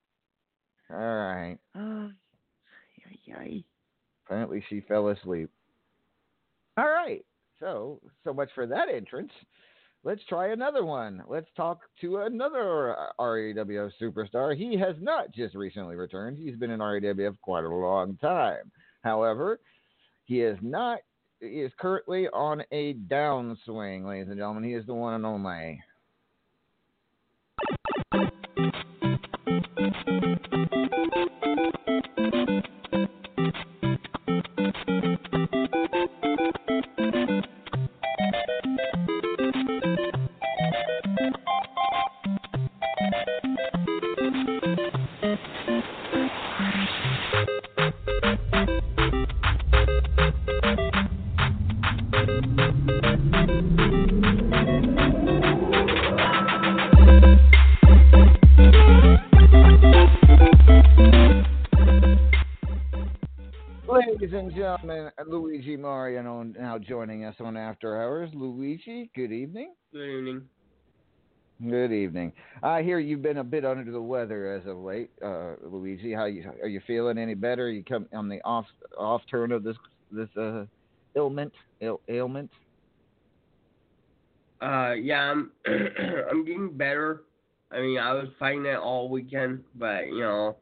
[0.90, 1.58] All right.
[4.26, 5.50] Apparently she fell asleep.
[6.76, 7.24] All right.
[7.58, 9.32] So, so much for that entrance.
[10.02, 11.22] Let's try another one.
[11.28, 14.56] Let's talk to another RAWF superstar.
[14.56, 16.38] He has not just recently returned.
[16.38, 18.70] He's been in RAWF quite a long time.
[19.02, 19.60] However,
[20.24, 21.00] he is not
[21.40, 24.64] is currently on a downswing, ladies and gentlemen.
[24.64, 25.82] He is the one and only.
[66.82, 68.30] Joining us on After Hours.
[68.34, 69.74] Luigi, good evening.
[69.92, 70.42] Good evening.
[71.68, 72.32] Good evening.
[72.62, 76.12] I hear you've been a bit under the weather as of late, uh, Luigi.
[76.14, 77.70] How you are you feeling any better?
[77.70, 78.64] You come on the off
[78.96, 79.76] off turn of this
[80.10, 80.64] this uh,
[81.16, 81.52] ailment
[81.82, 82.50] Ail, ailment.
[84.62, 85.50] Uh, yeah, I'm
[86.30, 87.24] I'm getting better.
[87.70, 90.56] I mean, I was fighting it all weekend, but you know,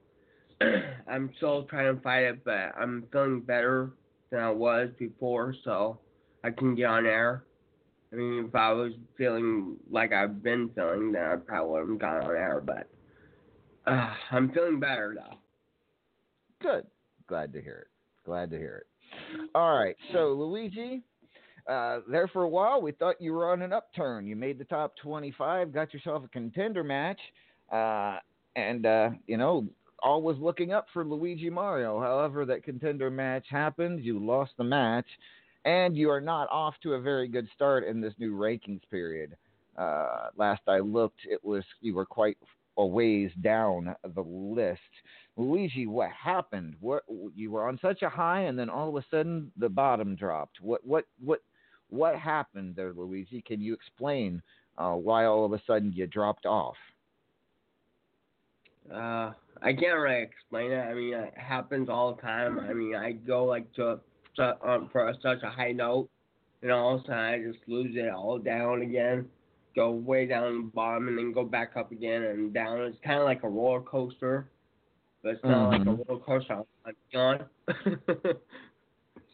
[1.08, 2.44] I'm still trying to fight it.
[2.44, 3.92] But I'm feeling better
[4.30, 6.00] than I was before, so
[6.44, 7.44] I can get on air.
[8.12, 12.24] I mean, if I was feeling like I've been feeling, then I probably wouldn't gone
[12.24, 12.62] on air.
[12.64, 12.88] But
[13.86, 15.36] uh, I'm feeling better though.
[16.62, 16.86] Good.
[17.26, 18.26] Glad to hear it.
[18.26, 19.50] Glad to hear it.
[19.54, 19.96] All right.
[20.12, 21.02] So Luigi,
[21.68, 24.26] uh, there for a while, we thought you were on an upturn.
[24.26, 27.20] You made the top 25, got yourself a contender match,
[27.70, 28.18] uh,
[28.56, 29.66] and uh, you know
[30.02, 32.00] all was looking up for Luigi Mario.
[32.00, 34.04] However, that contender match happened.
[34.04, 35.06] You lost the match,
[35.68, 39.36] and you are not off to a very good start in this new rankings period.
[39.76, 42.38] Uh, last I looked, it was you were quite
[42.78, 44.80] a ways down the list.
[45.36, 46.74] Luigi, what happened?
[46.80, 47.02] What
[47.36, 50.58] you were on such a high, and then all of a sudden the bottom dropped.
[50.62, 51.40] What what what
[51.90, 53.42] what happened there, Luigi?
[53.42, 54.40] Can you explain
[54.78, 56.76] uh, why all of a sudden you dropped off?
[58.90, 60.80] Uh, I can't really explain it.
[60.80, 62.58] I mean, it happens all the time.
[62.58, 64.00] I mean, I go like to,
[64.38, 66.08] to um, for such a high note,
[66.62, 69.26] and all of a sudden I just lose it all down again,
[69.76, 72.80] go way down the bottom, and then go back up again and down.
[72.80, 74.48] It's kind of like a roller coaster,
[75.22, 75.78] but it's not Mhm.
[75.78, 77.44] like a roller coaster I'm on.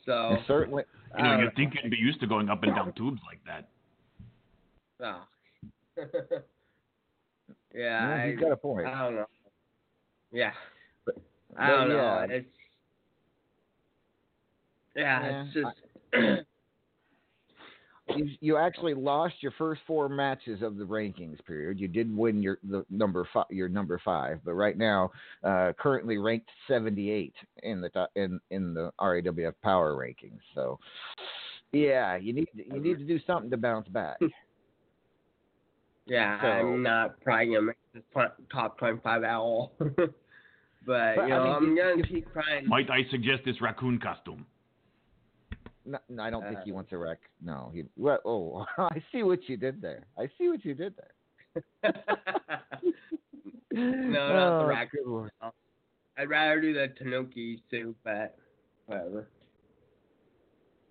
[0.07, 0.85] so certainly,
[1.17, 3.69] You know, you'd think you'd be used to going up and down tubes like that.
[5.01, 5.23] Oh.
[7.75, 8.87] yeah, Yeah, I, you've got a point.
[8.87, 9.27] I don't know.
[10.33, 10.53] Yeah.
[11.05, 11.17] But-
[11.57, 12.27] I don't but know.
[12.35, 12.49] It's
[14.97, 16.47] yeah, Yeah, it's just
[18.17, 21.81] you, you actually lost your first four matches of the rankings period.
[21.81, 25.11] You did win your the number five, your number five, but right now,
[25.43, 30.41] uh, currently ranked 78 in the in in the RAWF Power rankings.
[30.55, 30.79] So,
[31.73, 34.19] yeah, you need you need to do something to bounce back.
[36.07, 38.03] yeah, So- I'm not probably gonna make the
[38.53, 39.73] top twenty-five at all.
[39.79, 39.97] but,
[40.87, 42.69] But, you know, I mean, I'm you- gonna keep trying.
[42.69, 44.45] Might I suggest this raccoon costume?
[45.87, 47.19] No, no, I don't think he Uh, wants a wreck.
[47.43, 47.85] No, he.
[47.97, 50.07] Well, oh, I see what you did there.
[50.19, 51.93] I see what you did there.
[53.73, 55.03] no, not Oh, the raccoon.
[55.05, 55.31] good lord.
[56.17, 58.37] I'd rather do the Tanooki too, but
[58.87, 59.29] whatever.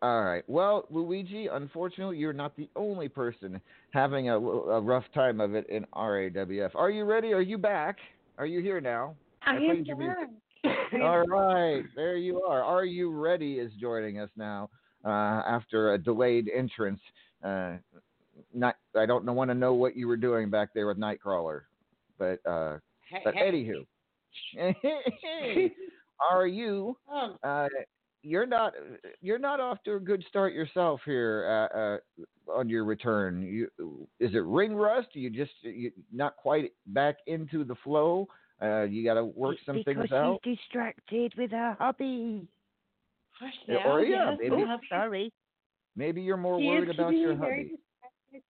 [0.02, 0.44] All right.
[0.48, 3.62] Well, Luigi, unfortunately, you're not the only person
[3.92, 6.76] having a, a rough time of it in RAWF.
[6.76, 7.32] Are you ready?
[7.32, 8.00] Are you back?
[8.38, 9.16] Are you here now?
[9.44, 10.30] I played am your back.
[11.02, 11.84] All right.
[11.96, 12.62] There you are.
[12.62, 13.60] Are you ready?
[13.60, 17.02] Is joining us now uh, after a delayed entrance.
[17.44, 17.78] Uh,
[18.54, 18.76] not.
[18.96, 21.62] I don't want to know what you were doing back there with Nightcrawler,
[22.18, 22.78] but uh,
[23.24, 23.86] but anywho,
[26.32, 26.98] are you?
[27.12, 27.68] Um, Uh,
[28.24, 28.74] you're not
[29.22, 33.42] you're not off to a good start yourself here uh, uh, on your return.
[33.42, 35.10] You, is it ring rust?
[35.14, 38.28] You just you not quite back into the flow.
[38.62, 40.40] Uh, you got to work some because things out.
[40.44, 42.48] she's distracted with her hubby.
[43.40, 43.92] Hush Yeah, now.
[43.92, 45.32] or yeah, yes, maybe- Oh, sorry.
[45.96, 47.64] Maybe you're more She worried about your me hubby.
[47.64, 48.44] distracted.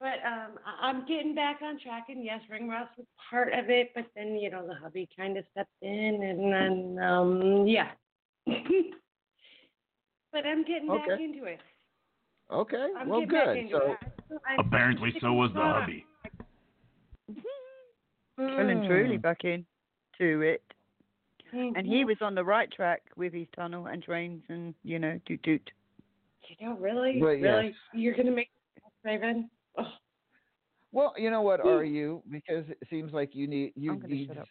[0.00, 3.70] But um, I- I'm getting back on track, and yes, ring rust was part of
[3.70, 3.92] it.
[3.94, 7.90] But then you know the hubby kind of stepped in, and then um, yeah.
[8.46, 11.60] but I'm getting back into it.
[12.52, 13.68] Okay, I'm well, good.
[13.70, 13.98] So it.
[14.46, 16.04] I'm Apparently, so was the hubby.
[18.36, 19.64] Well and truly back in
[20.18, 20.62] to it.
[21.54, 21.92] And Mm-hmm.
[21.92, 25.40] he was on the right track with his tunnel and trains and, you know, doot
[25.42, 25.70] doot.
[26.58, 27.74] You know, really, But really, yes.
[27.94, 28.50] you're gonna make
[29.04, 29.48] Raven.
[29.78, 29.84] Oh,
[30.92, 31.60] well, you know what?
[31.62, 31.70] Whew.
[31.72, 32.22] Are you?
[32.30, 34.28] Because it seems like you need you I'm need.
[34.28, 34.48] shut up.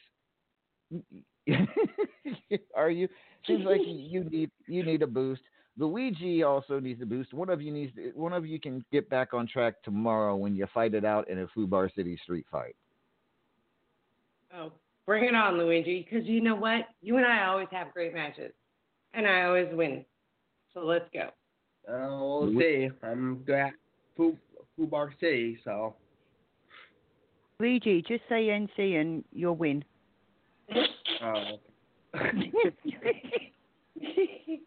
[2.76, 3.08] are you?
[3.48, 5.42] Seems like you need you need a boost.
[5.78, 7.34] Luigi also needs a boost.
[7.34, 10.68] One of you needs one of you can get back on track tomorrow when you
[10.74, 12.76] fight it out in a Fubar City street fight.
[14.56, 14.72] oh,
[15.06, 16.08] bring it on, Luigi.
[16.10, 16.88] Because you know what?
[17.02, 18.52] You and I always have great matches,
[19.14, 20.06] and I always win.
[20.74, 21.30] So let's go.
[21.88, 22.90] Uh, we'll see.
[23.04, 23.74] I'm good at
[24.16, 24.38] Foo
[24.80, 25.96] Fubar City, so
[27.60, 29.84] Luigi, just say NSYNC and you'll win.
[30.74, 31.34] uh,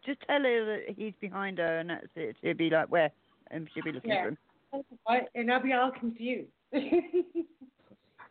[0.05, 2.37] just tell her that he's behind her and that's it.
[2.43, 3.11] She'll be like, where?
[3.51, 4.23] And she'll be looking Yeah.
[4.23, 4.39] for him.
[5.05, 5.29] What?
[5.35, 6.51] And I'll be all confused.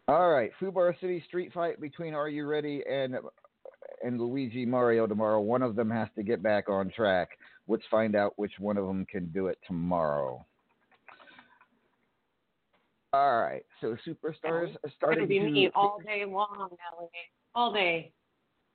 [0.07, 3.15] All right, Fubar City street fight between Are You Ready and
[4.03, 5.39] and Luigi Mario tomorrow.
[5.41, 7.29] One of them has to get back on track.
[7.67, 10.45] Let's find out which one of them can do it tomorrow.
[13.13, 13.65] All right.
[13.81, 16.69] So superstars are starting gonna be to me all day long,
[16.99, 17.09] Ellie.
[17.55, 18.11] All day.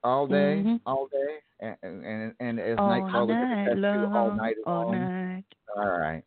[0.02, 0.80] all day, Mhm.
[0.86, 4.92] all day, and and, and as All Nightcrawler night gets to all long, night all
[4.92, 5.44] night.
[5.76, 6.24] All right.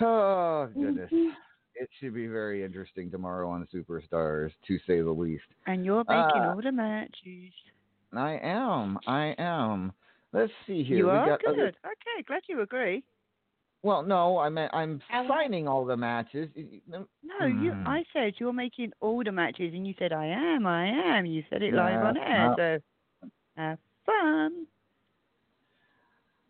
[0.00, 1.10] Oh goodness.
[1.12, 1.36] Mhm.
[1.74, 5.44] It should be very interesting tomorrow on Superstars, to say the least.
[5.66, 7.52] And you're making Uh, all the matches.
[8.12, 8.98] I am.
[9.06, 9.92] I am.
[10.32, 10.98] Let's see here.
[10.98, 11.48] You we are got good.
[11.58, 13.02] other- Okay, glad you agree.
[13.82, 15.28] Well, no, I I'm Alan?
[15.28, 16.48] signing all the matches.
[16.86, 17.06] No,
[17.46, 17.72] you.
[17.72, 17.86] Hmm.
[17.88, 20.66] I said you're making all the matches, and you said I am.
[20.66, 21.26] I am.
[21.26, 22.48] You said it live on air.
[22.48, 22.56] nah.
[22.56, 22.80] So
[23.56, 24.66] have fun.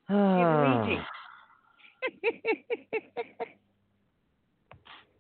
[0.09, 1.07] Ah.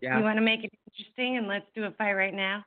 [0.03, 0.19] Yeah.
[0.19, 2.65] You want to make it interesting and let's do a fight right now?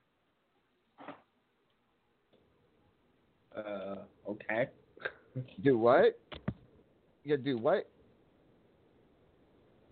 [3.55, 3.95] Uh,
[4.27, 4.69] okay.
[5.63, 6.17] Do what?
[7.25, 7.89] You do what?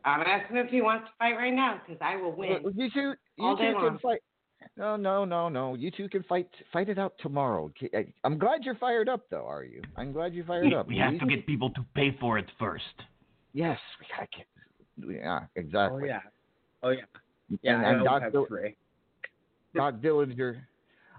[0.06, 2.64] I'm asking if he wants to fight right now because I will win.
[2.64, 4.00] Well, You two, you all two day can long.
[4.00, 4.20] fight.
[4.78, 5.76] No, no, no, no.
[5.76, 6.48] You two can fight.
[6.72, 7.72] Fight it out tomorrow.
[8.24, 9.46] I'm glad you're fired up, though.
[9.46, 9.82] Are you?
[9.98, 10.88] I'm glad you're fired up.
[10.88, 12.84] We have to get people to pay for it first.
[13.54, 15.22] Yes, we gotta get.
[15.22, 16.04] Yeah, exactly.
[16.04, 16.20] Oh yeah.
[16.84, 17.02] Oh yeah.
[17.62, 18.48] Yeah, and, don't Doc, have Dil-
[19.76, 20.62] Doc Dillinger.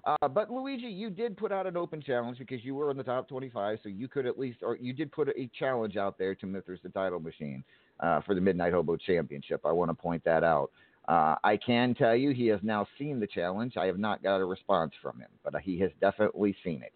[0.06, 3.02] Uh, but Luigi, you did put out an open challenge because you were in the
[3.02, 6.35] top 25, so you could at least, or you did put a challenge out there
[6.35, 7.65] to Mithras the Title Machine
[8.01, 9.62] uh, for the Midnight Hobo Championship.
[9.65, 10.70] I want to point that out.
[11.09, 13.77] Uh, I can tell you he has now seen the challenge.
[13.78, 16.93] I have not got a response from him, but he has definitely seen it.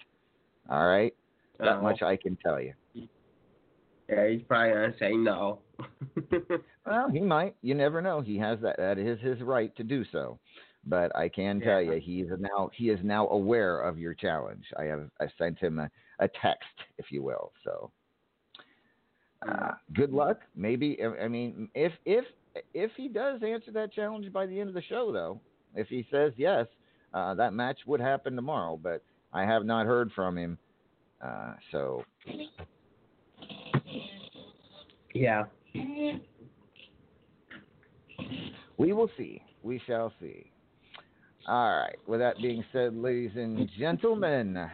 [0.71, 1.15] All right,
[1.59, 1.83] that Oh.
[1.83, 2.75] much I can tell you.
[4.09, 5.61] Yeah, he's probably gonna say no.
[6.87, 7.55] Well, he might.
[7.61, 8.23] You never know.
[8.23, 8.77] He has that.
[8.79, 10.39] That is his right to do so.
[10.87, 14.65] But I can tell you, he is now he is now aware of your challenge.
[14.79, 16.65] I have I sent him a, a text,
[16.97, 17.53] if you will.
[17.63, 17.91] So,
[19.47, 20.41] uh, good luck.
[20.57, 22.25] Maybe I I mean, if if
[22.73, 25.41] if he does answer that challenge by the end of the show, though,
[25.75, 26.67] if he says yes,
[27.13, 28.79] uh, that match would happen tomorrow.
[28.83, 29.03] But
[29.33, 30.59] I have not heard from him.
[31.23, 32.03] Uh, so
[35.13, 35.45] Yeah.
[38.77, 39.43] We will see.
[39.63, 40.51] We shall see.
[41.49, 41.97] All right.
[42.07, 44.69] With that being said, ladies and gentlemen,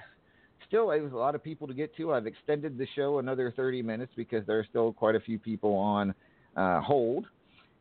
[0.66, 2.12] still there's a lot of people to get to.
[2.12, 5.74] I've extended the show another 30 minutes because there are still quite a few people
[5.74, 6.14] on
[6.56, 7.26] uh, hold,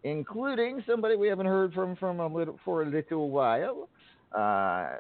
[0.04, 3.90] including somebody we haven't heard from from a little for a little while.
[4.32, 4.98] Uh,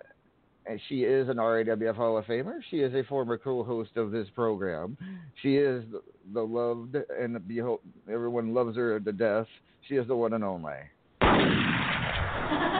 [0.65, 2.59] and she is an RAWF Hall of Famer.
[2.69, 4.97] She is a former co-host of this program.
[5.41, 5.83] She is
[6.33, 9.47] the, loved and the behold, everyone loves her to death.
[9.87, 10.73] She is the one and only.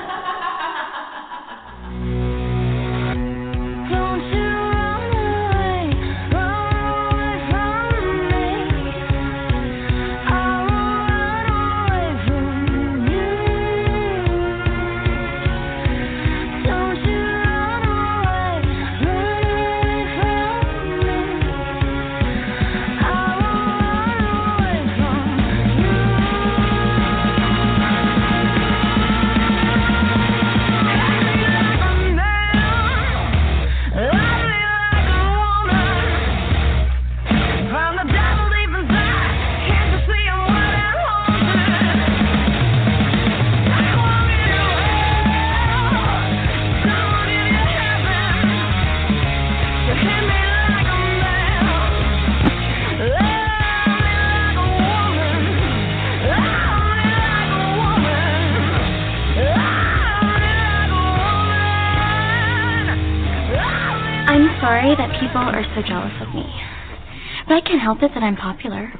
[67.53, 68.91] I can't help it that I'm popular.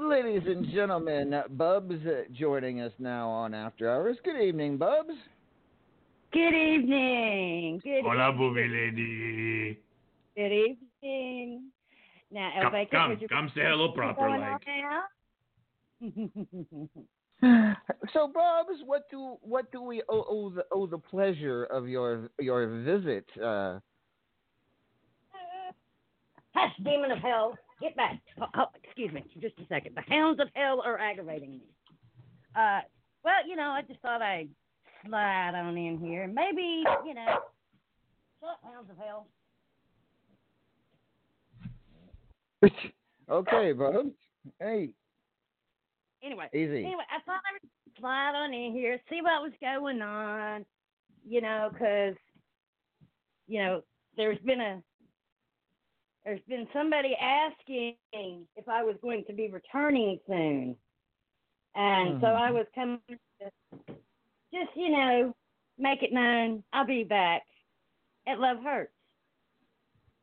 [0.00, 4.16] Ladies and gentlemen, Bubs uh, joining us now on After Hours.
[4.24, 5.12] Good evening, Bubs.
[6.32, 7.80] Good evening.
[7.84, 9.78] Good Hola, booby lady.
[10.34, 11.70] Good evening.
[12.32, 14.66] Now, Come, everybody, come, would you come say hello proper, like.
[18.12, 22.30] So, Bubs, what do what do we owe, owe the owe the pleasure of your
[22.40, 23.26] your visit?
[23.40, 23.78] Uh,
[26.54, 28.20] Hush, demon of hell, get back.
[28.40, 29.96] Oh, oh, excuse me, just a second.
[29.96, 31.62] The hounds of hell are aggravating me.
[32.54, 32.80] Uh,
[33.24, 34.48] well, you know, I just thought I'd
[35.06, 36.26] slide on in here.
[36.26, 37.38] Maybe, you know,
[38.40, 39.26] shut hounds of hell.
[43.30, 44.10] okay, Bubs.
[44.60, 44.90] Hey,
[46.24, 46.84] Anyway, Easy.
[46.84, 50.64] Anyway, I thought I would slide on in here, see what was going on.
[51.28, 52.16] You know, because,
[53.46, 53.82] you know,
[54.16, 54.82] there's been a
[56.24, 60.76] there's been somebody asking if I was going to be returning soon.
[61.74, 62.42] And so hmm.
[62.42, 63.50] I was coming to
[64.52, 65.34] just, you know,
[65.78, 67.42] make it known I'll be back
[68.28, 68.92] at Love Hurts.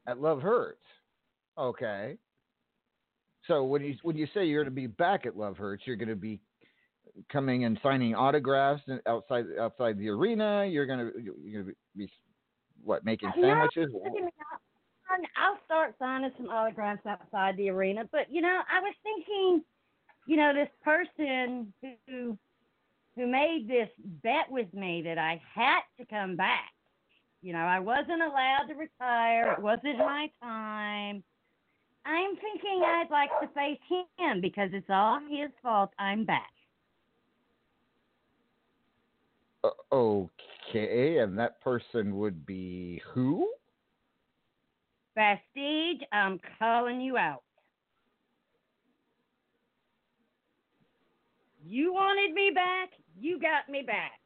[0.08, 0.80] At Love Hurts.
[1.58, 2.18] Okay.
[3.48, 5.96] So when you when you say you're going to be back at Love Hurts, you're
[5.96, 6.40] going to be
[7.32, 10.66] coming and signing autographs outside outside the arena.
[10.66, 12.12] You're going to you're going to be
[12.84, 13.92] what making sandwiches.
[13.92, 14.30] Mean,
[15.10, 18.08] I'll- start signing some autographs outside the arena.
[18.12, 19.64] But you know, I was thinking,
[20.26, 21.72] you know, this person
[22.08, 22.38] who
[23.16, 23.90] who made this
[24.24, 26.74] bet with me that I had to come back.
[27.42, 29.54] You know, I wasn't allowed to retire.
[29.54, 31.24] It wasn't my time.
[32.06, 33.80] I'm thinking I'd like to face
[34.18, 35.92] him because it's all his fault.
[36.00, 36.52] I'm back.
[39.64, 43.52] Uh, okay, and that person would be who?
[45.20, 47.44] Prestige, I'm calling you out.
[51.62, 54.22] You wanted me back, you got me back.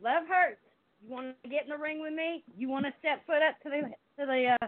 [0.00, 0.60] Love hurts.
[1.02, 2.44] You want to get in the ring with me?
[2.56, 3.88] You want to step foot up to the
[4.22, 4.66] to the uh,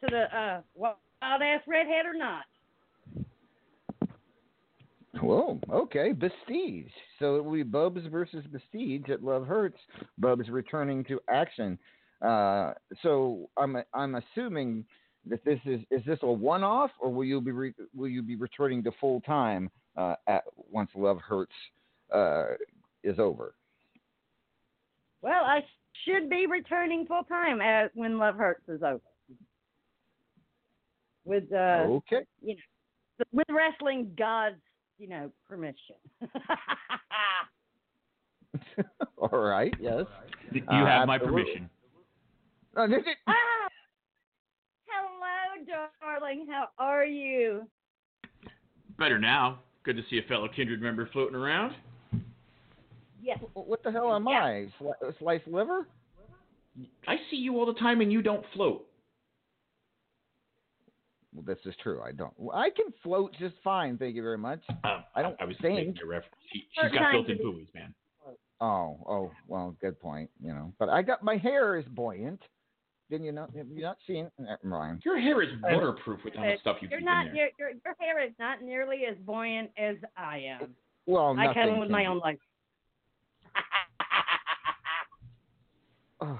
[0.00, 2.44] to the uh, wild ass redhead or not?
[5.20, 6.90] Whoa, okay, Prestige.
[7.18, 9.78] So it will be Bubs versus Prestige at Love Hurts.
[10.16, 11.78] Bubs returning to action.
[12.22, 12.72] Uh,
[13.02, 14.84] so I'm I'm assuming
[15.26, 18.22] that this is is this a one off or will you be re, will you
[18.22, 21.52] be returning to full time uh, at once Love Hurts
[22.14, 22.54] uh,
[23.02, 23.54] is over?
[25.20, 25.64] Well, I
[26.04, 29.00] should be returning full time at when Love Hurts is over.
[31.24, 32.22] With uh, okay.
[32.44, 34.56] you know, with wrestling gods,
[34.98, 35.96] you know, permission.
[39.18, 39.74] All right.
[39.80, 40.04] Yes.
[40.52, 41.44] You Uh, have my absolutely.
[41.44, 41.70] permission.
[42.76, 43.68] Uh, this is- Ah!
[44.86, 45.64] Hello,
[46.00, 46.46] darling.
[46.48, 47.68] How are you?
[48.98, 49.60] Better now.
[49.82, 51.74] Good to see a fellow kindred member floating around.
[53.20, 53.38] Yes.
[53.54, 54.68] What the hell am I?
[54.80, 55.86] Sli- sliced liver?
[57.06, 58.86] I see you all the time and you don't float.
[61.34, 62.02] Well, this is true.
[62.02, 62.32] I don't.
[62.52, 63.96] I can float just fine.
[63.98, 64.60] Thank you very much.
[64.84, 65.76] I don't I was think.
[65.76, 66.34] making a reference.
[66.52, 67.94] She, she's got built-in buoys, man.
[68.60, 70.30] Oh, oh, well, good point.
[70.40, 72.40] You know, but I got my hair is buoyant.
[73.12, 73.46] Didn't you know?
[73.54, 75.02] Have you not seeing Never mind.
[75.04, 77.26] Your hair is waterproof with all the stuff you You're keep not.
[77.26, 77.50] in there.
[77.58, 80.74] Your, your your hair is not nearly as buoyant as I am.
[81.04, 82.38] Well, I nothing come with my can- own life.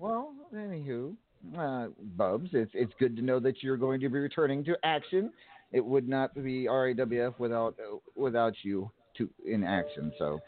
[0.00, 1.14] well, anywho,
[1.58, 5.30] uh, Bubs, it's it's good to know that you're going to be returning to action.
[5.72, 10.10] It would not be RAWF without uh, without you to in action.
[10.18, 10.40] So,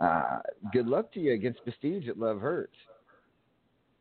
[0.00, 0.38] uh,
[0.72, 2.76] good luck to you against Prestige at Love Hurts.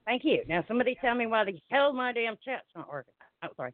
[0.06, 0.44] Thank you.
[0.48, 3.14] Now somebody tell me why the hell my damn chat's not working.
[3.44, 3.74] Oh, sorry.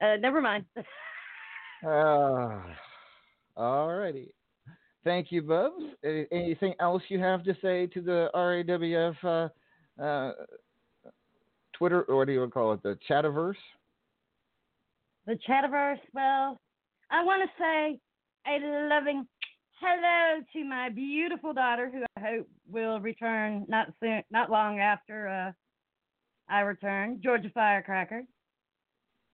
[0.00, 0.64] Uh, never mind.
[1.84, 2.60] Uh,
[3.56, 4.32] all righty.
[5.02, 5.82] Thank you, Bubs.
[6.32, 10.32] Anything else you have to say to the RAWF uh, uh,
[11.74, 13.54] Twitter, or what do you call it, the Chativerse?
[15.26, 16.00] The Chativerse.
[16.12, 16.58] Well,
[17.10, 18.00] I want to say
[18.46, 19.26] a loving
[19.80, 25.28] hello to my beautiful daughter, who I hope will return not soon, not long after
[25.28, 25.52] uh,
[26.52, 27.20] I return.
[27.22, 28.22] Georgia Firecracker.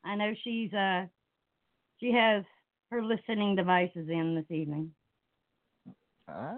[0.04, 1.06] I know she's uh
[1.98, 2.44] she has
[2.90, 4.90] her listening devices in this evening.
[6.28, 6.56] Ah.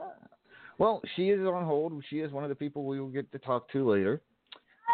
[0.79, 2.03] Well, she is on hold.
[2.09, 4.23] She is one of the people we will get to talk to later.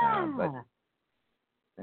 [0.02, 0.62] Uh, but Ah.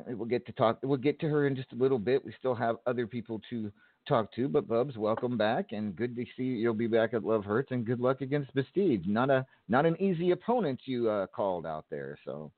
[0.08, 0.80] We'll get to talk.
[0.84, 2.24] We'll get to her in just a little bit.
[2.24, 3.72] We still have other people to
[4.08, 4.48] talk to.
[4.48, 6.56] But Bubs, welcome back, and good to see you.
[6.56, 9.02] You'll be back at Love Hurts, and good luck against Prestige.
[9.06, 12.18] Not a not an easy opponent you uh, called out there.
[12.26, 12.52] So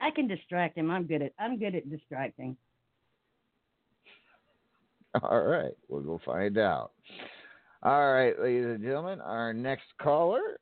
[0.00, 0.90] I can distract him.
[0.90, 2.56] I'm good at I'm good at distracting.
[5.22, 6.92] all right, we'll go find out.
[7.82, 10.60] All right, ladies and gentlemen, our next caller.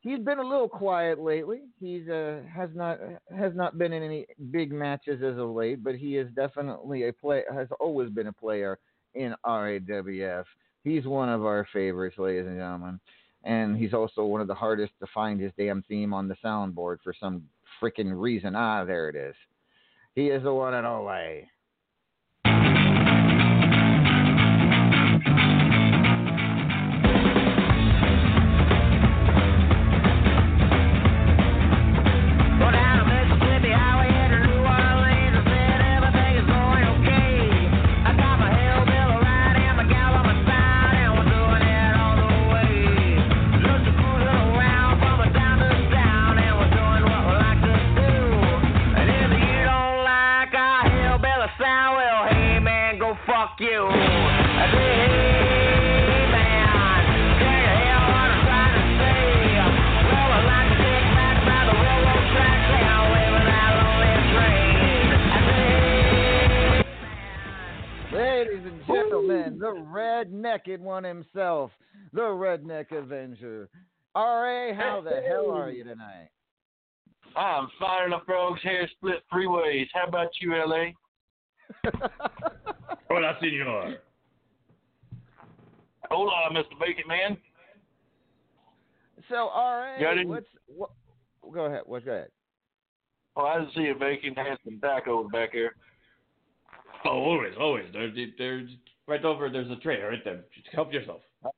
[0.00, 1.60] He, he's been a little quiet lately.
[1.80, 2.98] He's uh, has not
[3.36, 7.12] has not been in any big matches as of late, but he is definitely a
[7.12, 8.78] play has always been a player
[9.14, 10.44] in RAWF.
[10.84, 13.00] He's one of our favorites, ladies and gentlemen,
[13.44, 16.98] and he's also one of the hardest to find his damn theme on the soundboard
[17.02, 17.42] for some
[17.82, 18.54] freaking reason.
[18.56, 19.34] Ah, there it is.
[20.14, 21.49] He is the one and only.
[71.00, 71.70] Naked one himself,
[72.12, 73.68] the Redneck Avenger.
[74.14, 76.30] R.A., how the hell are you tonight?
[77.36, 79.86] I'm firing the frogs hair split three ways.
[79.94, 80.94] How about you, L.A.?
[83.08, 83.96] Hola, senor.
[86.10, 86.78] Hola, Mr.
[86.80, 87.36] Bacon Man.
[89.28, 90.90] So, R.A., what's what?
[91.54, 91.82] Go ahead.
[91.86, 92.12] What's that?
[92.12, 92.28] ahead.
[93.36, 95.76] Oh, I see if Bacon has some tacos back here.
[97.04, 97.84] Oh, always, always.
[97.92, 98.68] There's, there's
[99.10, 99.50] right over.
[99.50, 100.44] There's a tray right there.
[100.54, 101.20] Just help yourself.
[101.42, 101.52] All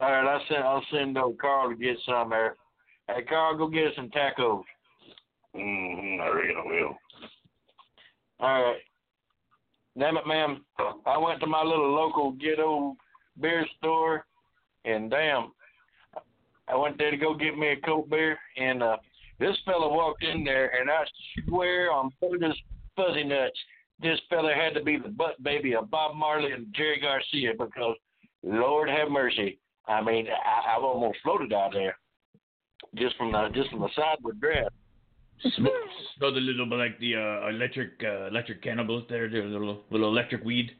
[0.00, 2.56] right, I'll send I'll send old Carl to get some there.
[3.06, 4.64] Hey, Carl, go get us some tacos.
[5.56, 6.98] Mm-hmm, I reckon I will.
[8.40, 8.80] All right.
[9.98, 10.64] Damn it, ma'am.
[11.06, 12.96] I went to my little local ghetto
[13.40, 14.24] beer store,
[14.84, 15.52] and damn,
[16.66, 18.96] I went there to go get me a cold beer, and uh,
[19.38, 21.04] this fella walked in there, and I
[21.46, 22.58] swear on Buddha's
[22.96, 23.58] fuzzy nuts,
[24.02, 27.96] this fella had to be the butt baby of Bob Marley and Jerry Garcia because,
[28.42, 31.96] Lord have mercy, I mean, I, I almost floated out there
[32.96, 34.74] just from the just from the sideward draft.
[35.56, 35.72] Smell
[36.20, 40.44] the little bit like the uh, electric uh, electric cannibals there, the little little electric
[40.44, 40.70] weed.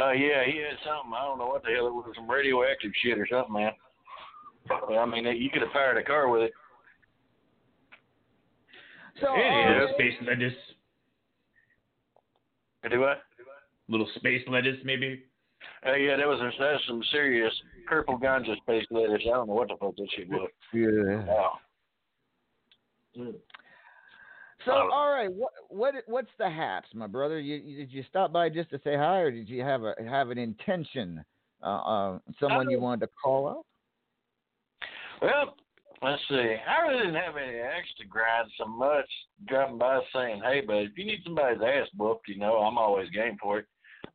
[0.00, 1.12] Uh, yeah, he had something.
[1.14, 3.72] I don't know what the hell it was, some radioactive shit or something, man.
[4.66, 6.52] But, I mean, you could have fired a car with it.
[9.20, 10.14] So, yeah, uh, space
[12.82, 12.96] lettuce.
[12.96, 13.22] Do what?
[13.88, 15.24] Little space lettuce, maybe.
[15.86, 17.52] Uh, yeah, that was that's some serious
[17.86, 19.22] purple ganja space lettuce.
[19.26, 20.48] I don't know what the fuck that shit was.
[20.72, 21.24] Yeah.
[21.26, 21.58] Wow.
[24.64, 27.40] So, all right, what what what's the haps, my brother?
[27.40, 29.94] You, you did you stop by just to say hi, or did you have a
[30.08, 31.24] have an intention?
[31.62, 33.66] Uh, uh someone you wanted to call out?
[35.20, 35.56] Well,
[36.02, 36.56] let's see.
[36.66, 39.08] I really didn't have any extra grind so much
[39.46, 43.08] driving by saying, hey, but if you need somebody's ass whooped, you know, I'm always
[43.10, 43.66] game for it.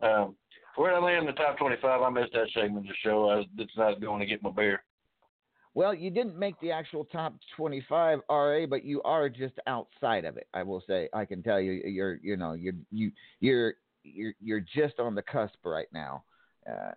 [0.02, 0.36] Um,
[0.76, 3.30] where I land in the top 25, I missed that segment of the show.
[3.30, 3.46] I was
[3.78, 4.84] not going to get my beer.
[5.74, 10.38] Well, you didn't make the actual top 25 RA, but you are just outside of
[10.38, 10.48] it.
[10.54, 11.08] I will say.
[11.14, 15.22] I can tell you, you're, you know, you're, you, you're, you're, you're just on the
[15.22, 16.24] cusp right now.
[16.70, 16.92] Uh,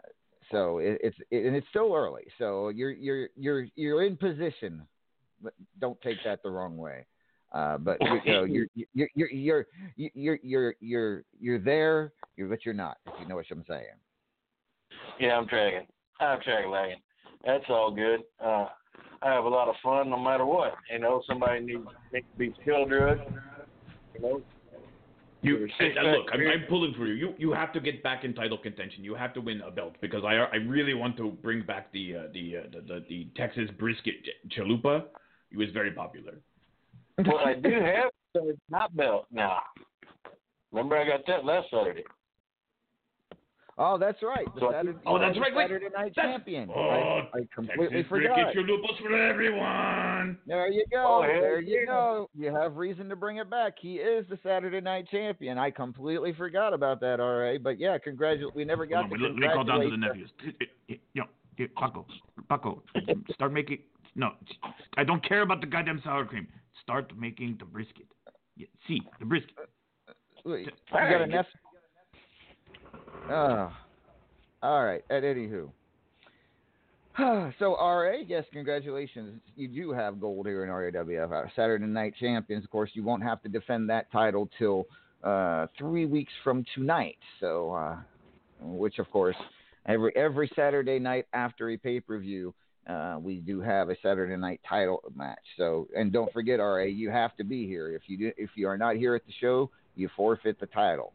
[0.50, 2.24] so it, it's, it, and it's still early.
[2.38, 4.82] So you're, you're, you're, you're in position.
[5.80, 7.06] Don't take that the wrong way.
[7.52, 9.66] Uh, but you know, you're, you're, you're, you're,
[9.96, 12.98] you're, you're, you're, you're there, you're, but you're not.
[13.06, 13.86] If you know what I'm saying.
[15.18, 15.86] Yeah, I'm tracking.
[16.20, 17.00] I'm tracking lagging.
[17.44, 18.20] That's all good.
[18.44, 18.66] Uh,
[19.22, 20.74] I have a lot of fun no matter what.
[20.92, 23.22] You know, somebody needs, needs to be skill drugged.
[24.14, 24.42] You know.
[25.42, 25.68] You
[26.02, 26.40] look, I'm.
[26.40, 27.14] I'm pulling for you.
[27.14, 29.02] You you have to get back in title contention.
[29.02, 32.16] You have to win a belt because I I really want to bring back the
[32.16, 34.16] uh, the, uh, the the the Texas brisket
[34.48, 35.04] chalupa.
[35.50, 36.40] It was very popular.
[37.18, 39.60] Well, I do have a top belt now.
[40.72, 42.04] Remember, I got that last Saturday.
[43.82, 44.46] Oh, that's right.
[44.58, 45.54] So- Saturday, Oh, that's right.
[45.54, 46.68] Wait, Saturday Night that's- Champion.
[46.74, 48.34] Oh, I, I completely Texas forgot.
[48.36, 50.38] brisket chalupas for everyone.
[50.46, 51.02] There you go.
[51.08, 52.28] Oh, there you go.
[52.36, 53.74] You have reason to bring it back.
[53.80, 55.56] He is the Saturday Night Champion.
[55.56, 57.20] I completely forgot about that.
[57.20, 58.54] RA, but yeah, congratulate.
[58.54, 60.30] We never got Hold on, to let me call down to the nephews.
[61.14, 61.24] Yo,
[61.56, 62.04] yo, Paco,
[62.50, 62.82] Paco,
[63.32, 63.78] start making.
[64.14, 64.32] No,
[64.98, 66.46] I don't care about the goddamn sour cream.
[66.82, 68.06] Start making the brisket.
[68.86, 69.54] See the brisket.
[70.44, 71.50] Wait, You got a nephew?
[73.28, 73.72] Oh,
[74.62, 75.04] all right.
[75.10, 75.70] At anywho.
[77.58, 79.40] So RA, yes, congratulations.
[79.56, 81.32] You do have gold here in RAWF.
[81.32, 82.64] Uh, Saturday Night Champions.
[82.64, 84.86] Of course, you won't have to defend that title till
[85.22, 87.18] uh, three weeks from tonight.
[87.40, 87.96] So, uh,
[88.62, 89.36] which of course,
[89.86, 92.54] every every Saturday night after a pay per view,
[92.88, 95.38] uh, we do have a Saturday night title match.
[95.56, 97.94] So, and don't forget, RA, you have to be here.
[97.94, 101.12] If you do, if you are not here at the show, you forfeit the title,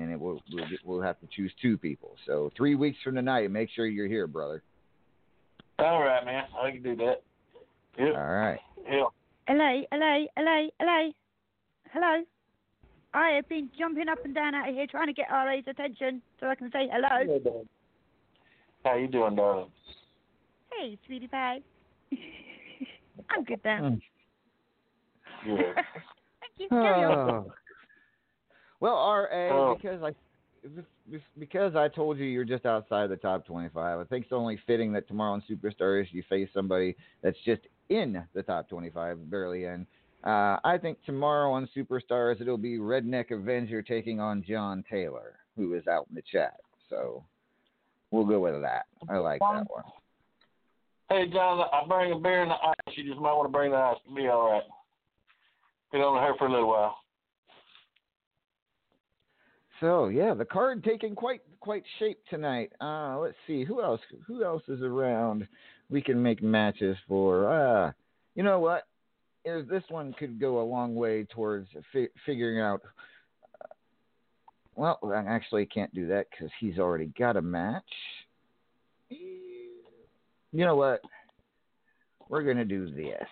[0.00, 2.16] and it will we'll, we'll have to choose two people.
[2.26, 4.62] So, three weeks from tonight, make sure you're here, brother.
[5.78, 6.44] All right, man.
[6.60, 7.22] I can do that.
[7.98, 8.14] Yep.
[8.14, 8.58] All right.
[8.84, 9.04] Yeah.
[9.46, 11.12] Hello, hello, hello, hello,
[11.92, 12.24] hello.
[13.14, 16.20] I have been jumping up and down out of here trying to get RA's attention
[16.38, 17.64] so I can say hello.
[18.84, 19.70] How you doing, darling?
[20.72, 21.60] Hey, sweetie pie.
[23.30, 23.80] I'm good now.
[23.80, 24.00] Mm.
[25.44, 25.56] Good.
[25.74, 26.68] Thank you.
[26.68, 27.30] Carry on.
[27.30, 27.52] Oh.
[28.80, 29.74] Well, RA, Oh.
[29.74, 30.14] because I
[31.38, 34.00] because I told you you're just outside the top 25.
[34.00, 38.22] I think it's only fitting that tomorrow on Superstars you face somebody that's just in
[38.34, 39.86] the top 25, barely in.
[40.24, 45.74] Uh, I think tomorrow on Superstars it'll be Redneck Avenger taking on John Taylor, who
[45.74, 46.60] is out in the chat.
[46.90, 47.24] So
[48.10, 48.86] we'll go with that.
[49.08, 49.84] I like that one.
[51.08, 52.96] Hey, John, I bring a beer and the ice.
[52.96, 53.96] You just might want to bring the ice.
[54.06, 54.62] To be all right.
[55.92, 56.96] Get on her for a little while.
[59.80, 62.72] So yeah, the card taking quite quite shape tonight.
[62.80, 65.46] Uh, let's see who else who else is around.
[65.90, 67.48] We can make matches for.
[67.48, 67.92] Uh,
[68.34, 68.86] you know what?
[69.44, 72.82] Is this one could go a long way towards fi- figuring out.
[73.62, 73.68] uh,
[74.74, 77.82] well, I actually can't do that because he's already got a match.
[79.10, 81.02] You know what?
[82.28, 83.28] We're gonna do this.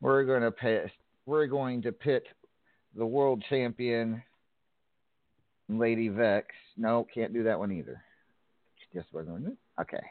[0.00, 0.90] We're gonna pit.
[1.26, 2.24] We're going to pit
[2.96, 4.22] the world champion
[5.78, 6.46] Lady Vex.
[6.76, 8.02] No, can't do that one either.
[8.92, 10.02] Just wasn't okay.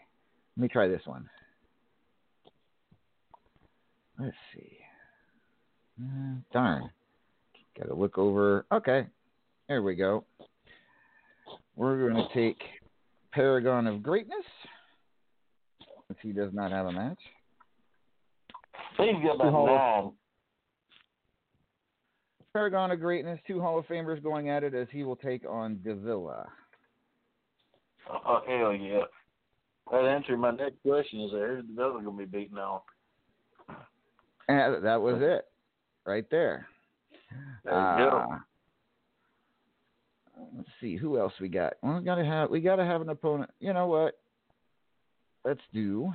[0.55, 1.29] Let me try this one.
[4.17, 4.77] Let's see.
[6.01, 6.89] Uh, darn.
[7.77, 8.65] Got to look over.
[8.71, 9.05] Okay,
[9.67, 10.23] there we go.
[11.75, 12.61] We're going to take
[13.33, 14.45] Paragon of Greatness.
[16.09, 17.19] If he does not have a match.
[18.97, 20.13] He's got Two Hall about of- nine.
[22.53, 25.79] Paragon of Greatness, two Hall of Famers going at it as he will take on
[25.83, 26.47] Davila.
[28.25, 29.01] Oh hell yeah!
[29.91, 31.21] That answered my next question.
[31.21, 31.61] Is there?
[31.61, 32.83] The other gonna be beaten out.
[34.47, 35.45] And that was it,
[36.05, 36.67] right there.
[37.63, 38.17] There you go.
[38.31, 38.37] Uh,
[40.55, 41.73] Let's see who else we got.
[41.83, 43.51] Well, we gotta have we gotta have an opponent.
[43.59, 44.17] You know what?
[45.45, 46.11] Let's do.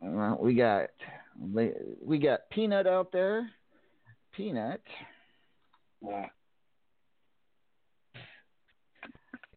[0.00, 0.90] Well, we got
[1.40, 3.50] we got Peanut out there.
[4.32, 4.82] Peanut
[6.00, 6.26] Yeah.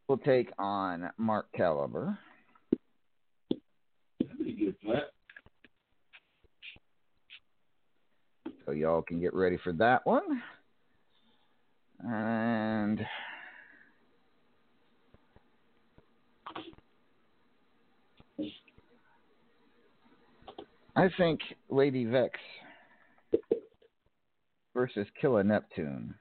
[0.08, 2.18] will take on Mark Caliber.
[4.36, 5.12] Pretty good flat.
[8.66, 10.42] So y'all can get ready for that one.
[12.00, 13.06] And
[20.96, 21.40] I think
[21.70, 22.38] Lady Vex
[24.74, 26.14] versus Killa Neptune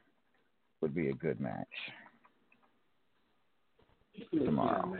[0.80, 1.66] would be a good match
[4.32, 4.96] tomorrow.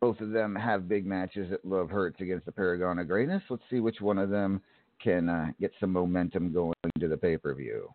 [0.00, 3.42] Both of them have big matches at Love Hurts against the Paragon of Greatness.
[3.50, 4.62] Let's see which one of them
[5.02, 7.88] can uh, get some momentum going to the pay per view.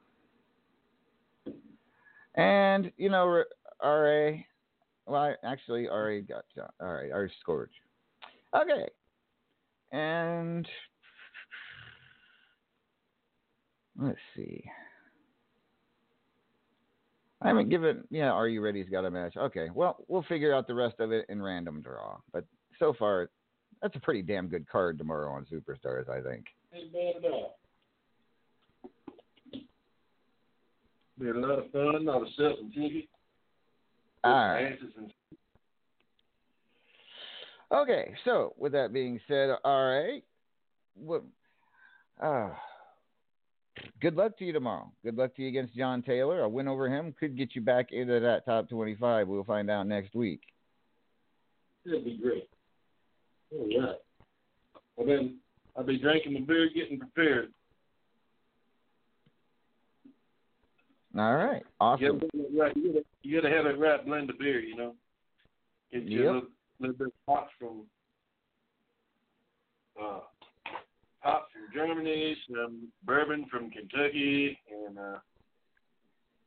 [2.35, 3.43] And, you know,
[3.83, 4.31] RA,
[5.05, 6.45] well, actually, RA got.
[6.57, 7.71] Uh, All right, RA scored.
[8.55, 8.87] Okay.
[9.91, 10.67] And
[13.97, 14.63] let's see.
[17.41, 18.03] I haven't given.
[18.09, 19.35] Yeah, Are You Ready's got a match.
[19.35, 22.17] Okay, well, we'll figure out the rest of it in random draw.
[22.31, 22.45] But
[22.77, 23.29] so far,
[23.81, 26.45] that's a pretty damn good card tomorrow on Superstars, I think.
[26.73, 27.57] At all.
[31.21, 32.09] Be a lot of fun.
[32.09, 33.07] I'll sell some tickets.
[34.23, 34.75] All right.
[34.97, 35.11] And
[37.71, 40.23] Okay, so with that being said, all right.
[40.95, 41.23] What?
[42.21, 42.49] Uh,
[44.01, 44.91] good luck to you tomorrow.
[45.03, 46.41] Good luck to you against John Taylor.
[46.41, 49.27] A win over him could get you back into that top 25.
[49.27, 50.41] We'll find out next week.
[51.85, 52.49] It'll be great.
[53.51, 53.95] All right.
[54.97, 55.37] Well then,
[55.77, 57.53] I'll be drinking my beer, getting prepared.
[61.17, 62.21] All right, awesome.
[62.33, 64.95] You gotta, right, you, gotta, you gotta have that right blend of beer, you know.
[65.91, 66.29] Get you Yep.
[66.29, 67.81] a little, little bit of hops from
[70.01, 70.19] uh,
[71.19, 74.57] hops from Germany, some bourbon from Kentucky,
[74.87, 75.17] and uh,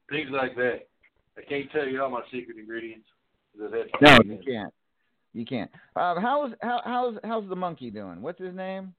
[0.08, 0.86] things like that.
[1.36, 3.06] I can't tell you all my secret ingredients.
[3.58, 3.68] To
[4.00, 4.74] No, you can't.
[5.32, 5.70] You can't.
[5.94, 8.22] Um, how's how, how's how's the monkey doing?
[8.22, 8.94] What's his name?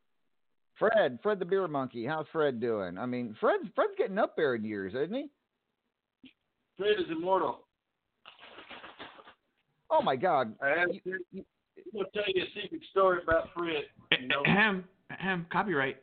[0.80, 1.20] Fred.
[1.24, 2.06] Fred the beer monkey.
[2.06, 2.98] How's Fred doing?
[2.98, 5.30] I mean, Fred's Fred's getting up there in years, isn't he?
[6.78, 7.60] Fred is immortal.
[9.90, 10.54] Oh my God.
[10.62, 11.46] I have to, I'm
[11.94, 13.84] gonna tell you a secret story about Fred.
[14.20, 15.98] You know, Ahem, ahem, copyright.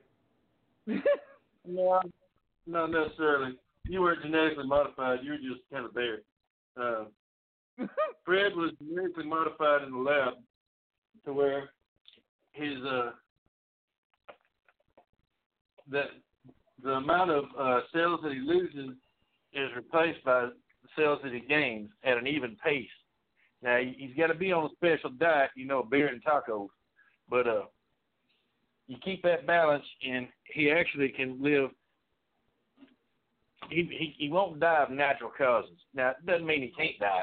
[0.86, 2.00] no,
[2.66, 3.56] not necessarily.
[3.88, 5.20] You weren't genetically modified.
[5.22, 6.20] You were just kind of there.
[6.80, 7.04] Uh,
[8.24, 10.34] Fred was genetically modified in the lab
[11.24, 11.70] to where
[12.52, 13.10] his uh
[15.90, 16.06] that
[16.82, 18.96] the amount of uh, cells that he loses
[19.52, 20.48] is replaced by
[20.96, 22.88] the cells that he at an even pace.
[23.62, 26.68] Now he- he's got to be on a special diet, you know, beer and tacos,
[27.28, 27.66] but uh,
[28.88, 31.70] you keep that balance, and he actually can live.
[33.70, 35.78] He he, he won't die of natural causes.
[35.94, 37.22] Now it doesn't mean he can't die.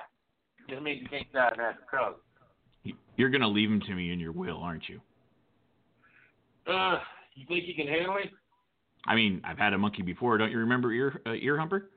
[0.68, 2.96] It just means he can't die of natural causes.
[3.18, 5.02] You're gonna leave him to me in your will, aren't you?
[6.66, 7.00] Uh,
[7.36, 8.32] you think he can handle it?
[9.06, 10.38] I mean, I've had a monkey before.
[10.38, 11.90] Don't you remember ear uh, ear humper?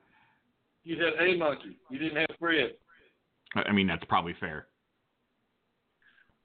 [0.83, 1.77] You had a monkey.
[1.89, 2.71] You didn't have Fred.
[3.55, 4.67] I I mean, that's probably fair.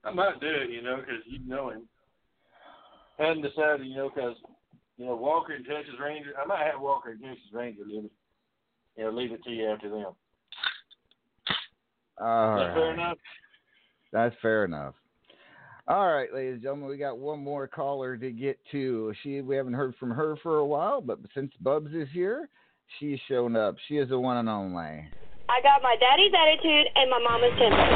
[0.05, 1.89] I might do it, you know, because you know him.
[3.19, 4.37] Hadn't decided, you know, because
[4.97, 6.31] you know Walker and Texas Ranger.
[6.41, 8.13] I might have Walker and Texas Ranger leave it.
[8.97, 10.15] You know, leave it to you after them.
[12.21, 13.19] All Is that fair enough?
[14.13, 14.95] That's fair enough.
[15.87, 19.13] All right, ladies and gentlemen, we got one more caller to get to.
[19.23, 22.49] She we haven't heard from her for a while, but since Bubs is here,
[22.99, 23.77] she's shown up.
[23.89, 25.09] She is the one and only.
[25.49, 27.89] I got my daddy's attitude and my mama's temper.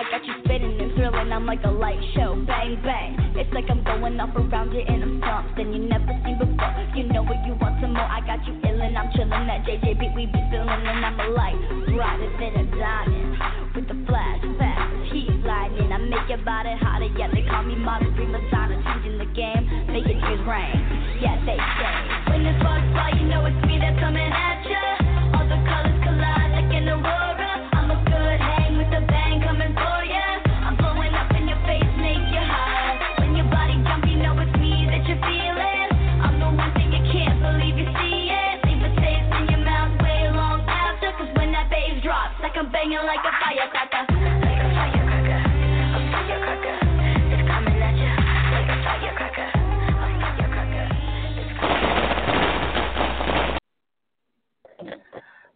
[0.00, 3.20] I got you spinning and thrilling, I'm like a light show, bang bang.
[3.36, 6.72] It's like I'm going off around it and I'm something you never seen before.
[6.96, 10.00] You know what you want some more, I got you illin', I'm chillin', that JJ
[10.00, 11.58] beat we be feelin', and I'm a light
[11.92, 13.76] brighter than a diamond.
[13.76, 17.64] With the flash, fast as heat lightning, I make your body hotter, yeah, they call
[17.64, 20.99] me modern prima donna, changing the game, making it rain.
[21.20, 24.99] Yeah, they say, when the sparks fly, you know it's me that's coming at ya.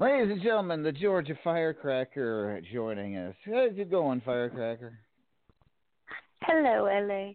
[0.00, 3.34] Ladies and gentlemen, the Georgia Firecracker joining us.
[3.44, 4.98] How's it going, Firecracker?
[6.42, 7.32] Hello, LA.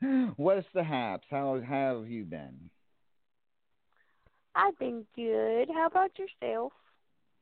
[0.36, 1.26] What's the haps?
[1.28, 2.70] How how have you been?
[4.54, 5.68] I've been good.
[5.74, 6.72] How about yourself?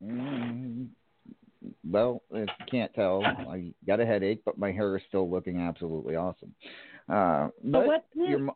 [0.03, 0.89] Mm,
[1.89, 5.61] well, if you can't tell, I got a headache, but my hair is still looking
[5.61, 6.55] absolutely awesome.
[7.09, 8.49] Uh, but what's your,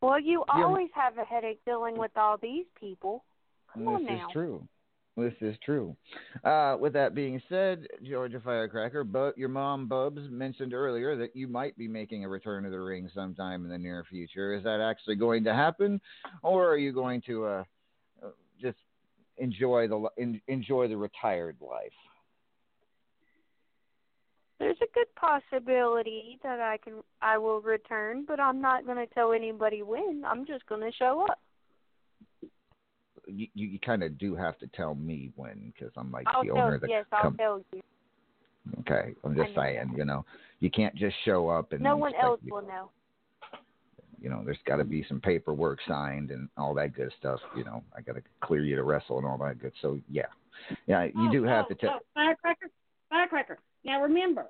[0.00, 3.24] Well, you always have a headache dealing with all these people.
[3.84, 4.68] Come this is true.
[5.18, 5.96] This is true.
[6.44, 11.48] Uh, with that being said, Georgia Firecracker, but your mom Bubs mentioned earlier that you
[11.48, 14.54] might be making a return to the ring sometime in the near future.
[14.54, 16.00] Is that actually going to happen,
[16.42, 17.64] or are you going to uh,
[18.22, 18.28] uh,
[18.60, 18.78] just
[19.38, 21.90] enjoy the en- enjoy the retired life?
[24.60, 29.12] There's a good possibility that I can I will return, but I'm not going to
[29.14, 30.22] tell anybody when.
[30.24, 31.40] I'm just going to show up.
[33.28, 36.50] You, you, kind of do have to tell me when, because I'm like I'll the
[36.50, 37.82] owner of the yes, I'll com- tell you.
[38.80, 40.24] Okay, I'm just saying, you know,
[40.60, 42.90] you can't just show up and No one else you- will know.
[44.20, 47.40] you know, there's got to be some paperwork signed and all that good stuff.
[47.56, 49.72] You know, I got to clear you to wrestle and all that good.
[49.80, 50.26] So yeah,
[50.86, 51.90] yeah, you Oh, do have oh, to tell.
[51.94, 52.70] oh, firecracker,
[53.10, 53.58] firecracker.
[53.84, 54.46] Now remember,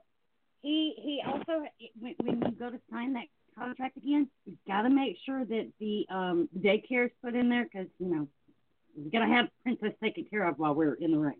[0.62, 1.64] he he also
[2.00, 3.26] when, when you go to sign that
[3.56, 7.64] contract again, you got to make sure that the um daycare is put in there
[7.64, 8.26] because you know
[9.04, 11.36] we got to have princess taken care of while we're in the ring.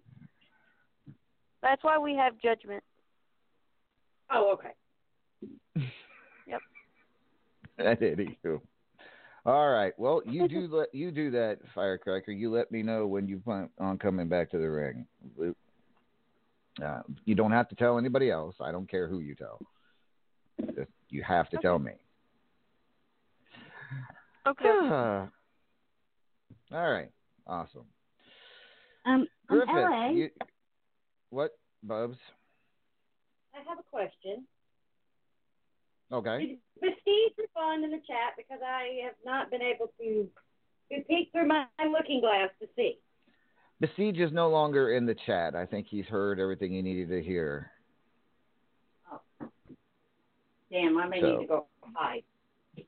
[1.63, 2.83] That's why we have judgment.
[4.31, 5.85] Oh, okay.
[6.47, 6.61] Yep.
[7.79, 8.59] At anywho.
[9.45, 9.93] All right.
[9.99, 12.33] Well, you do let you do that, Firecracker.
[12.33, 15.07] You let me know when you plan on coming back to the ring.
[16.83, 18.55] Uh, you don't have to tell anybody else.
[18.61, 19.59] I don't care who you tell.
[20.75, 21.93] Just, you have to tell me.
[24.47, 24.69] Okay.
[24.71, 25.31] all
[26.73, 27.11] right.
[27.49, 27.85] Awesome.
[29.07, 30.31] Um, Griffith, LA, you,
[31.31, 31.53] what,
[31.83, 32.19] Bubs?
[33.55, 34.45] I have a question.
[36.13, 36.59] Okay.
[36.83, 40.29] Did Steve respond in the chat because I have not been able to
[40.91, 42.99] to peek through my looking glass to see.
[43.81, 45.55] Besiege is no longer in the chat.
[45.55, 47.71] I think he's heard everything he needed to hear.
[49.13, 49.21] Oh.
[50.71, 52.25] Damn, I may So- need to go hide.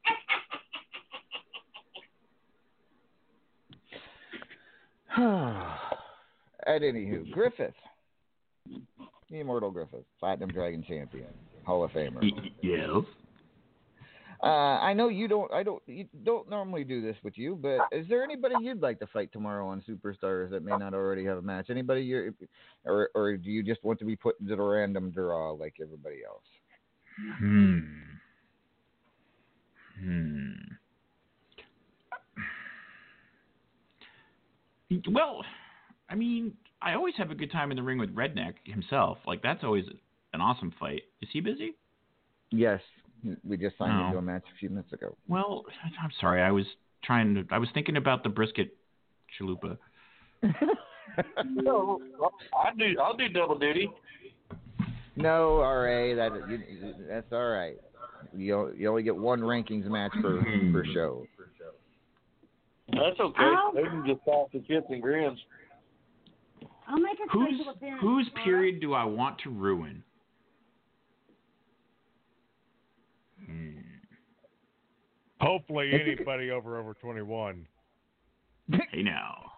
[6.66, 7.74] At anywho, Griffith,
[9.30, 11.26] the immortal Griffith, Platinum Dragon Champion,
[11.64, 12.22] Hall of Famer.
[12.62, 13.04] Yes.
[14.42, 15.52] Uh, I know you don't.
[15.52, 15.82] I don't.
[15.86, 19.30] You don't normally do this with you, but is there anybody you'd like to fight
[19.32, 21.66] tomorrow on Superstars that may not already have a match?
[21.68, 22.34] Anybody you,
[22.86, 26.20] or or do you just want to be put into the random draw like everybody
[26.26, 26.44] else?
[27.38, 27.80] Hmm.
[30.02, 30.52] Hmm.
[35.10, 35.44] Well,
[36.08, 39.18] I mean, I always have a good time in the ring with Redneck himself.
[39.26, 39.84] Like that's always
[40.32, 41.02] an awesome fight.
[41.22, 41.76] Is he busy?
[42.50, 42.80] Yes,
[43.44, 44.06] we just signed No.
[44.06, 44.20] into oh.
[44.20, 45.16] a match a few minutes ago.
[45.28, 45.64] Well,
[46.02, 46.42] I'm sorry.
[46.42, 46.66] I was
[47.04, 47.44] trying to.
[47.50, 48.76] I was thinking about the brisket
[49.38, 49.78] chalupa.
[51.44, 52.00] No,
[52.54, 52.96] I do.
[53.02, 53.90] I'll do double duty.
[55.16, 57.76] No, RA, that you, that's all right.
[58.34, 60.92] You you only get one rankings match per per hmm.
[60.94, 61.26] show.
[62.92, 63.42] That's okay.
[63.42, 65.38] I'll- They can just pass the chips and grins.
[66.88, 68.00] I'll make a Whose special appearance.
[68.00, 68.44] whose tomorrow.
[68.44, 70.02] period do I want to ruin?
[73.46, 73.78] Hmm.
[75.40, 77.66] Hopefully, anybody over over 21.
[78.92, 79.52] Hey now.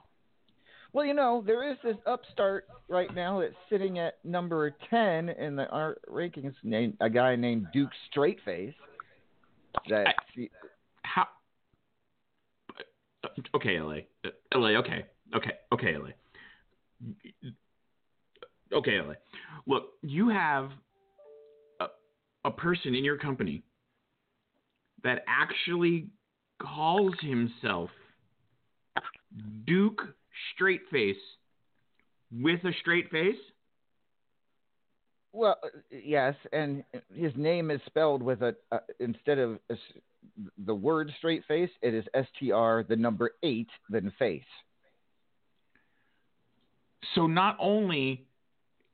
[0.95, 5.57] Well, you know, there is this upstart right now that's sitting at number 10 in
[5.57, 8.75] the art rankings, named, a guy named Duke Straightface.
[9.89, 10.43] That How?
[13.55, 13.99] Okay, LA.
[14.25, 14.69] Uh, LA.
[14.79, 15.05] Okay.
[15.35, 15.53] Okay.
[15.73, 16.11] Okay, LA.
[18.73, 19.15] Okay, LA.
[19.67, 20.71] Look, you have
[21.81, 21.87] a,
[22.45, 23.63] a person in your company
[25.05, 26.09] that actually
[26.61, 27.91] calls himself
[29.67, 30.03] Duke
[30.61, 31.15] Straightface
[32.33, 33.37] with a straight face.
[35.33, 36.85] Well, uh, yes, and
[37.15, 39.77] his name is spelled with a uh, instead of a
[40.67, 44.43] the word straight face, it is S T R the number eight then face.
[47.15, 48.27] So not only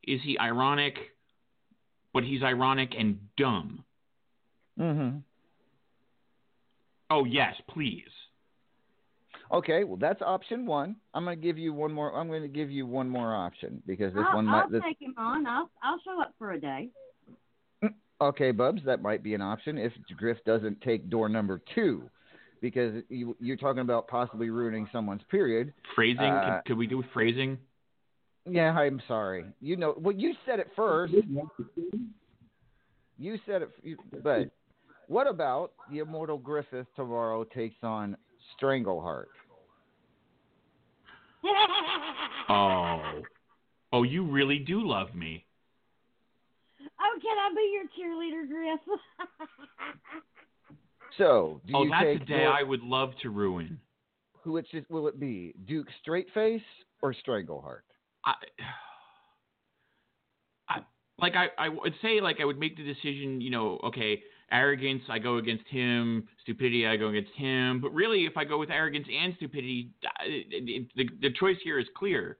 [0.06, 0.94] is he ironic,
[2.14, 3.84] but he's ironic and dumb.
[4.78, 5.18] Mm-hmm.
[7.10, 8.04] Oh yes, please.
[9.52, 10.96] Okay, well that's option one.
[11.14, 12.14] I'm going to give you one more.
[12.14, 14.72] I'm going to give you one more option because this I'll, one I'll might.
[14.72, 15.46] This, take him on.
[15.46, 16.90] I'll I'll show up for a day.
[18.20, 22.10] okay, Bubs, that might be an option if Griff doesn't take door number two,
[22.60, 25.72] because you, you're talking about possibly ruining someone's period.
[25.94, 26.24] Phrasing?
[26.24, 27.56] Uh, could, could we do phrasing?
[28.44, 29.44] Yeah, I'm sorry.
[29.60, 31.14] You know, well, you said it first.
[33.18, 33.70] You said it,
[34.22, 34.50] but
[35.06, 38.16] what about the immortal Griffith tomorrow takes on
[38.60, 39.26] Strangleheart?
[42.50, 43.02] Oh.
[43.92, 45.44] Oh, you really do love me.
[47.00, 48.80] Oh, can I be your cheerleader, Griff?
[51.16, 53.80] So, do oh, you that's a day door- I would love to ruin.
[54.42, 55.52] who which is, will it be?
[55.66, 56.62] Duke Straightface
[57.02, 57.80] or Strangleheart?
[58.24, 58.34] I,
[60.68, 60.80] I
[61.18, 65.02] like I, I would say like I would make the decision, you know, okay, arrogance
[65.08, 68.70] I go against him, stupidity I go against him, but really if I go with
[68.70, 69.90] arrogance and stupidity,
[70.24, 72.38] it, it, the the choice here is clear.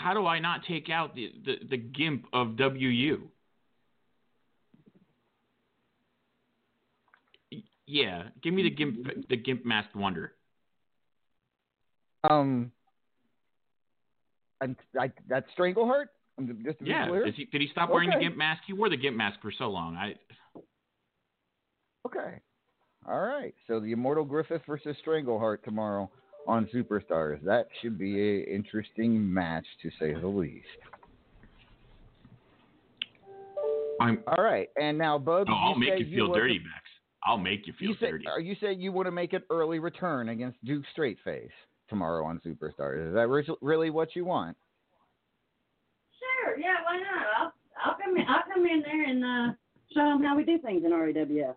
[0.00, 3.28] How do I not take out the, the, the gimp of WU?
[7.86, 10.32] Yeah, give me the gimp the gimp masked wonder.
[12.28, 12.70] Um,
[14.60, 16.06] and I, that's Strangleheart.
[16.06, 16.19] I'm
[16.64, 17.26] just to be Yeah, clear.
[17.26, 18.18] Is he, did he stop wearing Okay.
[18.18, 18.62] the gimp mask?
[18.66, 19.96] He wore the gimp mask for so long.
[19.96, 20.14] I
[22.06, 22.40] Okay.
[23.08, 23.54] All right.
[23.66, 26.10] So the Immortal Griffith versus Strangleheart tomorrow
[26.46, 27.42] on Superstars.
[27.44, 30.66] That should be an interesting match to say the least.
[34.00, 34.22] I'm.
[34.26, 34.68] All right.
[34.80, 36.84] And now, Bubs, Oh, I'll you make you feel want dirty, to- Max.
[37.22, 38.26] I'll make you feel You say, dirty.
[38.28, 41.50] are you saying you want to make an early return against Duke Straightface
[41.90, 43.08] tomorrow on Superstars?
[43.08, 44.56] Is that re- really what you want?
[46.54, 46.58] Sure.
[46.58, 46.76] Yeah.
[46.84, 47.26] Why not?
[47.38, 47.52] I'll
[47.84, 48.26] I'll come in.
[48.28, 49.52] I'll come in there and uh,
[49.94, 51.54] show them how we do things in RAWF.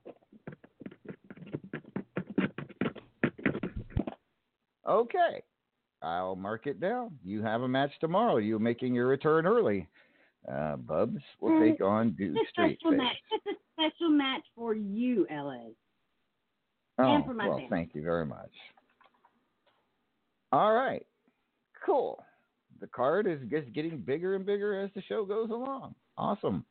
[4.88, 5.44] Okay.
[6.02, 7.18] I'll mark it down.
[7.24, 8.38] You have a match tomorrow.
[8.38, 9.88] You're making your return early.
[10.52, 11.72] Uh, Bubs will Mm.
[11.72, 13.16] take on Duke It's a special match.
[13.32, 15.70] It's a special match for you, LA.
[17.00, 17.70] Oh, and for my well, family.
[17.70, 18.52] thank you very much.
[20.52, 21.08] All right,
[21.86, 22.24] cool.
[22.84, 25.96] The card is just getting bigger and bigger as the show goes along.
[26.18, 26.66] Awesome.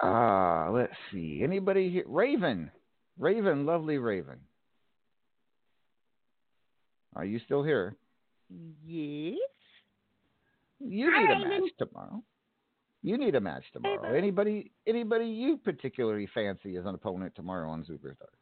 [0.00, 1.40] Ah, let's see.
[1.42, 2.04] Anybody here?
[2.06, 2.70] Raven,
[3.18, 4.36] Raven, lovely Raven.
[7.16, 7.96] Are you still here?
[8.86, 9.38] Yes.
[10.78, 11.48] You need a Raven.
[11.48, 12.22] match tomorrow.
[13.02, 14.14] You need a match tomorrow.
[14.16, 18.38] Anybody, anybody you particularly fancy as an opponent tomorrow on Superstars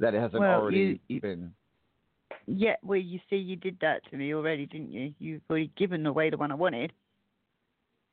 [0.00, 1.54] that hasn't Well, already you- you- been.
[2.46, 5.14] Yeah, well, you see, you did that to me already, didn't you?
[5.18, 6.92] You've already given away the one I wanted.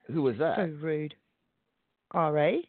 [0.08, 0.58] Who was that?
[0.58, 1.14] So rude.
[2.12, 2.68] R.A.?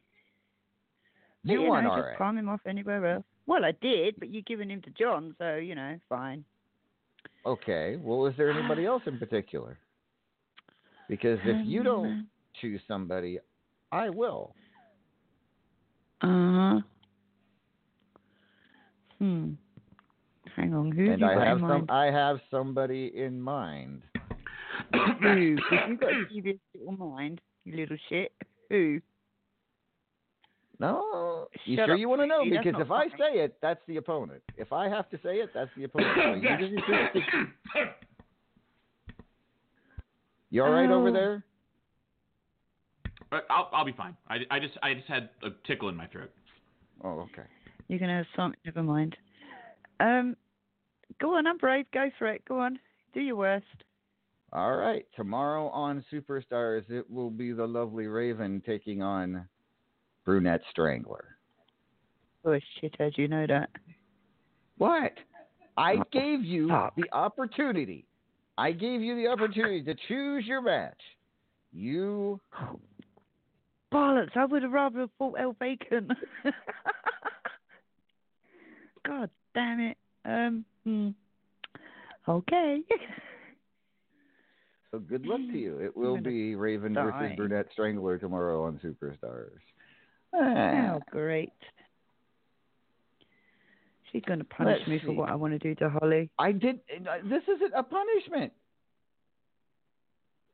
[1.45, 1.97] But, You you know, RA.
[1.97, 3.25] Just palm him off anywhere else.
[3.47, 6.45] Well, I did, but you've given him to John, so, you know, fine.
[7.47, 7.97] Okay.
[8.01, 9.79] Well, is there anybody else in particular?
[11.09, 12.27] Because if you don't
[12.61, 13.39] choose somebody,
[13.91, 14.55] I will.
[16.23, 16.81] Uh huh.
[19.19, 19.51] Hmm.
[20.61, 21.69] Hang on, who and you I got have in some.
[21.69, 21.91] mind?
[21.91, 24.03] I have somebody in mind.
[24.93, 25.57] Who?
[25.57, 28.33] 'Cause you got a devious little mind, you little shit.
[28.69, 29.01] Who?
[30.79, 32.41] No, you Shut sure up, you want to know?
[32.43, 34.43] Steve, Because not if I say it, that's the opponent.
[34.57, 36.43] If I have to say it, that's the opponent.
[36.43, 36.73] You, just,
[40.51, 41.13] you, all right over Oh.
[41.13, 41.45] there?
[43.49, 44.17] I'll I'll be fine.
[44.29, 46.31] I, I just I just had a tickle in my throat.
[47.05, 47.45] Oh, okay.
[47.89, 48.59] You're gonna have something.
[48.65, 49.17] Never mind.
[50.01, 50.37] Um,
[51.21, 51.87] Go on, I'm brave.
[51.93, 52.43] Go for it.
[52.47, 52.79] Go on.
[53.13, 53.67] Do your worst.
[54.53, 55.07] All right.
[55.15, 59.47] Tomorrow on Superstars, it will be the lovely Raven taking on
[60.25, 61.37] Brunette Strangler.
[62.45, 63.69] Oh shit, how'd you know that?
[64.79, 65.13] What?
[65.77, 68.07] I gave you the opportunity.
[68.57, 71.01] I gave you the opportunity to choose your match.
[71.73, 72.41] You
[73.93, 76.09] Bollocks, I would have rather fought El Bacon.
[79.07, 79.97] God damn it.
[80.25, 81.09] Um hmm.
[82.29, 82.81] Okay.
[84.91, 85.79] so good luck to you.
[85.79, 87.05] It will be Raven die.
[87.05, 89.59] versus Brunette Strangler tomorrow on Superstars.
[90.35, 91.53] Oh great.
[94.13, 95.13] She's gonna punish Let's me for see.
[95.15, 96.31] what I want to do to Holly.
[96.39, 96.81] I did.
[97.09, 98.53] uh, This isn't a punishment.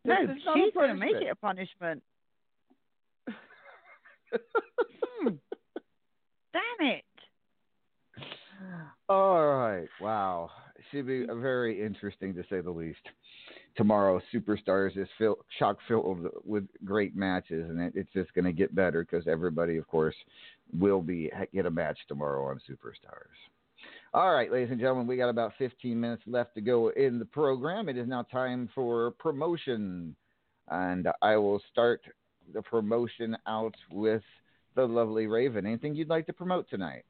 [0.04, 2.02] No, This is she's gonna make it a punishment.
[5.22, 5.28] Hmm.
[6.52, 7.04] Damn it.
[9.08, 9.88] All right.
[10.00, 10.50] Wow.
[10.90, 11.40] Should be mm.
[11.40, 13.00] very interesting to say the least.
[13.76, 18.52] Tomorrow, Superstars is fill, chock filled with great matches, and it, it's just going to
[18.52, 20.14] get better because everybody, of course,
[20.78, 23.36] will be get a match tomorrow on Superstars.
[24.14, 27.26] All right, ladies and gentlemen, we got about 15 minutes left to go in the
[27.26, 27.88] program.
[27.90, 30.16] It is now time for promotion,
[30.68, 32.00] and I will start
[32.54, 34.22] the promotion out with
[34.74, 35.66] the lovely Raven.
[35.66, 37.04] Anything you'd like to promote tonight?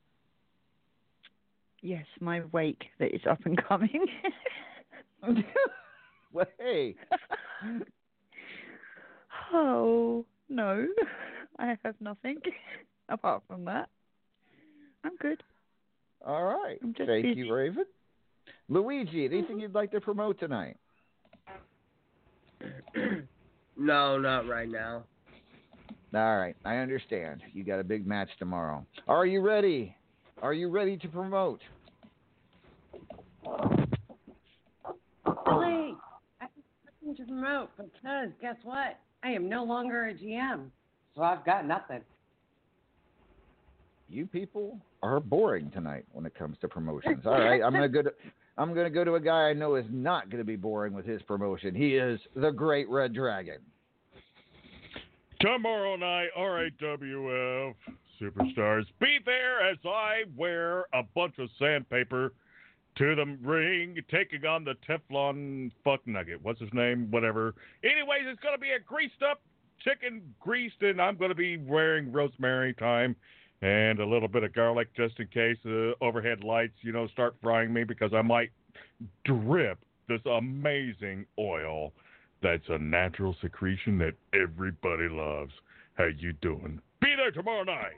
[1.87, 4.07] Yes, my wake that is up and coming.
[6.33, 6.97] well, hey.
[9.55, 10.85] oh no,
[11.61, 12.39] I have nothing
[13.09, 13.89] apart from that.
[15.05, 15.45] I'm good.
[16.27, 16.77] All right.
[16.83, 17.43] I'm just Thank busy.
[17.43, 17.85] you, Raven.
[18.69, 19.61] Luigi, anything mm-hmm.
[19.61, 20.79] you'd like to promote tonight?
[23.77, 25.05] no, not right now.
[26.13, 27.43] All right, I understand.
[27.53, 28.85] You got a big match tomorrow.
[29.07, 29.95] Are you ready?
[30.43, 31.61] Are you ready to promote?
[35.45, 35.95] Billy,
[36.41, 36.51] I have
[36.85, 38.99] nothing to promote because guess what?
[39.23, 40.67] I am no longer a GM,
[41.15, 42.01] so I've got nothing.
[44.09, 47.23] You people are boring tonight when it comes to promotions.
[47.27, 48.13] All right, I'm gonna go to
[48.59, 51.23] I'm gonna go to a guy I know is not gonna be boring with his
[51.23, 51.75] promotion.
[51.75, 53.59] He is the Great Red Dragon.
[55.41, 57.75] Tomorrow night, RAWF
[58.21, 58.85] Superstars.
[59.01, 62.33] Be there as I wear a bunch of sandpaper
[62.97, 66.43] to the ring, taking on the Teflon fuck nugget.
[66.43, 67.11] What's his name?
[67.11, 67.55] Whatever.
[67.85, 69.41] Anyways, it's going to be a greased up
[69.81, 73.15] chicken greased, and I'm going to be wearing rosemary thyme
[73.63, 77.37] and a little bit of garlic just in case the overhead lights, you know, start
[77.43, 78.51] frying me because I might
[79.25, 79.79] drip
[80.09, 81.93] this amazing oil
[82.43, 85.53] that's a natural secretion that everybody loves.
[85.95, 86.81] How you doing?
[87.01, 87.97] Be there tomorrow night.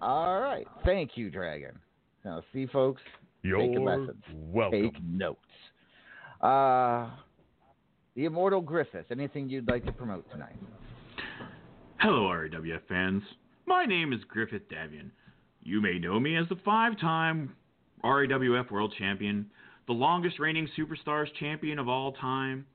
[0.00, 1.78] All right, thank you, Dragon.
[2.24, 3.00] Now, see, folks,
[3.42, 4.22] take a You're lesson.
[4.32, 4.82] welcome.
[4.82, 5.38] Take notes.
[6.40, 7.08] Uh,
[8.14, 9.06] the Immortal Griffith.
[9.10, 10.56] Anything you'd like to promote tonight?
[11.98, 13.22] Hello, RAWF fans.
[13.66, 15.10] My name is Griffith Davian.
[15.62, 17.54] You may know me as the five time
[18.02, 19.46] RAWF World Champion,
[19.86, 22.66] the longest reigning Superstars champion of all time,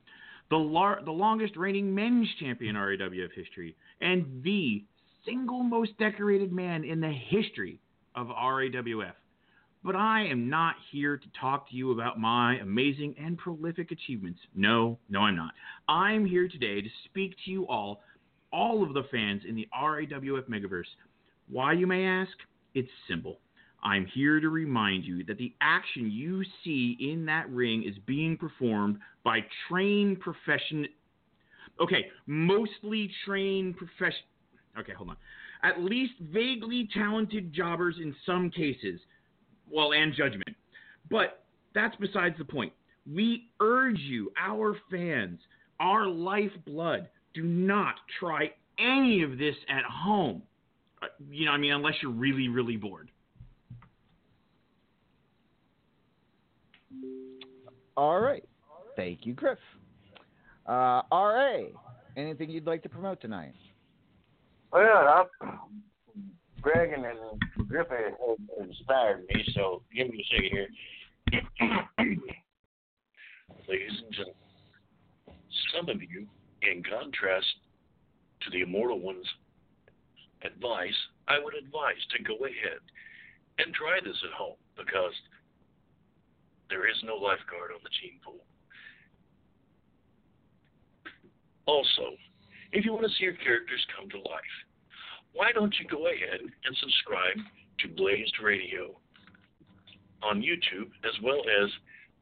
[0.50, 4.84] the, lar- the longest reigning men's champion in RAWF history, and the
[5.24, 7.80] single most decorated man in the history
[8.14, 9.12] of RAWF.
[9.86, 14.40] But I am not here to talk to you about my amazing and prolific achievements.
[14.52, 15.52] No, no, I'm not.
[15.88, 18.02] I'm here today to speak to you all,
[18.52, 20.90] all of the fans in the RAWF Megaverse.
[21.48, 22.32] Why, you may ask?
[22.74, 23.38] It's simple.
[23.80, 28.36] I'm here to remind you that the action you see in that ring is being
[28.36, 29.38] performed by
[29.68, 30.88] trained profession.
[31.80, 34.24] Okay, mostly trained profession.
[34.76, 35.16] Okay, hold on.
[35.62, 38.98] At least vaguely talented jobbers in some cases.
[39.70, 40.56] Well, and judgment.
[41.10, 41.44] But
[41.74, 42.72] that's besides the point.
[43.12, 45.38] We urge you, our fans,
[45.78, 50.42] our lifeblood, do not try any of this at home.
[51.02, 53.10] Uh, You know, I mean, unless you're really, really bored.
[57.96, 58.44] All right.
[58.96, 59.58] Thank you, Griff.
[60.66, 61.58] Uh, RA,
[62.16, 63.54] anything you'd like to promote tonight?
[64.72, 65.24] Well, I,
[66.66, 68.10] Dragon and Griffin
[68.60, 70.68] inspired me, so give me a second here.
[73.68, 74.34] Ladies and gentlemen,
[75.72, 76.26] some of you,
[76.62, 77.46] in contrast
[78.42, 79.28] to the immortal one's
[80.42, 80.98] advice,
[81.28, 82.82] I would advise to go ahead
[83.58, 85.14] and try this at home because
[86.68, 88.42] there is no lifeguard on the gene pool.
[91.66, 92.16] Also,
[92.72, 94.56] if you want to see your characters come to life,
[95.36, 97.38] why don't you go ahead and subscribe
[97.80, 98.96] to Blazed Radio?
[100.22, 101.70] on YouTube as well as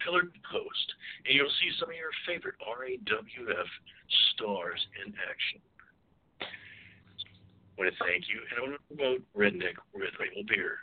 [0.04, 0.88] Pillared Post,
[1.26, 3.70] and you'll see some of your favorite RAWF
[4.34, 5.60] stars in action.
[6.42, 10.78] I want to thank you, and I want to promote Redneck Red Label Beer,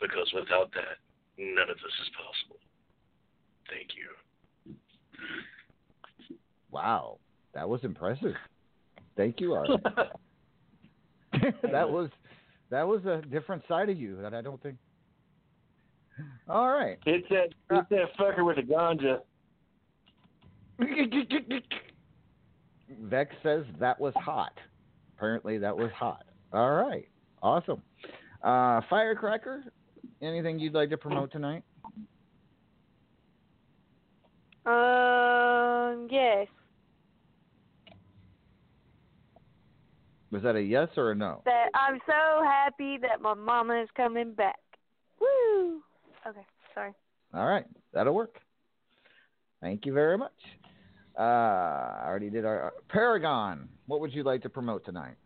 [0.00, 1.00] because without that,
[1.38, 2.60] none of this is possible.
[3.68, 4.10] Thank you.
[6.70, 7.18] Wow,
[7.54, 8.34] that was impressive.
[9.16, 9.68] Thank you, Art.
[11.70, 12.10] that was
[12.70, 14.76] that was a different side of you that I don't think.
[16.48, 16.98] All right.
[17.06, 19.20] It's that it's that fucker with the ganja.
[23.02, 24.52] Vex says that was hot.
[25.16, 26.24] Apparently, that was hot.
[26.52, 27.08] All right.
[27.42, 27.82] Awesome.
[28.42, 29.64] Uh, Firecracker,
[30.20, 31.62] anything you'd like to promote tonight?
[34.66, 36.46] Um, yes.
[40.32, 41.42] Was that a yes or a no?
[41.44, 44.58] That I'm so happy that my mama is coming back.
[45.20, 45.82] Woo!
[46.26, 46.92] Okay, sorry.
[47.34, 47.66] All right.
[47.92, 48.38] That'll work.
[49.60, 50.32] Thank you very much.
[51.18, 53.68] Uh, I already did our Paragon.
[53.86, 55.16] What would you like to promote tonight?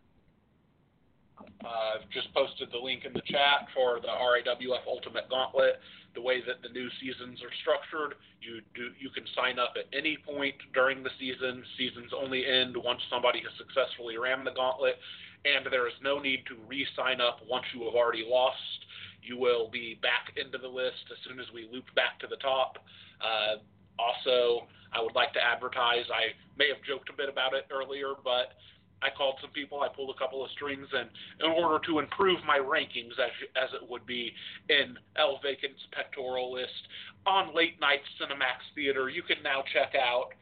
[1.61, 5.79] I've just posted the link in the chat for the RAWF Ultimate Gauntlet.
[6.15, 9.85] The way that the new seasons are structured, you do you can sign up at
[9.93, 11.61] any point during the season.
[11.77, 14.97] Seasons only end once somebody has successfully ran the gauntlet,
[15.45, 18.81] and there is no need to re-sign up once you have already lost.
[19.21, 22.37] You will be back into the list as soon as we loop back to the
[22.37, 22.81] top.
[23.21, 23.61] Uh,
[23.99, 26.05] also, I would like to advertise.
[26.09, 28.57] I may have joked a bit about it earlier, but
[29.01, 31.09] I called some people, I pulled a couple of strings, and
[31.39, 34.31] in order to improve my rankings, as as it would be
[34.69, 36.87] in El Vacant's pectoral list
[37.25, 40.33] on late night Cinemax Theater, you can now check out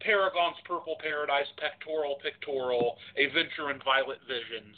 [0.00, 4.76] Paragon's Purple Paradise Pectoral Pictorial, A Venture in Violet Visions,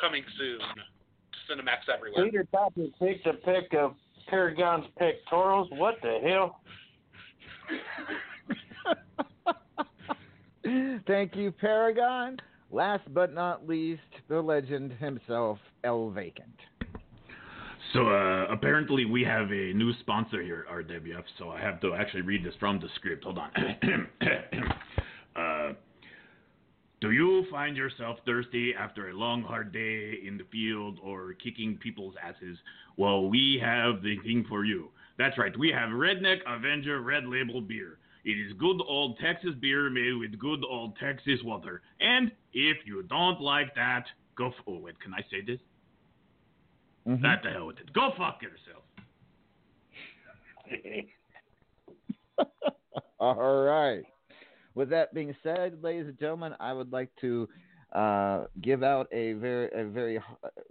[0.00, 2.24] coming soon to Cinemax everywhere.
[2.24, 3.94] Peter Piper picked a pic of
[4.28, 5.68] Paragon's pectorals.
[5.72, 6.60] What the hell?
[11.06, 12.38] Thank you, Paragon.
[12.70, 16.58] Last but not least, the legend himself, El Vacant.
[17.92, 21.22] So uh, apparently we have a new sponsor here, RWF.
[21.38, 23.24] So I have to actually read this from the script.
[23.24, 23.50] Hold on.
[25.36, 25.72] uh,
[27.00, 31.78] do you find yourself thirsty after a long, hard day in the field or kicking
[31.80, 32.58] people's asses?
[32.96, 34.88] Well, we have the thing for you.
[35.16, 35.56] That's right.
[35.56, 37.98] We have Redneck Avenger Red Label Beer.
[38.26, 41.80] It is good old Texas beer made with good old Texas water.
[42.00, 44.04] And if you don't like that,
[44.36, 44.48] go.
[44.48, 45.60] F- oh wait, can I say this?
[47.06, 47.22] Mm-hmm.
[47.22, 47.92] That the hell with it.
[47.92, 48.82] Go fuck yourself.
[53.20, 54.02] All right.
[54.74, 57.48] With that being said, ladies and gentlemen, I would like to
[57.92, 60.18] uh, give out a very, a very,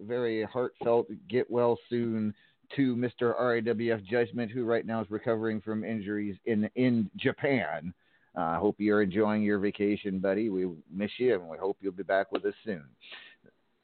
[0.02, 2.34] very heartfelt get well soon
[2.76, 3.38] to Mr.
[3.40, 7.94] RAWF Judgment, who right now is recovering from injuries in in Japan.
[8.36, 10.50] I uh, hope you're enjoying your vacation, buddy.
[10.50, 12.84] We miss you, and we hope you'll be back with us soon.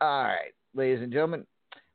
[0.01, 1.45] All right, ladies and gentlemen,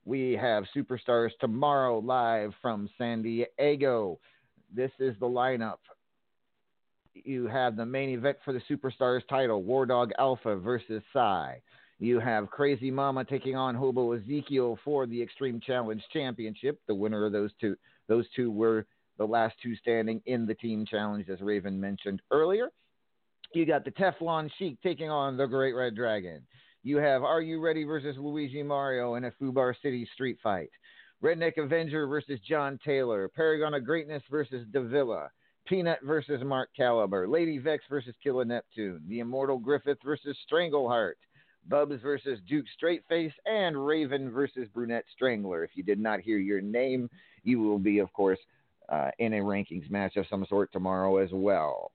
[0.07, 4.19] we have Superstars tomorrow live from San Diego.
[4.75, 5.79] This is the lineup.
[7.13, 11.57] You have the main event for the Superstars title, War Dog Alpha versus Psy.
[11.99, 16.79] You have Crazy Mama taking on Hobo Ezekiel for the Extreme Challenge Championship.
[16.87, 17.77] The winner of those two,
[18.07, 22.69] those two were the last two standing in the team challenge, as Raven mentioned earlier.
[23.55, 26.47] You got the Teflon Sheik taking on the Great Red Dragon.
[26.83, 30.71] You have Are You Ready versus Luigi Mario in a Fubar City street fight.
[31.25, 33.31] Redneck Avenger versus John Taylor.
[33.35, 35.31] Paragon of Greatness versus Davila.
[35.67, 37.27] Peanut versus Mark Caliber.
[37.27, 39.03] Lady Vex versus Killa Neptune.
[39.09, 41.15] The Immortal Griffith versus Strangleheart.
[41.69, 45.65] Bubs versus Duke Straightface, and Raven versus Brunette Strangler.
[45.65, 47.11] If you did not hear your name,
[47.43, 48.39] you will be, of course,
[48.89, 51.93] uh, in a rankings match of some sort tomorrow as well.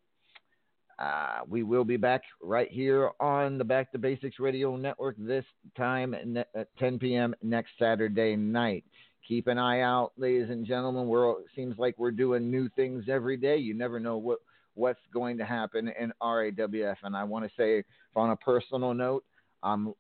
[1.00, 5.46] Uh, we will be back right here on the Back to Basics Radio Network this
[5.76, 7.34] time at 10 p.m.
[7.42, 8.84] next Saturday night.
[9.28, 11.08] Keep an eye out, ladies and gentlemen.
[11.08, 13.58] We're seems like we're doing new things every day.
[13.58, 14.40] You never know what
[14.76, 16.98] what's going to happen in RAWF.
[17.04, 17.84] And I want to say,
[18.16, 19.24] on a personal note,
[19.64, 19.94] um,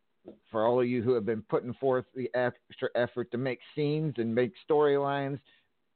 [0.51, 4.13] for all of you who have been putting forth the extra effort to make scenes
[4.17, 5.39] and make storylines,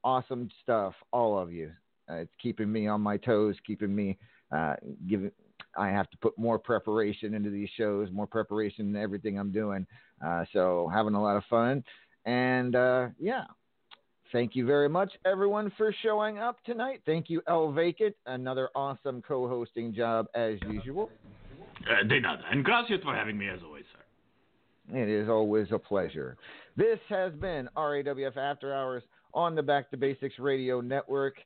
[0.04, 1.70] awesome stuff, all of you.
[2.10, 4.16] Uh, it's keeping me on my toes, keeping me
[4.54, 4.74] uh,
[5.08, 5.30] giving.
[5.76, 9.86] I have to put more preparation into these shows, more preparation in everything I'm doing.
[10.24, 11.84] Uh, so having a lot of fun,
[12.24, 13.44] and uh, yeah,
[14.32, 17.02] thank you very much, everyone, for showing up tonight.
[17.04, 21.10] Thank you, El Vacant, another awesome co-hosting job as usual.
[21.88, 22.42] Uh, de nada.
[22.50, 24.98] And gracias for having me as always, sir.
[24.98, 26.36] It is always a pleasure.
[26.76, 29.02] This has been RAWF After Hours
[29.34, 31.36] on the Back to Basics Radio Network.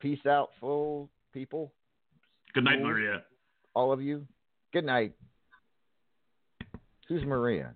[0.00, 1.72] Peace out, full people.
[2.54, 3.22] Good night, Maria.
[3.74, 4.26] All of you.
[4.72, 5.12] Good night.
[7.08, 7.74] Who's Maria?